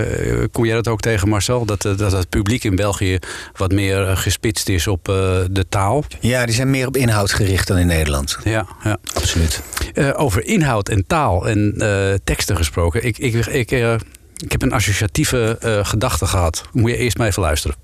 kom 0.53 0.65
jij 0.65 0.75
dat 0.75 0.89
ook 0.89 1.01
tegen, 1.01 1.29
Marcel? 1.29 1.65
Dat, 1.65 1.85
eh, 1.85 1.97
dat 1.97 2.13
het 2.13 2.29
publiek 2.29 2.65
in 2.65 2.77
België 2.77 3.19
wat 3.57 3.73
meer 3.73 4.09
eh, 4.09 4.17
gespitst 4.17 4.69
is 4.69 4.87
op 4.87 5.09
eh, 5.09 5.15
de 5.51 5.65
taal? 5.69 6.05
Ja, 6.21 6.47
die 6.47 6.55
zijn 6.55 6.71
meer 6.71 6.87
op 6.87 6.97
inhoud 6.97 7.33
gericht 7.33 7.67
dan 7.69 7.79
in 7.79 7.87
Nederland. 7.87 8.37
Ja, 8.45 8.67
ja. 8.85 8.99
Absoluut. 9.15 9.61
Eh, 9.95 10.11
over 10.17 10.45
inhoud 10.45 10.89
en 10.89 11.05
taal 11.07 11.49
en 11.49 11.75
eh, 11.79 12.15
teksten 12.25 12.57
gesproken. 12.57 13.05
Ik, 13.05 13.19
ik, 13.19 13.35
ik, 13.47 13.71
eh, 13.71 13.95
ik 14.43 14.53
heb 14.53 14.63
een 14.63 14.73
associatieve 14.73 15.59
eh, 15.61 15.85
gedachte 15.85 16.27
gehad. 16.27 16.63
Moet 16.73 16.91
je 16.91 16.97
eerst 16.97 17.19
maar 17.19 17.27
even 17.27 17.43
luisteren. 17.43 17.77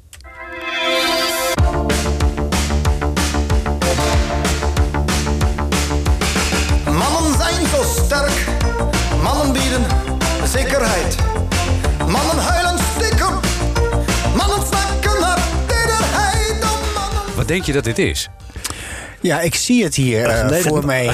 Mannen 6.85 7.35
zijn 7.39 7.67
zo 7.67 7.83
sterk, 8.05 8.47
mannen 9.23 9.53
bieden 9.53 9.87
zekerheid. 10.45 11.17
Mannen 11.99 12.39
huilen 12.39 12.79
stiekem, 12.79 13.41
mannen 14.37 14.67
snakken 14.67 15.21
naar 15.21 15.39
tederheid. 15.67 16.61
Mannen 16.95 17.37
Wat 17.37 17.49
denk 17.49 17.65
je 17.65 17.73
dat 17.73 17.85
dit 17.85 17.99
is? 17.99 18.29
Ja, 19.27 19.41
ik 19.41 19.55
zie 19.55 19.85
het 19.85 19.95
hier 19.95 20.25
eh, 20.25 20.49
Nee, 20.49 20.63
voor 20.63 20.77
dat- 20.77 20.85
mij 20.85 21.11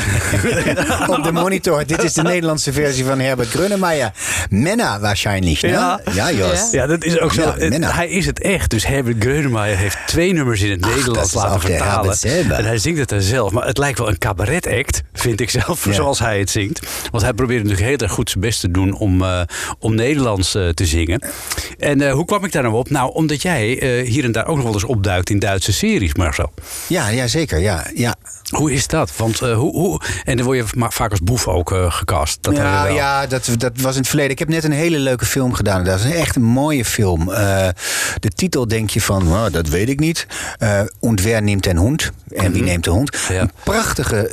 op 1.16 1.22
de 1.24 1.32
monitor. 1.32 1.86
Dit 1.86 2.02
is 2.02 2.12
de 2.12 2.22
Nederlandse 2.22 2.72
versie 2.72 3.04
van 3.04 3.20
Herbert 3.20 3.48
Grönemeyer. 3.48 4.10
Menna 4.50 5.00
waarschijnlijk. 5.00 5.60
ne? 5.62 5.68
Ja. 5.68 6.00
ja 6.14 6.32
Jos. 6.32 6.70
Ja, 6.70 6.86
dat 6.86 7.04
is 7.04 7.18
ook 7.18 7.32
zo. 7.32 7.54
Ja, 7.58 7.94
hij 7.94 8.08
is 8.08 8.26
het 8.26 8.40
echt. 8.40 8.70
Dus 8.70 8.86
Herbert 8.86 9.16
Grönemeyer 9.22 9.76
heeft 9.76 9.96
twee 10.06 10.32
nummers 10.32 10.60
in 10.62 10.70
het 10.70 10.82
Ach, 10.82 10.88
dat 10.88 10.96
Nederlands 10.98 11.28
is 11.28 11.34
laten 11.42 11.60
vertalen. 11.60 12.16
En 12.56 12.64
hij 12.64 12.78
zingt 12.78 12.98
het 12.98 13.10
er 13.10 13.22
zelf. 13.22 13.50
Maar 13.52 13.66
het 13.66 13.78
lijkt 13.78 13.98
wel 13.98 14.08
een 14.08 14.18
cabaret-act, 14.18 15.02
vind 15.12 15.40
ik 15.40 15.50
zelf, 15.50 15.84
Ja. 15.84 15.92
zoals 15.92 16.18
hij 16.18 16.38
het 16.38 16.50
zingt. 16.50 16.80
Want 17.10 17.22
hij 17.22 17.32
probeert 17.32 17.62
natuurlijk 17.62 17.88
heel 17.88 17.96
erg 17.98 18.12
goed 18.12 18.30
zijn 18.30 18.44
best 18.44 18.60
te 18.60 18.70
doen 18.70 18.94
om, 18.98 19.22
eh, 19.22 19.40
om 19.78 19.94
Nederlands 19.94 20.54
eh, 20.54 20.68
te 20.68 20.86
zingen. 20.86 21.22
En 21.78 22.00
eh, 22.00 22.12
hoe 22.12 22.24
kwam 22.24 22.44
ik 22.44 22.52
daar 22.52 22.62
nou 22.62 22.74
op? 22.74 22.90
Nou, 22.90 23.12
omdat 23.14 23.42
jij 23.42 23.78
eh, 23.80 24.08
hier 24.08 24.24
en 24.24 24.32
daar 24.32 24.46
ook 24.46 24.54
nog 24.56 24.64
wel 24.64 24.74
eens 24.74 24.84
opduikt 24.84 25.30
in 25.30 25.38
Duitse 25.38 25.72
series, 25.72 26.14
Marcel. 26.14 26.52
Ja, 26.86 27.08
ja, 27.08 27.26
zeker. 27.26 27.58
Ja, 27.58 27.86
ja. 28.02 28.14
Hoe 28.52 28.72
is 28.72 28.86
dat? 28.86 29.12
Want 29.16 29.42
uh, 29.42 29.54
hoe, 29.56 29.72
hoe. 29.72 30.00
En 30.24 30.36
dan 30.36 30.46
word 30.46 30.58
je 30.58 30.64
vaak 30.88 31.10
als 31.10 31.20
boef 31.20 31.48
ook 31.48 31.72
uh, 31.72 31.92
gecast. 31.92 32.38
Dat 32.40 32.56
ja, 32.56 32.84
wel. 32.84 32.94
ja 32.94 33.26
dat, 33.26 33.48
dat 33.58 33.72
was 33.80 33.92
in 33.92 33.98
het 34.00 34.08
verleden. 34.08 34.32
Ik 34.32 34.38
heb 34.38 34.48
net 34.48 34.64
een 34.64 34.72
hele 34.72 34.98
leuke 34.98 35.24
film 35.24 35.52
gedaan. 35.52 35.84
Dat 35.84 35.98
is 36.04 36.12
echt 36.12 36.36
een 36.36 36.42
mooie 36.42 36.84
film. 36.84 37.28
Uh, 37.30 37.36
de 38.18 38.28
titel 38.34 38.68
denk 38.68 38.90
je 38.90 39.00
van, 39.00 39.28
nou, 39.28 39.50
dat 39.50 39.68
weet 39.68 39.88
ik 39.88 40.00
niet. 40.00 40.26
Uh, 40.58 40.80
und 41.00 41.22
wer 41.22 41.42
neemt 41.42 41.62
den 41.62 41.76
hond? 41.76 42.10
En 42.34 42.52
wie 42.52 42.60
Mhm. 42.60 42.70
neemt 42.70 42.84
de 42.84 42.90
hond? 42.90 43.16
Ja. 43.28 43.40
Een 43.40 43.50
prachtige 43.64 44.30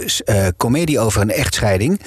komedie 0.58 1.00
over 1.00 1.22
een 1.22 1.32
echtscheiding. 1.32 2.02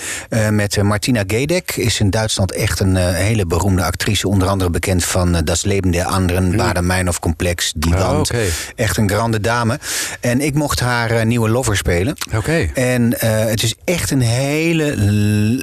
Met 0.50 0.82
Martina 0.82 1.22
Gedeck. 1.26 1.76
Is 1.76 2.00
in 2.00 2.10
Duitsland 2.10 2.52
echt 2.52 2.80
een 2.80 2.96
hele 2.96 3.46
beroemde 3.46 3.84
actrice. 3.84 4.28
Onder 4.28 4.48
andere 4.48 4.70
bekend 4.70 5.04
van 5.04 5.40
Das 5.44 5.62
Leben 5.64 5.90
der 5.90 6.04
Anderen. 6.04 6.44
Mm. 6.50 6.56
Bader-Meinhof 6.56 7.18
Complex. 7.18 7.72
Die 7.76 7.90
Oh. 8.02 8.20
Echt 8.76 8.96
een 8.96 9.10
grande 9.10 9.40
dame. 9.40 9.78
En 10.20 10.40
ik 10.40 10.54
mocht 10.54 10.80
haar 10.80 11.26
nieuwe 11.26 11.48
lover 11.48 11.76
spelen. 11.76 12.01
Oké. 12.34 12.70
En 12.74 13.02
uh, 13.02 13.18
het 13.20 13.62
is 13.62 13.74
echt 13.84 14.10
een 14.10 14.20
hele, 14.20 14.94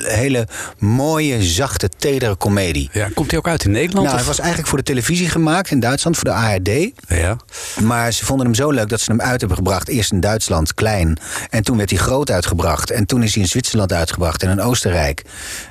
hele 0.04 0.48
mooie, 0.78 1.44
zachte, 1.44 1.90
tedere 1.98 2.36
komedie. 2.36 2.90
Ja, 2.94 3.10
komt 3.14 3.30
hij 3.30 3.40
ook 3.40 3.48
uit 3.48 3.64
in 3.64 3.72
Nederland? 3.72 4.02
Nou, 4.06 4.10
of- 4.12 4.18
het 4.18 4.28
was 4.28 4.40
eigenlijk 4.40 4.70
voor 4.70 4.78
de 4.78 4.84
televisie 4.84 5.30
gemaakt 5.30 5.72
in 5.72 5.80
Duitsland, 5.80 6.16
voor 6.16 6.26
de 6.26 6.34
ARD. 6.34 6.70
Ja. 7.08 7.38
Maar 7.82 8.12
ze 8.14 8.26
vonden 8.26 8.46
hem 8.46 8.56
zo 8.56 8.72
leuk 8.72 8.90
dat 8.90 9.00
ze 9.02 9.12
hem 9.12 9.22
uit 9.22 9.40
hebben 9.40 9.58
gebracht. 9.58 9.88
Eerst 9.88 10.12
in 10.12 10.20
Duitsland, 10.20 10.74
klein. 10.74 11.18
En 11.50 11.64
toen 11.64 11.78
werd 11.78 11.90
hij 11.90 12.00
groot 12.00 12.32
uitgebracht. 12.32 12.92
En 12.92 13.06
toen 13.06 13.24
is 13.24 13.34
hij 13.34 13.44
in 13.44 13.50
Zwitserland 13.50 13.94
uitgebracht 13.94 14.44
en 14.44 14.50
in 14.50 14.62
Oostenrijk. 14.62 15.22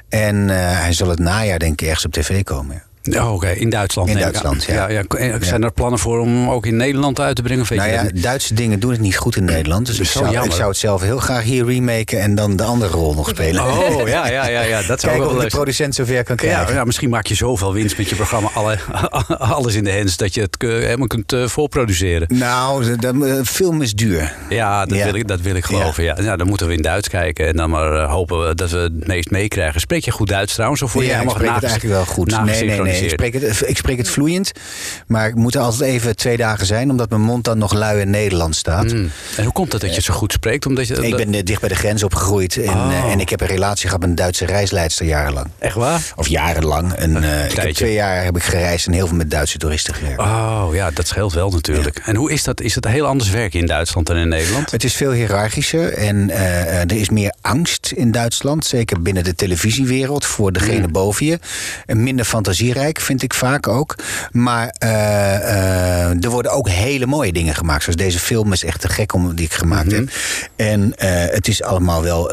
En 0.08 0.36
uh, 0.36 0.54
hij 0.80 0.92
zal 0.92 1.08
het 1.08 1.18
najaar 1.18 1.58
denk 1.58 1.80
ik 1.80 1.86
ergens 1.88 2.04
op 2.04 2.12
tv 2.12 2.42
komen. 2.42 2.74
Ja. 2.74 2.86
Oh, 3.16 3.32
Oké, 3.32 3.48
in 3.48 3.70
Duitsland. 3.70 4.08
In 4.08 4.18
Duitsland, 4.18 4.64
ja. 4.64 4.88
ja. 4.88 5.02
Zijn 5.40 5.62
er 5.62 5.72
plannen 5.72 5.98
voor 5.98 6.18
om 6.18 6.28
hem 6.28 6.50
ook 6.50 6.66
in 6.66 6.76
Nederland 6.76 7.20
uit 7.20 7.36
te 7.36 7.42
brengen? 7.42 7.66
Weet 7.68 7.78
Nou 7.78 7.90
je 7.90 7.96
ja, 7.96 8.02
dat? 8.02 8.22
Duitse 8.22 8.54
dingen 8.54 8.80
doen 8.80 8.90
het 8.90 9.00
niet 9.00 9.16
goed 9.16 9.36
in 9.36 9.44
Nederland. 9.44 9.86
Dus 9.86 9.96
Dat 9.96 10.06
ik 10.06 10.12
zou, 10.12 10.44
ik 10.44 10.52
zou 10.52 10.68
het 10.68 10.78
zelf 10.78 11.02
heel 11.02 11.18
graag 11.18 11.42
hier 11.42 11.64
remaken 11.64 12.20
en 12.20 12.34
dan 12.34 12.56
de 12.56 12.62
andere 12.62 12.92
rol 12.92 13.14
nog 13.14 13.28
spelen. 13.28 13.62
Oh, 13.64 14.08
ja, 14.08 14.28
ja, 14.28 14.48
ja, 14.48 14.60
ja. 14.60 14.82
Dat 14.82 14.86
zou 15.00 15.12
Kijken 15.12 15.18
wel 15.18 15.28
of 15.28 15.34
leuk 15.34 15.50
de 15.50 15.56
producent 15.56 15.94
zover 15.94 16.24
kan 16.24 16.36
krijgen. 16.36 16.74
ja, 16.74 16.84
misschien 16.84 17.10
maak 17.10 17.26
je 17.26 17.34
zoveel 17.34 17.72
winst 17.72 17.96
met 17.98 18.08
je 18.08 18.14
programma, 18.14 18.50
alle, 18.54 18.78
alles 19.38 19.74
in 19.74 19.84
de 19.84 19.92
hands, 19.92 20.16
dat 20.16 20.34
je 20.34 20.40
het 20.40 20.56
eh, 20.56 20.68
helemaal 20.68 21.06
kunt 21.06 21.32
eh, 21.32 21.46
voorproduceren. 21.46 22.28
Nou, 22.38 22.84
de, 22.84 23.18
de, 23.18 23.40
film 23.44 23.82
is 23.82 23.94
duur. 23.94 24.34
Ja, 24.48 24.86
dat. 24.86 25.02
Wil, 25.02 25.14
ik, 25.14 25.28
dat 25.28 25.40
wil 25.40 25.54
ik 25.54 25.64
geloven. 25.64 26.04
Ja. 26.04 26.16
Ja. 26.20 26.36
dan 26.36 26.46
moeten 26.46 26.66
we 26.66 26.74
in 26.74 26.82
Duits 26.82 27.08
kijken 27.08 27.46
en 27.46 27.56
dan 27.56 27.70
maar 27.70 27.92
eh, 27.92 28.10
hopen 28.10 28.48
we 28.48 28.54
dat 28.54 28.70
we 28.70 28.78
het 28.78 29.06
meest 29.06 29.30
meekrijgen. 29.30 29.80
Spreek 29.80 30.04
je 30.04 30.10
goed 30.10 30.28
Duits 30.28 30.54
trouwens? 30.54 30.82
Of 30.82 30.92
word 30.92 31.06
je 31.06 31.12
helemaal 31.12 31.34
het 31.34 31.46
eigenlijk 31.46 31.94
wel 31.94 32.04
goed. 32.04 32.44
Nee, 32.44 32.64
nee, 32.64 32.80
nee. 32.80 32.97
Ik 33.04 33.10
spreek, 33.10 33.32
het, 33.32 33.62
ik 33.68 33.76
spreek 33.76 33.98
het 33.98 34.08
vloeiend. 34.08 34.52
Maar 35.06 35.28
ik 35.28 35.34
moet 35.34 35.54
er 35.54 35.60
altijd 35.60 35.90
even 35.90 36.16
twee 36.16 36.36
dagen 36.36 36.66
zijn, 36.66 36.90
omdat 36.90 37.10
mijn 37.10 37.22
mond 37.22 37.44
dan 37.44 37.58
nog 37.58 37.72
lui 37.72 38.00
in 38.00 38.10
Nederland 38.10 38.56
staat. 38.56 38.92
Mm. 38.92 39.10
En 39.36 39.44
hoe 39.44 39.52
komt 39.52 39.72
het 39.72 39.80
dat 39.80 39.90
je 39.90 39.96
het 39.96 40.04
zo 40.04 40.14
goed 40.14 40.32
spreekt? 40.32 40.66
Omdat 40.66 40.86
je, 40.86 40.94
Ik 41.06 41.16
ben 41.16 41.34
eh, 41.34 41.42
dicht 41.44 41.60
bij 41.60 41.68
de 41.68 41.74
grens 41.74 42.02
opgegroeid. 42.02 42.56
En, 42.56 42.68
Oh. 42.68 42.92
eh, 42.92 43.12
en 43.12 43.20
ik 43.20 43.28
heb 43.28 43.40
een 43.40 43.46
relatie 43.46 43.84
gehad 43.84 44.00
met 44.00 44.08
een 44.08 44.14
Duitse 44.14 44.44
reisleidster 44.46 45.06
jarenlang. 45.06 45.46
Echt 45.58 45.74
waar? 45.74 46.12
Of 46.16 46.26
jarenlang. 46.28 46.92
En, 46.92 47.16
eh, 47.22 47.32
ik 47.36 47.40
heb 47.42 47.50
tijdje. 47.50 47.72
twee 47.74 47.92
jaar 47.92 48.24
heb 48.24 48.36
ik 48.36 48.42
gereisd 48.42 48.86
en 48.86 48.92
heel 48.92 49.06
veel 49.06 49.16
met 49.16 49.30
Duitse 49.30 49.58
toeristen 49.58 49.94
gewerkt. 49.94 50.20
Oh 50.20 50.68
ja, 50.72 50.90
dat 50.90 51.06
scheelt 51.06 51.32
wel 51.32 51.50
natuurlijk. 51.50 52.00
En 52.04 52.16
hoe 52.16 52.32
is 52.32 52.42
dat? 52.42 52.60
Is 52.60 52.74
het 52.74 52.86
heel 52.88 53.06
anders 53.06 53.30
werken 53.30 53.60
in 53.60 53.66
Duitsland 53.66 54.06
dan 54.06 54.16
in 54.16 54.28
Nederland? 54.28 54.70
Het 54.70 54.84
is 54.84 54.94
veel 54.94 55.12
hiërarchischer 55.12 55.92
en 55.92 56.30
er 56.30 56.92
is 56.92 57.08
meer 57.08 57.34
angst 57.40 57.92
in 57.96 58.10
Duitsland. 58.10 58.66
Zeker 58.66 59.02
binnen 59.02 59.24
de 59.24 59.34
televisiewereld 59.34 60.24
voor 60.26 60.52
degene 60.52 60.86
Mm. 60.86 60.92
boven 60.92 61.26
je. 61.26 61.38
En 61.86 62.02
minder 62.02 62.24
vind 63.00 63.22
ik 63.22 63.34
vaak 63.34 63.68
ook. 63.68 63.94
Maar 64.30 64.68
eh, 64.78 65.34
eh, 65.34 66.24
er 66.24 66.30
worden 66.30 66.52
ook 66.52 66.68
hele 66.68 67.06
mooie 67.06 67.32
dingen 67.32 67.54
gemaakt. 67.54 67.82
Zoals 67.82 67.96
deze 67.98 68.18
film 68.18 68.52
is 68.52 68.64
echt 68.64 68.80
te 68.80 68.88
gek 68.88 69.12
om, 69.14 69.34
die 69.34 69.44
ik 69.44 69.52
gemaakt 69.52 69.86
Mhm. 69.86 69.94
heb. 69.94 70.08
En 70.56 70.94
eh, 70.96 71.34
het 71.34 71.48
is 71.48 71.62
allemaal 71.62 72.02
wel... 72.02 72.32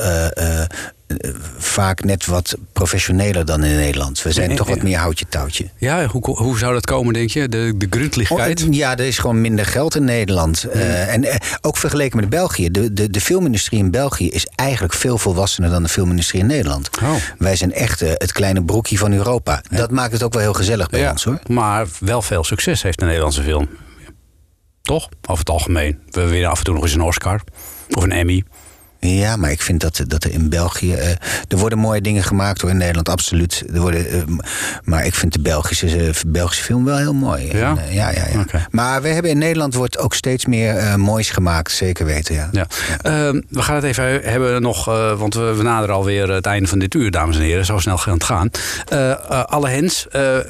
eh, 1.08 1.30
vaak 1.58 2.04
net 2.04 2.26
wat 2.26 2.58
professioneler 2.74 3.46
dan 3.46 3.64
in 3.64 3.76
Nederland. 3.76 4.22
We 4.22 4.32
zijn 4.32 4.56
toch 4.56 4.68
wat 4.68 4.82
meer 4.82 4.98
houtje 4.98 5.26
touwtje. 5.30 5.70
Ja, 5.78 6.06
hoe, 6.06 6.38
hoe 6.38 6.58
zou 6.58 6.74
dat 6.74 6.86
komen, 6.86 7.14
denk 7.14 7.30
je? 7.30 7.50
De, 7.50 7.74
de 7.78 7.88
gründlichkeit? 7.90 8.64
Oh, 8.64 8.74
ja, 8.74 8.98
er 8.98 9.06
is 9.06 9.18
gewoon 9.18 9.42
minder 9.42 9.66
geld 9.66 9.96
in 9.96 10.04
Nederland. 10.04 10.64
Eh, 10.64 11.14
en 11.14 11.24
eh, 11.24 11.36
ook 11.62 11.78
vergeleken 11.78 12.20
met 12.20 12.30
België. 12.30 12.72
De, 12.72 12.94
de, 12.94 13.10
de 13.10 13.22
filmindustrie 13.22 13.80
in 13.80 13.92
België 13.92 14.30
is 14.30 14.46
eigenlijk 14.56 14.94
veel 14.94 15.18
volwassener 15.18 15.70
dan 15.70 15.84
de 15.84 15.90
filmindustrie 15.90 16.42
in 16.42 16.48
Nederland. 16.48 16.90
Oh. 17.04 17.16
Wij 17.38 17.56
zijn 17.56 17.74
echt 17.74 18.00
het 18.00 18.32
kleine 18.32 18.64
broekje 18.64 18.98
van 18.98 19.14
Europa. 19.14 19.62
Dat 19.70 19.92
maakt 19.92 20.12
het 20.12 20.24
ook 20.24 20.34
wel 20.34 20.42
heel 20.42 20.54
gezellig 20.54 20.90
bij 20.90 21.00
Ja, 21.00 21.12
ons 21.12 21.24
hoor. 21.24 21.40
Maar 21.48 21.88
wel 22.00 22.22
veel 22.22 22.44
succes 22.44 22.82
heeft 22.84 23.00
de 23.00 23.06
Nederlandse 23.06 23.44
film. 23.44 23.68
Toch? 24.82 25.10
Over 25.22 25.40
het 25.40 25.50
algemeen. 25.50 26.00
We 26.10 26.28
winnen 26.28 26.50
af 26.50 26.58
en 26.58 26.64
toe 26.64 26.74
nog 26.74 26.84
eens 26.84 26.94
een 26.94 27.02
Oscar. 27.02 27.42
Of 27.90 28.04
een 28.04 28.12
Emmy. 28.12 28.44
Ja, 29.06 29.36
maar 29.36 29.52
ik 29.52 29.62
vind 29.62 29.82
dat, 29.82 30.02
dat 30.08 30.24
er 30.24 30.32
in 30.32 30.50
België. 30.50 30.94
eh, 30.94 31.10
er 31.48 31.58
worden 31.58 31.78
mooie 31.80 32.02
dingen 32.02 32.24
gemaakt 32.24 32.62
hoor 32.62 32.70
in 32.70 32.78
Nederland, 32.78 33.10
absoluut. 33.10 33.64
Er 33.74 33.80
worden, 33.80 34.10
eh, 34.10 34.22
maar 34.84 35.06
ik 35.06 35.16
vind 35.16 35.34
de 35.34 35.40
Belgische, 35.40 35.88
eh, 35.88 36.14
Belgische 36.28 36.64
film 36.64 36.86
wel 36.86 36.98
heel 36.98 37.14
mooi. 37.14 37.58
Ja? 37.58 37.78
En, 37.78 37.94
ja, 37.94 38.10
ja, 38.10 38.26
ja. 38.32 38.46
Maar 38.70 39.02
we 39.02 39.08
hebben 39.08 39.32
in 39.32 39.38
Nederland 39.38 39.74
wordt 39.74 39.98
ook 39.98 40.14
steeds 40.14 40.46
meer 40.46 41.00
moois 41.00 41.30
gemaakt, 41.30 41.72
zeker 41.72 42.06
weten. 42.06 42.36
Ja. 42.36 42.50
Ja. 42.52 42.68
Ehm, 43.02 43.42
we 43.50 43.62
gaan 43.62 43.76
het 43.76 43.84
even 43.84 44.22
hebben 44.24 44.62
nog, 44.62 44.86
want 45.18 45.34
we, 45.34 45.54
we 45.56 45.64
naderen 45.64 45.96
alweer 45.96 46.30
het 46.30 46.46
einde 46.46 46.68
van 46.68 46.80
dit 46.80 46.94
uur, 46.94 47.12
dames 47.12 47.36
en 47.36 47.42
heren. 47.42 47.66
Zo 47.66 47.80
snel 47.80 47.98
gaat 47.98 48.14
het 48.14 48.24
gaan. 48.24 48.50
Alle 49.46 49.70
hens, 49.70 50.08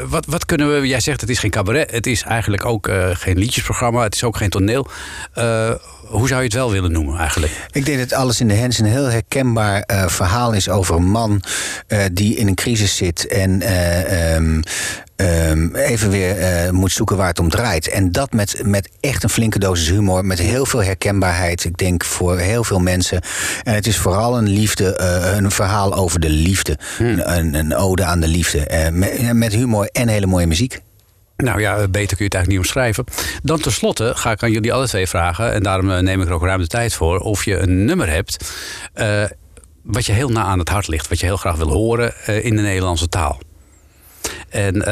wat, 0.08 0.26
wat 0.26 0.46
kunnen 0.46 0.82
we... 0.82 0.88
Jij 0.88 1.00
zegt 1.00 1.22
het 1.22 1.30
is 1.30 1.40
geen 1.40 1.52
cabaret, 1.52 1.92
het 1.92 2.08
is 2.08 2.24
eigenlijk 2.24 2.66
ook 2.66 2.90
geen 3.14 3.38
liedjesprogramma, 3.38 4.04
het 4.04 4.16
is 4.16 4.24
ook 4.24 4.38
geen 4.38 4.50
toneel. 4.50 4.88
Hoe 6.08 6.28
zou 6.28 6.40
je 6.40 6.46
het 6.46 6.56
wel 6.56 6.72
willen 6.72 6.92
noemen 6.92 7.18
eigenlijk? 7.18 7.68
Ik 7.72 7.86
denk 7.86 8.00
dat 8.00 8.14
alles 8.14 8.40
in 8.40 8.48
de 8.48 8.54
hens 8.54 8.80
een 8.80 8.86
heel 8.86 9.10
herkenbaar 9.10 9.82
eh, 9.82 10.08
verhaal 10.08 10.54
is 10.54 10.70
over 10.70 10.96
een 10.96 11.10
man 11.10 11.42
eh, 11.88 12.00
die 12.12 12.36
in 12.36 12.48
een 12.48 12.56
crisis 12.56 12.96
zit 12.96 13.28
en 13.28 13.62
eh, 13.62 14.34
ehm, 14.36 14.62
ehm, 15.16 15.76
even 15.76 16.10
weer 16.10 16.74
moet 16.74 16.92
zoeken 16.92 17.18
waar 17.18 17.28
het 17.28 17.40
om 17.40 17.50
draait. 17.50 17.90
En 17.90 18.12
dat 18.12 18.34
met, 18.34 18.62
met 18.66 18.90
echt 19.00 19.24
een 19.24 19.30
flinke 19.30 19.60
dosis 19.60 19.90
humor, 19.90 20.26
met 20.26 20.40
heel 20.40 20.66
veel 20.66 20.84
herkenbaarheid. 20.84 21.64
Ik 21.64 21.78
denk 21.78 22.04
voor 22.04 22.38
heel 22.38 22.64
veel 22.64 22.80
mensen. 22.80 23.22
En 23.64 23.74
het 23.74 23.88
is 23.88 23.98
vooral 23.98 24.38
een 24.38 24.50
liefde, 24.50 25.00
een 25.38 25.52
verhaal 25.52 25.96
over 25.96 26.20
de 26.20 26.30
liefde. 26.30 26.78
Een, 27.00 27.54
een 27.54 27.76
ode 27.76 28.04
aan 28.04 28.20
de 28.20 28.28
liefde. 28.28 28.90
Met, 28.94 29.34
met 29.34 29.54
humor 29.54 29.90
en 29.92 30.08
hele 30.08 30.26
mooie 30.26 30.48
muziek. 30.48 30.82
Nou 31.38 31.60
ja, 31.60 31.88
beter 31.88 32.18
kun 32.18 32.18
je 32.18 32.24
het 32.24 32.34
eigenlijk 32.34 32.48
niet 32.48 32.58
omschrijven. 32.58 33.06
Dan 33.44 33.60
tenslotte 33.60 34.12
ga 34.16 34.32
ik 34.32 34.44
aan 34.44 34.52
jullie 34.52 34.74
alle 34.74 34.88
twee 34.88 35.08
vragen, 35.08 35.54
en 35.54 35.64
daarom 35.64 35.92
eh, 35.92 36.00
neem 36.00 36.22
ik 36.22 36.28
er 36.28 36.34
ook 36.34 36.44
ruim 36.44 36.60
de 36.60 36.68
tijd 36.68 36.94
voor, 36.94 37.20
of 37.20 37.46
je 37.46 37.58
een 37.58 37.86
nummer 37.86 38.10
hebt 38.10 38.54
uh, 38.96 39.24
wat 39.84 40.06
je 40.06 40.12
heel 40.12 40.30
na 40.30 40.44
aan 40.44 40.60
het 40.60 40.70
hart 40.70 40.88
ligt, 40.88 41.08
wat 41.08 41.20
je 41.20 41.26
heel 41.26 41.38
graag 41.38 41.56
wil 41.56 41.72
horen 41.72 42.14
uh, 42.30 42.46
in 42.46 42.56
de 42.56 42.62
Nederlandse 42.62 43.08
taal. 43.08 43.40
En 44.50 44.76
uh, 44.76 44.84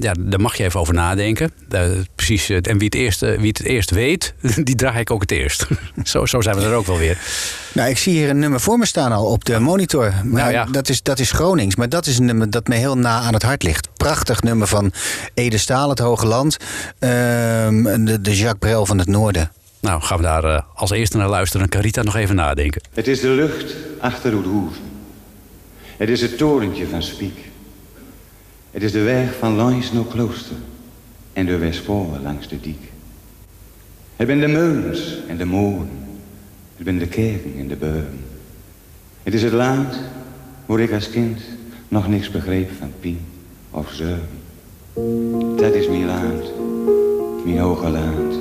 ja, 0.00 0.14
daar 0.18 0.40
mag 0.40 0.56
je 0.56 0.64
even 0.64 0.80
over 0.80 0.94
nadenken. 0.94 1.52
Uh, 1.70 1.82
precies, 2.14 2.48
en 2.48 2.78
wie 2.78 2.84
het, 2.84 2.94
eerst, 2.94 3.20
wie 3.20 3.48
het 3.48 3.62
eerst 3.62 3.90
weet, 3.90 4.34
die 4.64 4.74
draai 4.74 5.00
ik 5.00 5.10
ook 5.10 5.20
het 5.20 5.30
eerst. 5.30 5.66
zo, 6.04 6.26
zo 6.26 6.40
zijn 6.40 6.56
we 6.56 6.62
er 6.62 6.74
ook 6.74 6.86
wel 6.86 6.98
weer. 6.98 7.18
Nou, 7.72 7.90
ik 7.90 7.98
zie 7.98 8.12
hier 8.12 8.30
een 8.30 8.38
nummer 8.38 8.60
voor 8.60 8.78
me 8.78 8.86
staan 8.86 9.12
al 9.12 9.26
op 9.26 9.44
de 9.44 9.58
monitor. 9.58 10.12
Maar 10.24 10.42
nou, 10.42 10.52
ja. 10.52 10.64
dat, 10.64 10.88
is, 10.88 11.02
dat 11.02 11.18
is 11.18 11.30
Gronings, 11.30 11.76
maar 11.76 11.88
dat 11.88 12.06
is 12.06 12.18
een 12.18 12.24
nummer 12.24 12.50
dat 12.50 12.68
me 12.68 12.74
heel 12.74 12.98
na 12.98 13.20
aan 13.20 13.34
het 13.34 13.42
hart 13.42 13.62
ligt. 13.62 13.88
Prachtig 13.96 14.42
nummer 14.42 14.66
van 14.66 14.92
Ede 15.34 15.58
Staal, 15.58 15.88
het 15.88 15.98
Hoge 15.98 16.26
Land. 16.26 16.56
Uh, 16.60 17.10
de, 17.10 18.18
de 18.20 18.36
Jacques 18.36 18.58
Brel 18.58 18.86
van 18.86 18.98
het 18.98 19.08
Noorden. 19.08 19.52
Nou, 19.80 20.02
gaan 20.02 20.16
we 20.16 20.22
daar 20.22 20.44
uh, 20.44 20.60
als 20.74 20.90
eerste 20.90 21.16
naar 21.16 21.28
luisteren 21.28 21.62
en 21.62 21.68
Carita 21.68 22.02
nog 22.02 22.16
even 22.16 22.34
nadenken. 22.34 22.82
Het 22.92 23.08
is 23.08 23.20
de 23.20 23.28
lucht 23.28 23.74
achter 24.00 24.34
Oedhoeven. 24.34 24.82
Het 25.96 26.08
is 26.08 26.20
het 26.20 26.38
torentje 26.38 26.86
van 26.86 27.02
Spiek. 27.02 27.51
Het 28.72 28.82
is 28.82 28.92
de 28.92 29.02
weg 29.02 29.34
van 29.38 29.54
langs 29.54 29.92
naar 29.92 30.04
klooster 30.04 30.56
en 31.32 31.46
de 31.46 31.58
Westpolen 31.58 32.22
langs 32.22 32.48
de 32.48 32.60
diek. 32.60 32.90
Het 34.16 34.26
zijn 34.26 34.40
de 34.40 34.48
meulens 34.48 35.18
en 35.28 35.36
de 35.36 35.44
molen. 35.44 35.88
Het 36.76 36.84
zijn 36.86 36.98
de 36.98 37.06
kerken 37.06 37.54
en 37.58 37.68
de 37.68 37.76
beuren. 37.76 38.18
Het 39.22 39.34
is 39.34 39.42
het 39.42 39.52
land 39.52 40.00
waar 40.66 40.80
ik 40.80 40.92
als 40.92 41.10
kind 41.10 41.40
nog 41.88 42.08
niks 42.08 42.30
begreep 42.30 42.70
van 42.78 42.92
pien 43.00 43.20
of 43.70 43.92
zeuren. 43.92 44.28
Dat 45.56 45.74
is 45.74 45.88
mijn 45.88 46.06
land, 46.06 46.44
mijn 47.44 47.58
hoge 47.58 47.88
land. 47.88 48.34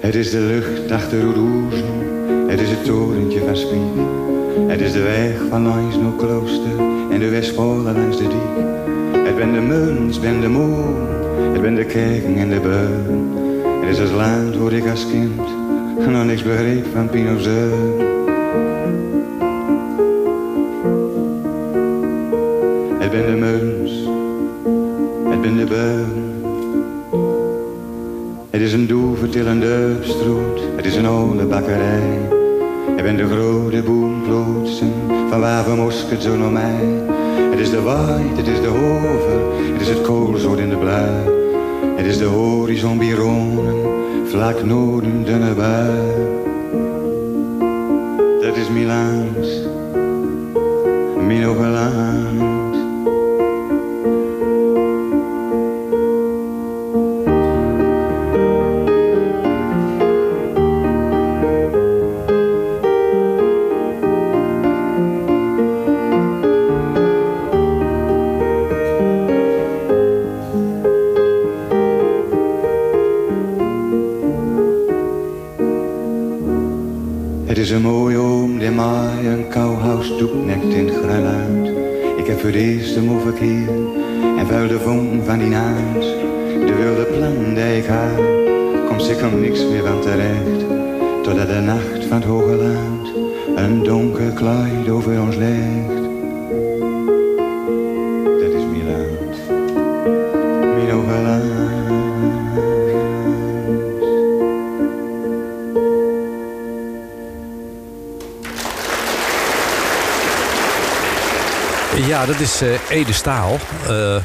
Het 0.00 0.14
is 0.14 0.30
de 0.30 0.40
lucht 0.40 0.90
achter 0.90 1.26
Oeroezen, 1.26 2.39
het 2.50 2.60
is 2.60 2.70
het 2.70 2.84
torentje 2.84 3.40
van 3.46 3.56
Spiek. 3.56 3.96
Het 4.66 4.80
is 4.80 4.92
de 4.92 5.02
weg 5.02 5.48
van 5.48 5.62
langs 5.62 5.96
naar 5.96 6.12
klooster 6.16 6.78
en 7.10 7.18
de 7.18 7.28
Westpolen 7.28 7.82
langs 7.82 8.16
de 8.16 8.22
diek. 8.22 8.56
Het 9.26 9.36
ben 9.36 9.52
de 9.52 9.60
muns, 9.60 10.20
ben 10.20 10.40
de 10.40 10.48
moon, 10.48 10.96
het 11.52 11.62
ben 11.62 11.74
de 11.74 11.84
kerken 11.84 12.36
en 12.36 12.48
de 12.48 12.60
beuren. 12.60 13.30
Het 13.80 13.90
is 13.90 13.98
het 13.98 14.10
land 14.10 14.56
waar 14.56 14.72
ik 14.72 14.88
als 14.88 15.06
kind 15.10 15.40
nog 16.08 16.24
niks 16.24 16.42
begreep 16.42 16.86
van 16.94 17.08
Pinozeur. 17.08 17.70
Het 22.98 23.10
ben 23.10 23.26
de 23.26 23.36
muns, 23.38 23.92
het 25.30 25.40
ben 25.40 25.56
de 25.56 25.64
beuren. 25.64 26.28
Het 28.50 28.60
is 28.60 28.72
een 28.72 28.86
doevertillende 28.86 29.96
stroot, 30.00 30.60
het 30.76 30.84
is 30.84 30.96
een 30.96 31.06
oude 31.06 31.44
bakkerij. 31.44 32.39
Het 33.00 33.08
ben 33.08 33.28
de 33.28 33.34
grote 33.34 33.82
boomplotsen, 33.82 34.92
van 35.28 35.40
waar 35.40 35.64
we 35.64 35.74
mosket 35.74 36.22
zo 36.22 36.36
naar 36.36 36.50
mij. 36.50 37.04
Het 37.50 37.58
is 37.58 37.70
de 37.70 37.82
waait, 37.82 38.36
het 38.36 38.46
is 38.46 38.60
de 38.60 38.66
hover, 38.66 39.40
het 39.72 39.80
is 39.80 39.88
het 39.88 40.00
koolzoot 40.00 40.58
in 40.58 40.68
de 40.68 40.76
blui. 40.76 41.10
Het 41.96 42.06
is 42.06 42.18
de 42.18 42.24
horizon 42.24 42.98
bironen, 42.98 43.74
vlak 44.24 44.64
noorden 44.64 45.24
dunne 45.24 45.54
bui. 45.54 45.90
Dat 48.40 48.56
is 48.56 48.68
mijn 48.68 48.86
land, 48.86 49.46
Ik 87.20 87.86
had, 87.86 88.24
komt 88.88 89.02
zeker 89.02 89.32
niks 89.32 89.64
meer 89.64 89.82
van 89.86 90.00
terecht. 90.00 90.64
Totdat 91.22 91.48
de 91.48 91.60
nacht 91.60 92.04
van 92.08 92.16
het 92.16 92.24
hoge 92.24 92.54
land 92.54 93.08
een 93.56 93.82
donker 93.82 94.32
kleid 94.32 94.88
over 94.88 95.20
ons 95.20 95.36
legt. 95.36 96.00
Dat 98.40 98.52
is 98.52 98.64
mijn 98.70 98.86
land, 98.86 99.36
mijn. 100.74 101.70
Ja, 112.06 112.26
dat 112.26 112.40
is 112.40 112.62
uh, 112.62 112.68
Ede 112.88 113.12
Staal. 113.12 113.58
Uh, 113.88 114.16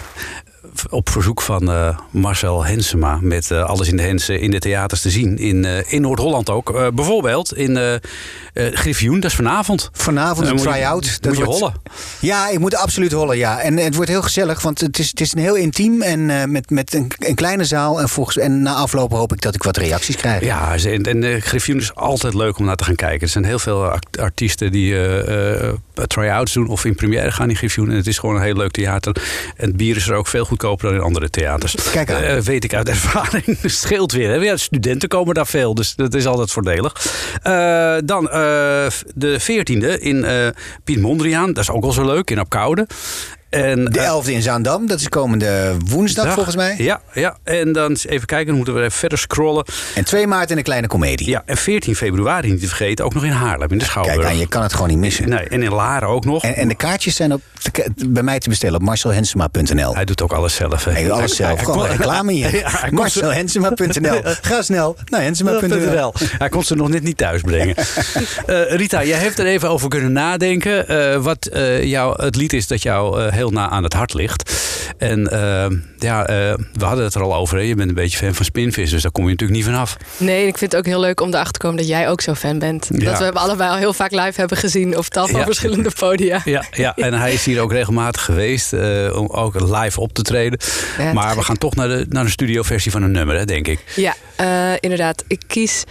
op 0.89 1.09
verzoek 1.09 1.41
van 1.41 1.69
uh, 1.69 1.97
Marcel 2.11 2.65
Hensema. 2.65 3.19
Met 3.21 3.49
uh, 3.51 3.63
alles 3.63 3.87
in 3.87 3.97
de 3.97 4.03
Hensen 4.03 4.39
in 4.39 4.51
de 4.51 4.59
theaters 4.59 5.01
te 5.01 5.09
zien. 5.09 5.37
In, 5.37 5.63
uh, 5.63 5.93
in 5.93 6.01
Noord-Holland 6.01 6.49
ook. 6.49 6.93
bijvoorbeeld 6.95 7.55
in 7.55 7.99
Griffioen, 8.55 9.19
dat 9.19 9.29
is 9.29 9.35
vanavond. 9.35 9.89
Vanavond 9.93 10.47
een 10.47 10.57
try-out. 10.57 11.19
Moet 11.21 11.37
je 11.37 11.43
hollen. 11.43 11.73
Ja, 12.19 12.49
ik 12.49 12.59
moet 12.59 12.75
absoluut 12.75 13.11
hollen, 13.11 13.37
ja. 13.37 13.59
En 13.59 13.77
het 13.77 13.95
wordt 13.95 14.09
heel 14.09 14.21
gezellig, 14.21 14.61
want 14.61 14.79
het 14.79 14.99
is, 14.99 15.09
het 15.09 15.21
is 15.21 15.33
een 15.33 15.39
heel 15.39 15.55
intiem. 15.55 16.01
En 16.01 16.51
met, 16.51 16.69
met 16.69 16.93
een, 16.93 17.11
een, 17.17 17.35
kleine 17.35 17.65
zaal. 17.65 18.01
En, 18.01 18.09
volgens, 18.09 18.37
en 18.37 18.61
na 18.61 18.73
afloop 18.73 19.11
hoop 19.11 19.33
ik 19.33 19.41
dat 19.41 19.55
ik 19.55 19.63
wat 19.63 19.77
reacties 19.77 20.15
krijg. 20.15 20.43
Ja, 20.43 20.75
en, 20.75 21.03
en 21.03 21.41
Griffioen 21.41 21.77
is 21.77 21.95
altijd 21.95 22.33
leuk 22.33 22.57
om 22.57 22.65
naar 22.65 22.75
te 22.75 22.83
gaan 22.83 22.95
kijken. 22.95 23.21
Er 23.21 23.29
zijn 23.29 23.45
heel 23.45 23.59
veel 23.59 23.99
artiesten 24.19 24.71
die 24.71 24.95
try-outs 26.07 26.53
doen 26.53 26.67
of 26.67 26.85
in 26.85 26.95
première 26.95 27.31
gaan 27.31 27.49
in 27.49 27.55
Griffioen. 27.55 27.89
En 27.89 27.95
het 27.95 28.07
is 28.07 28.17
gewoon 28.17 28.35
een 28.35 28.41
heel 28.41 28.55
leuk 28.55 28.71
theater. 28.71 29.15
En 29.57 29.67
het 29.67 29.77
bier 29.77 29.95
is 29.95 30.07
er 30.07 30.15
ook 30.15 30.27
veel 30.27 30.45
goedkoper 30.45 30.85
dan 30.85 30.95
in 30.95 31.01
andere 31.01 31.29
theaters. 31.29 31.75
Kijk 31.91 32.11
aan. 32.11 32.23
Uh, 32.23 32.37
weet 32.37 32.63
ik 32.63 32.73
uit 32.73 32.89
ervaring. 32.89 33.61
Het 33.61 33.71
scheelt 33.85 34.11
weer. 34.11 34.29
Hè? 34.29 34.35
Ja, 34.35 34.57
studenten 34.57 35.09
komen 35.09 35.33
daar 35.33 35.47
veel, 35.47 35.75
dus 35.75 35.95
dat 35.95 36.13
is 36.13 36.25
altijd 36.25 36.51
voordelig. 36.51 36.93
Uh, 37.47 37.95
dan 38.05 38.29
uh, 38.33 38.44
de 39.15 39.41
14e 39.41 40.01
in 40.01 40.25
Piet 40.83 41.01
Mondriaan. 41.01 41.53
Dat 41.53 41.63
is 41.63 41.71
ook 41.71 41.81
wel 41.81 41.91
zo 41.91 42.05
leuk, 42.05 42.31
in 42.31 42.39
Apkoude. 42.39 42.87
En, 43.55 43.85
de 43.85 44.21
11e 44.23 44.29
in 44.29 44.41
Zaandam, 44.41 44.87
dat 44.87 44.99
is 44.99 45.09
komende 45.09 45.75
woensdag 45.85 46.25
dag, 46.25 46.33
volgens 46.33 46.55
mij. 46.55 46.75
Ja, 46.77 47.01
ja, 47.13 47.37
en 47.43 47.71
dan 47.71 47.97
even 48.07 48.27
kijken, 48.27 48.47
dan 48.47 48.55
moeten 48.55 48.73
we 48.73 48.79
even 48.79 48.91
verder 48.91 49.17
scrollen. 49.17 49.65
En 49.95 50.03
2 50.03 50.27
maart 50.27 50.51
in 50.51 50.57
een 50.57 50.63
kleine 50.63 50.87
komedie. 50.87 51.29
Ja, 51.29 51.43
en 51.45 51.57
14 51.57 51.95
februari 51.95 52.51
niet 52.51 52.59
te 52.59 52.67
vergeten, 52.67 53.05
ook 53.05 53.13
nog 53.13 53.23
in 53.23 53.31
Haarlem, 53.31 53.71
in 53.71 53.77
de 53.77 53.85
Schouwburg. 53.85 54.27
Kijk, 54.27 54.39
je 54.39 54.47
kan 54.47 54.61
het 54.61 54.73
gewoon 54.73 54.89
niet 54.89 54.97
missen. 54.97 55.29
Nee, 55.29 55.47
en 55.47 55.63
in 55.63 55.71
Laren 55.71 56.07
ook 56.07 56.25
nog. 56.25 56.43
En, 56.43 56.55
en 56.55 56.67
de 56.67 56.75
kaartjes 56.75 57.15
zijn 57.15 57.33
op, 57.33 57.41
bij 58.05 58.23
mij 58.23 58.39
te 58.39 58.49
bestellen 58.49 58.75
op 58.75 58.81
marcelhensema.nl. 58.81 59.95
Hij 59.95 60.05
doet 60.05 60.21
ook 60.21 60.31
alles 60.31 60.55
zelf. 60.55 60.83
Hè? 60.83 60.91
Hey, 60.91 61.11
alles 61.11 61.35
zelf, 61.35 61.55
hij, 61.55 61.65
gewoon 61.65 61.87
reclame 61.87 62.31
hier. 62.31 62.53
Ja, 62.65 62.87
marcelhensema.nl. 62.89 64.21
Ga 64.41 64.61
snel 64.61 64.95
naar 65.05 65.21
hensema.nl. 65.21 66.13
Hij 66.37 66.49
kon 66.49 66.63
ze 66.63 66.75
nog 66.75 66.89
net 66.89 67.03
niet 67.03 67.17
thuis 67.17 67.41
brengen. 67.41 67.75
uh, 68.47 68.71
Rita, 68.79 69.03
jij 69.03 69.17
heeft 69.17 69.39
er 69.39 69.45
even 69.45 69.69
over 69.69 69.89
kunnen 69.89 70.11
nadenken. 70.11 70.91
Uh, 70.91 71.23
wat 71.23 71.49
uh, 71.53 71.83
jou, 71.83 72.23
het 72.23 72.35
lied 72.35 72.53
is 72.53 72.67
dat 72.67 72.81
jou 72.81 73.29
heel 73.31 73.44
na 73.51 73.69
aan 73.69 73.83
het 73.83 73.93
hart 73.93 74.13
ligt. 74.13 74.53
En 74.97 75.19
uh, 75.33 75.65
ja, 75.99 76.29
uh, 76.29 76.53
we 76.73 76.85
hadden 76.85 77.03
het 77.03 77.15
er 77.15 77.21
al 77.21 77.35
over. 77.35 77.57
Hè? 77.57 77.63
Je 77.63 77.75
bent 77.75 77.89
een 77.89 77.95
beetje 77.95 78.17
fan 78.17 78.35
van 78.35 78.45
Spinvis, 78.45 78.89
dus 78.89 79.01
daar 79.01 79.11
kom 79.11 79.23
je 79.23 79.29
natuurlijk 79.29 79.59
niet 79.59 79.67
vanaf. 79.67 79.97
Nee, 80.17 80.47
ik 80.47 80.57
vind 80.57 80.71
het 80.71 80.79
ook 80.79 80.85
heel 80.85 80.99
leuk 80.99 81.21
om 81.21 81.29
erachter 81.29 81.53
te 81.53 81.59
komen 81.59 81.77
dat 81.77 81.87
jij 81.87 82.09
ook 82.09 82.21
zo 82.21 82.33
fan 82.33 82.59
bent. 82.59 82.89
Ja. 82.93 83.05
Dat 83.05 83.17
we 83.17 83.23
hem 83.23 83.37
allebei 83.37 83.69
al 83.69 83.75
heel 83.75 83.93
vaak 83.93 84.11
live 84.11 84.33
hebben 84.39 84.57
gezien 84.57 84.97
op 84.97 85.05
tal 85.05 85.27
van 85.27 85.39
ja. 85.39 85.45
verschillende 85.45 85.91
podia. 85.99 86.41
Ja, 86.45 86.63
ja, 86.71 86.95
en 86.95 87.13
hij 87.13 87.33
is 87.33 87.45
hier 87.45 87.61
ook 87.61 87.71
regelmatig 87.71 88.25
geweest 88.25 88.73
uh, 88.73 89.17
om 89.17 89.29
ook 89.29 89.59
live 89.59 89.99
op 89.99 90.13
te 90.13 90.21
treden. 90.21 90.59
Ja, 90.97 91.13
maar 91.13 91.35
we 91.35 91.43
gaan 91.43 91.57
toch 91.57 91.75
naar 91.75 91.87
de, 91.87 92.05
naar 92.09 92.23
de 92.23 92.29
studioversie 92.29 92.91
van 92.91 93.03
een 93.03 93.11
nummer, 93.11 93.37
hè, 93.37 93.45
denk 93.45 93.67
ik. 93.67 93.79
Ja, 93.95 94.15
inderdaad. 94.79 95.23
Ik 95.27 95.41
kies 95.47 95.83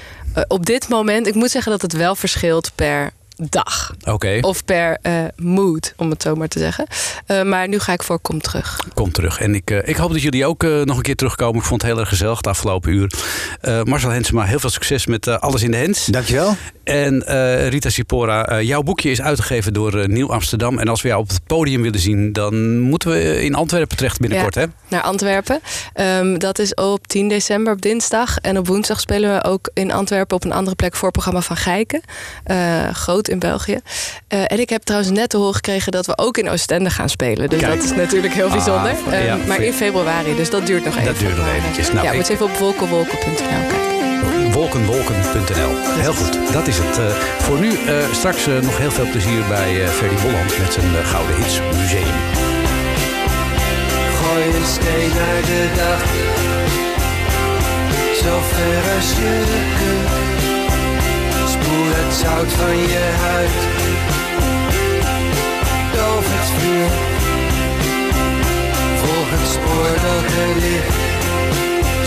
op 0.48 0.66
dit 0.66 0.88
moment, 0.88 1.26
ik 1.26 1.34
moet 1.34 1.50
zeggen 1.50 1.72
dat 1.72 1.82
het 1.82 1.92
wel 1.92 2.14
verschilt 2.14 2.72
per 2.74 3.10
dag. 3.36 3.94
Oké, 4.04 4.38
Of 4.40 4.64
per 4.64 4.98
eh, 5.02 5.12
mood, 5.36 5.92
om 5.96 6.10
het 6.10 6.22
zo 6.22 6.34
maar 6.34 6.48
te 6.48 6.58
zeggen. 6.58 6.86
Eh, 7.26 7.42
maar 7.42 7.68
nu 7.68 7.78
ga 7.78 7.92
ik 7.92 8.02
voor 8.02 8.18
Kom 8.20 8.40
Terug. 8.40 8.80
kom 8.94 9.12
terug. 9.12 9.40
En 9.40 9.54
ik, 9.54 9.70
eh, 9.70 9.88
ik 9.88 9.96
hoop 9.96 10.12
dat 10.12 10.22
jullie 10.22 10.46
ook 10.46 10.64
eh, 10.64 10.80
nog 10.82 10.96
een 10.96 11.02
keer 11.02 11.16
terugkomen. 11.16 11.60
Ik 11.60 11.66
vond 11.66 11.82
het 11.82 11.90
heel 11.90 12.00
erg 12.00 12.08
gezellig 12.08 12.36
het 12.36 12.46
afgelopen 12.46 12.92
uur. 12.92 13.12
Eh, 13.60 13.82
Marcel 13.82 14.10
Hensema, 14.10 14.44
heel 14.44 14.58
veel 14.58 14.70
succes 14.70 15.06
met 15.06 15.26
eh, 15.26 15.36
Alles 15.38 15.62
in 15.62 15.70
de 15.70 15.76
Hens. 15.76 16.06
Dankjewel. 16.06 16.56
En 16.84 17.26
eh, 17.26 17.68
Rita 17.68 17.88
Sipora, 17.90 18.46
eh, 18.46 18.62
jouw 18.62 18.82
boekje 18.82 19.10
is 19.10 19.20
uitgegeven 19.20 19.72
door 19.72 20.08
Nieuw 20.08 20.32
Amsterdam. 20.32 20.78
En 20.78 20.88
als 20.88 21.02
we 21.02 21.08
jou 21.08 21.20
op 21.20 21.28
het 21.28 21.40
podium 21.46 21.82
willen 21.82 22.00
zien, 22.00 22.32
dan 22.32 22.78
moeten 22.80 23.10
we 23.10 23.44
in 23.44 23.54
Antwerpen 23.54 23.96
terecht 23.96 24.18
binnenkort, 24.20 24.54
Ja. 24.54 24.60
hè? 24.60 24.66
Naar 24.88 25.02
Antwerpen. 25.02 25.60
Ehm, 25.92 26.38
dat 26.38 26.58
is 26.58 26.74
op 26.74 27.06
10 27.06 27.28
december 27.28 27.72
op 27.72 27.82
dinsdag. 27.82 28.38
En 28.38 28.58
op 28.58 28.66
woensdag 28.66 29.00
spelen 29.00 29.34
we 29.34 29.44
ook 29.44 29.70
in 29.74 29.92
Antwerpen 29.92 30.36
op 30.36 30.44
een 30.44 30.52
andere 30.52 30.76
plek 30.76 30.92
voor 30.94 31.02
het 31.04 31.12
programma 31.12 31.40
van 31.40 31.56
Gijken. 31.56 32.00
Eh, 32.44 32.88
in 33.28 33.38
België. 33.38 33.78
Eh, 34.28 34.38
en 34.46 34.60
ik 34.60 34.68
heb 34.70 34.82
trouwens 34.82 35.12
net 35.12 35.28
te 35.28 35.36
horen 35.36 35.54
gekregen 35.54 35.92
dat 35.92 36.06
we 36.06 36.18
ook 36.18 36.38
in 36.38 36.48
Oostende 36.50 36.90
gaan 36.90 37.08
spelen. 37.08 37.48
Dus 37.48 37.60
Kijk. 37.60 37.74
dat 37.74 37.84
is 37.84 37.94
natuurlijk 37.96 38.34
heel 38.34 38.46
Ah, 38.46 38.52
bijzonder. 38.52 38.92
Ehm, 39.10 39.24
ja, 39.24 39.36
maar 39.46 39.60
in 39.60 39.72
februari, 39.72 40.36
dus 40.36 40.50
dat 40.50 40.66
duurt 40.66 40.84
nog 40.84 40.94
even. 40.94 41.06
Dat 41.06 41.18
duurt 41.18 41.36
nog 41.36 41.46
eventjes. 41.56 41.92
Nou, 41.92 42.04
ja, 42.04 42.10
ik- 42.10 42.16
moet 42.16 42.28
even 42.28 42.46
op 42.46 42.56
wolkenwolken.nl 42.56 43.34
kijken. 43.34 44.52
Wolkenwolken.nl. 44.52 45.72
Heel 46.00 46.12
goed, 46.14 46.38
dat 46.52 46.66
is 46.66 46.76
het. 46.78 46.98
Eh, 46.98 47.04
voor 47.38 47.58
nu 47.58 47.70
eh, 47.86 47.94
straks 48.12 48.46
nog 48.46 48.78
heel 48.78 48.90
veel 48.90 49.06
plezier 49.10 49.42
bij 49.48 49.82
eh 49.84 49.88
Ferdy 49.88 50.14
Bolland 50.22 50.58
met 50.58 50.72
zijn 50.72 51.04
Gouden 51.04 51.36
Hits 51.36 51.60
Museum. 51.80 52.14
Gooi 54.20 54.44
een 54.44 54.66
steen 54.66 55.08
naar 55.08 55.40
de 55.50 55.62
dag. 55.76 56.02
Zo 58.22 58.38
ver 58.52 58.94
als 58.96 59.08
je 59.10 59.42
kunt. 59.78 60.03
Spoel 61.74 61.94
het 62.02 62.14
zout 62.14 62.52
van 62.52 62.76
je 62.92 63.04
huid. 63.26 63.60
Doof 65.96 66.26
het 66.34 66.48
vuur. 66.56 66.90
Volg 69.00 69.28
het 69.36 69.48
spoor 69.56 69.94
dat 70.06 70.26
er 70.42 70.52
ligt. 70.64 70.98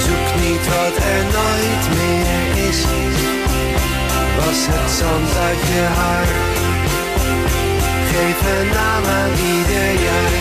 Zoek 0.03 0.29
niet 0.43 0.63
wat 0.73 0.95
er 1.13 1.23
nooit 1.37 1.85
meer 1.97 2.45
is. 2.69 2.79
Was 4.39 4.61
het 4.71 4.89
zand 4.99 5.29
uit 5.47 5.63
je 5.73 5.85
haar. 5.99 6.29
Geef 8.11 8.39
een 8.55 8.69
naam 8.77 9.05
aan 9.19 9.33
ieder 9.53 9.89
jaar. 10.07 10.33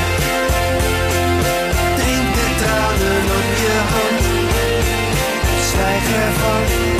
Drink 1.98 2.28
de 2.38 2.48
tranen 2.60 3.24
op 3.38 3.50
je 3.64 3.76
hand. 3.92 4.24
Zwijg 5.68 6.04
ervan. 6.26 6.95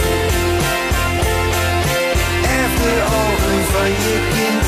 De 2.86 3.02
ogen 3.02 3.64
van 3.72 3.88
je 3.88 4.16
kind. 4.34 4.66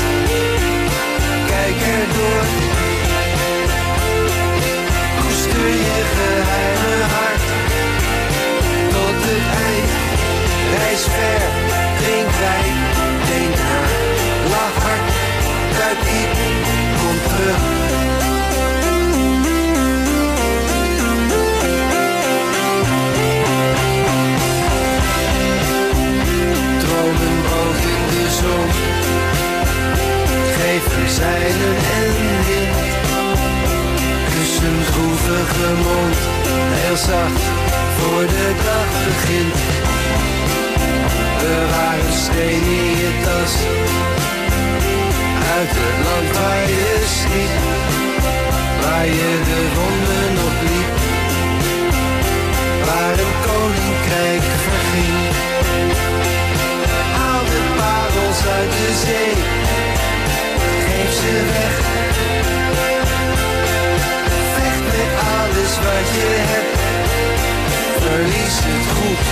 Kijk 1.47 1.75
erdoor. 1.99 2.45
Koester 5.21 5.67
je 5.67 6.01
geheime 6.15 7.03
hart. 7.13 7.45
Tot 8.89 9.23
het 9.25 9.45
eind. 9.65 9.91
Reis 10.77 11.01
ver. 11.01 11.48
Verzeilen 31.09 31.77
en 31.99 32.11
wind. 32.47 32.77
Kus 34.31 34.53
een 34.67 34.79
droevige 34.89 35.69
mond, 35.83 36.17
heel 36.81 36.97
zacht 36.97 37.43
voor 37.97 38.25
de 38.35 38.47
dag 38.67 38.89
begint. 39.07 39.57
Bewaar 41.39 41.99
een 42.05 42.17
steen 42.25 42.63
in 42.81 42.91
je 43.01 43.11
tas. 43.25 43.53
Uit 45.55 45.71
het 45.79 45.97
land 46.05 46.29
waar 46.37 46.67
je 46.77 46.93
sliep, 47.17 47.55
waar 48.83 49.07
je 49.19 49.31
de 49.49 49.61
wonden 49.77 50.27
nog 50.39 50.55
liep. 50.69 50.93
Waar 52.87 53.17
een 53.25 53.35
koninkrijk 53.47 54.43
verging. 54.65 55.17
Haal 57.17 57.43
de 57.53 57.61
parels 57.77 58.41
uit 58.57 58.71
de 58.71 58.91
zee. 59.05 59.78
Weg. 61.19 61.75
Vecht 64.55 64.83
met 64.93 65.11
alles 65.37 65.73
wat 65.85 66.07
je 66.17 66.29
hebt. 66.51 66.77
Verlies 68.05 68.57
het 68.67 68.87
goed. 68.97 69.25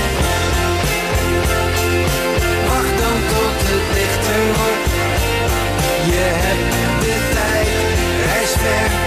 Wacht 2.68 2.98
dan 3.02 3.18
tot 3.34 3.58
het 3.70 3.86
lichter 3.98 4.44
wordt. 4.60 4.88
Je 6.12 6.26
hebt 6.44 6.72
de 7.02 7.16
tijd. 7.34 7.68
Reis. 8.26 9.07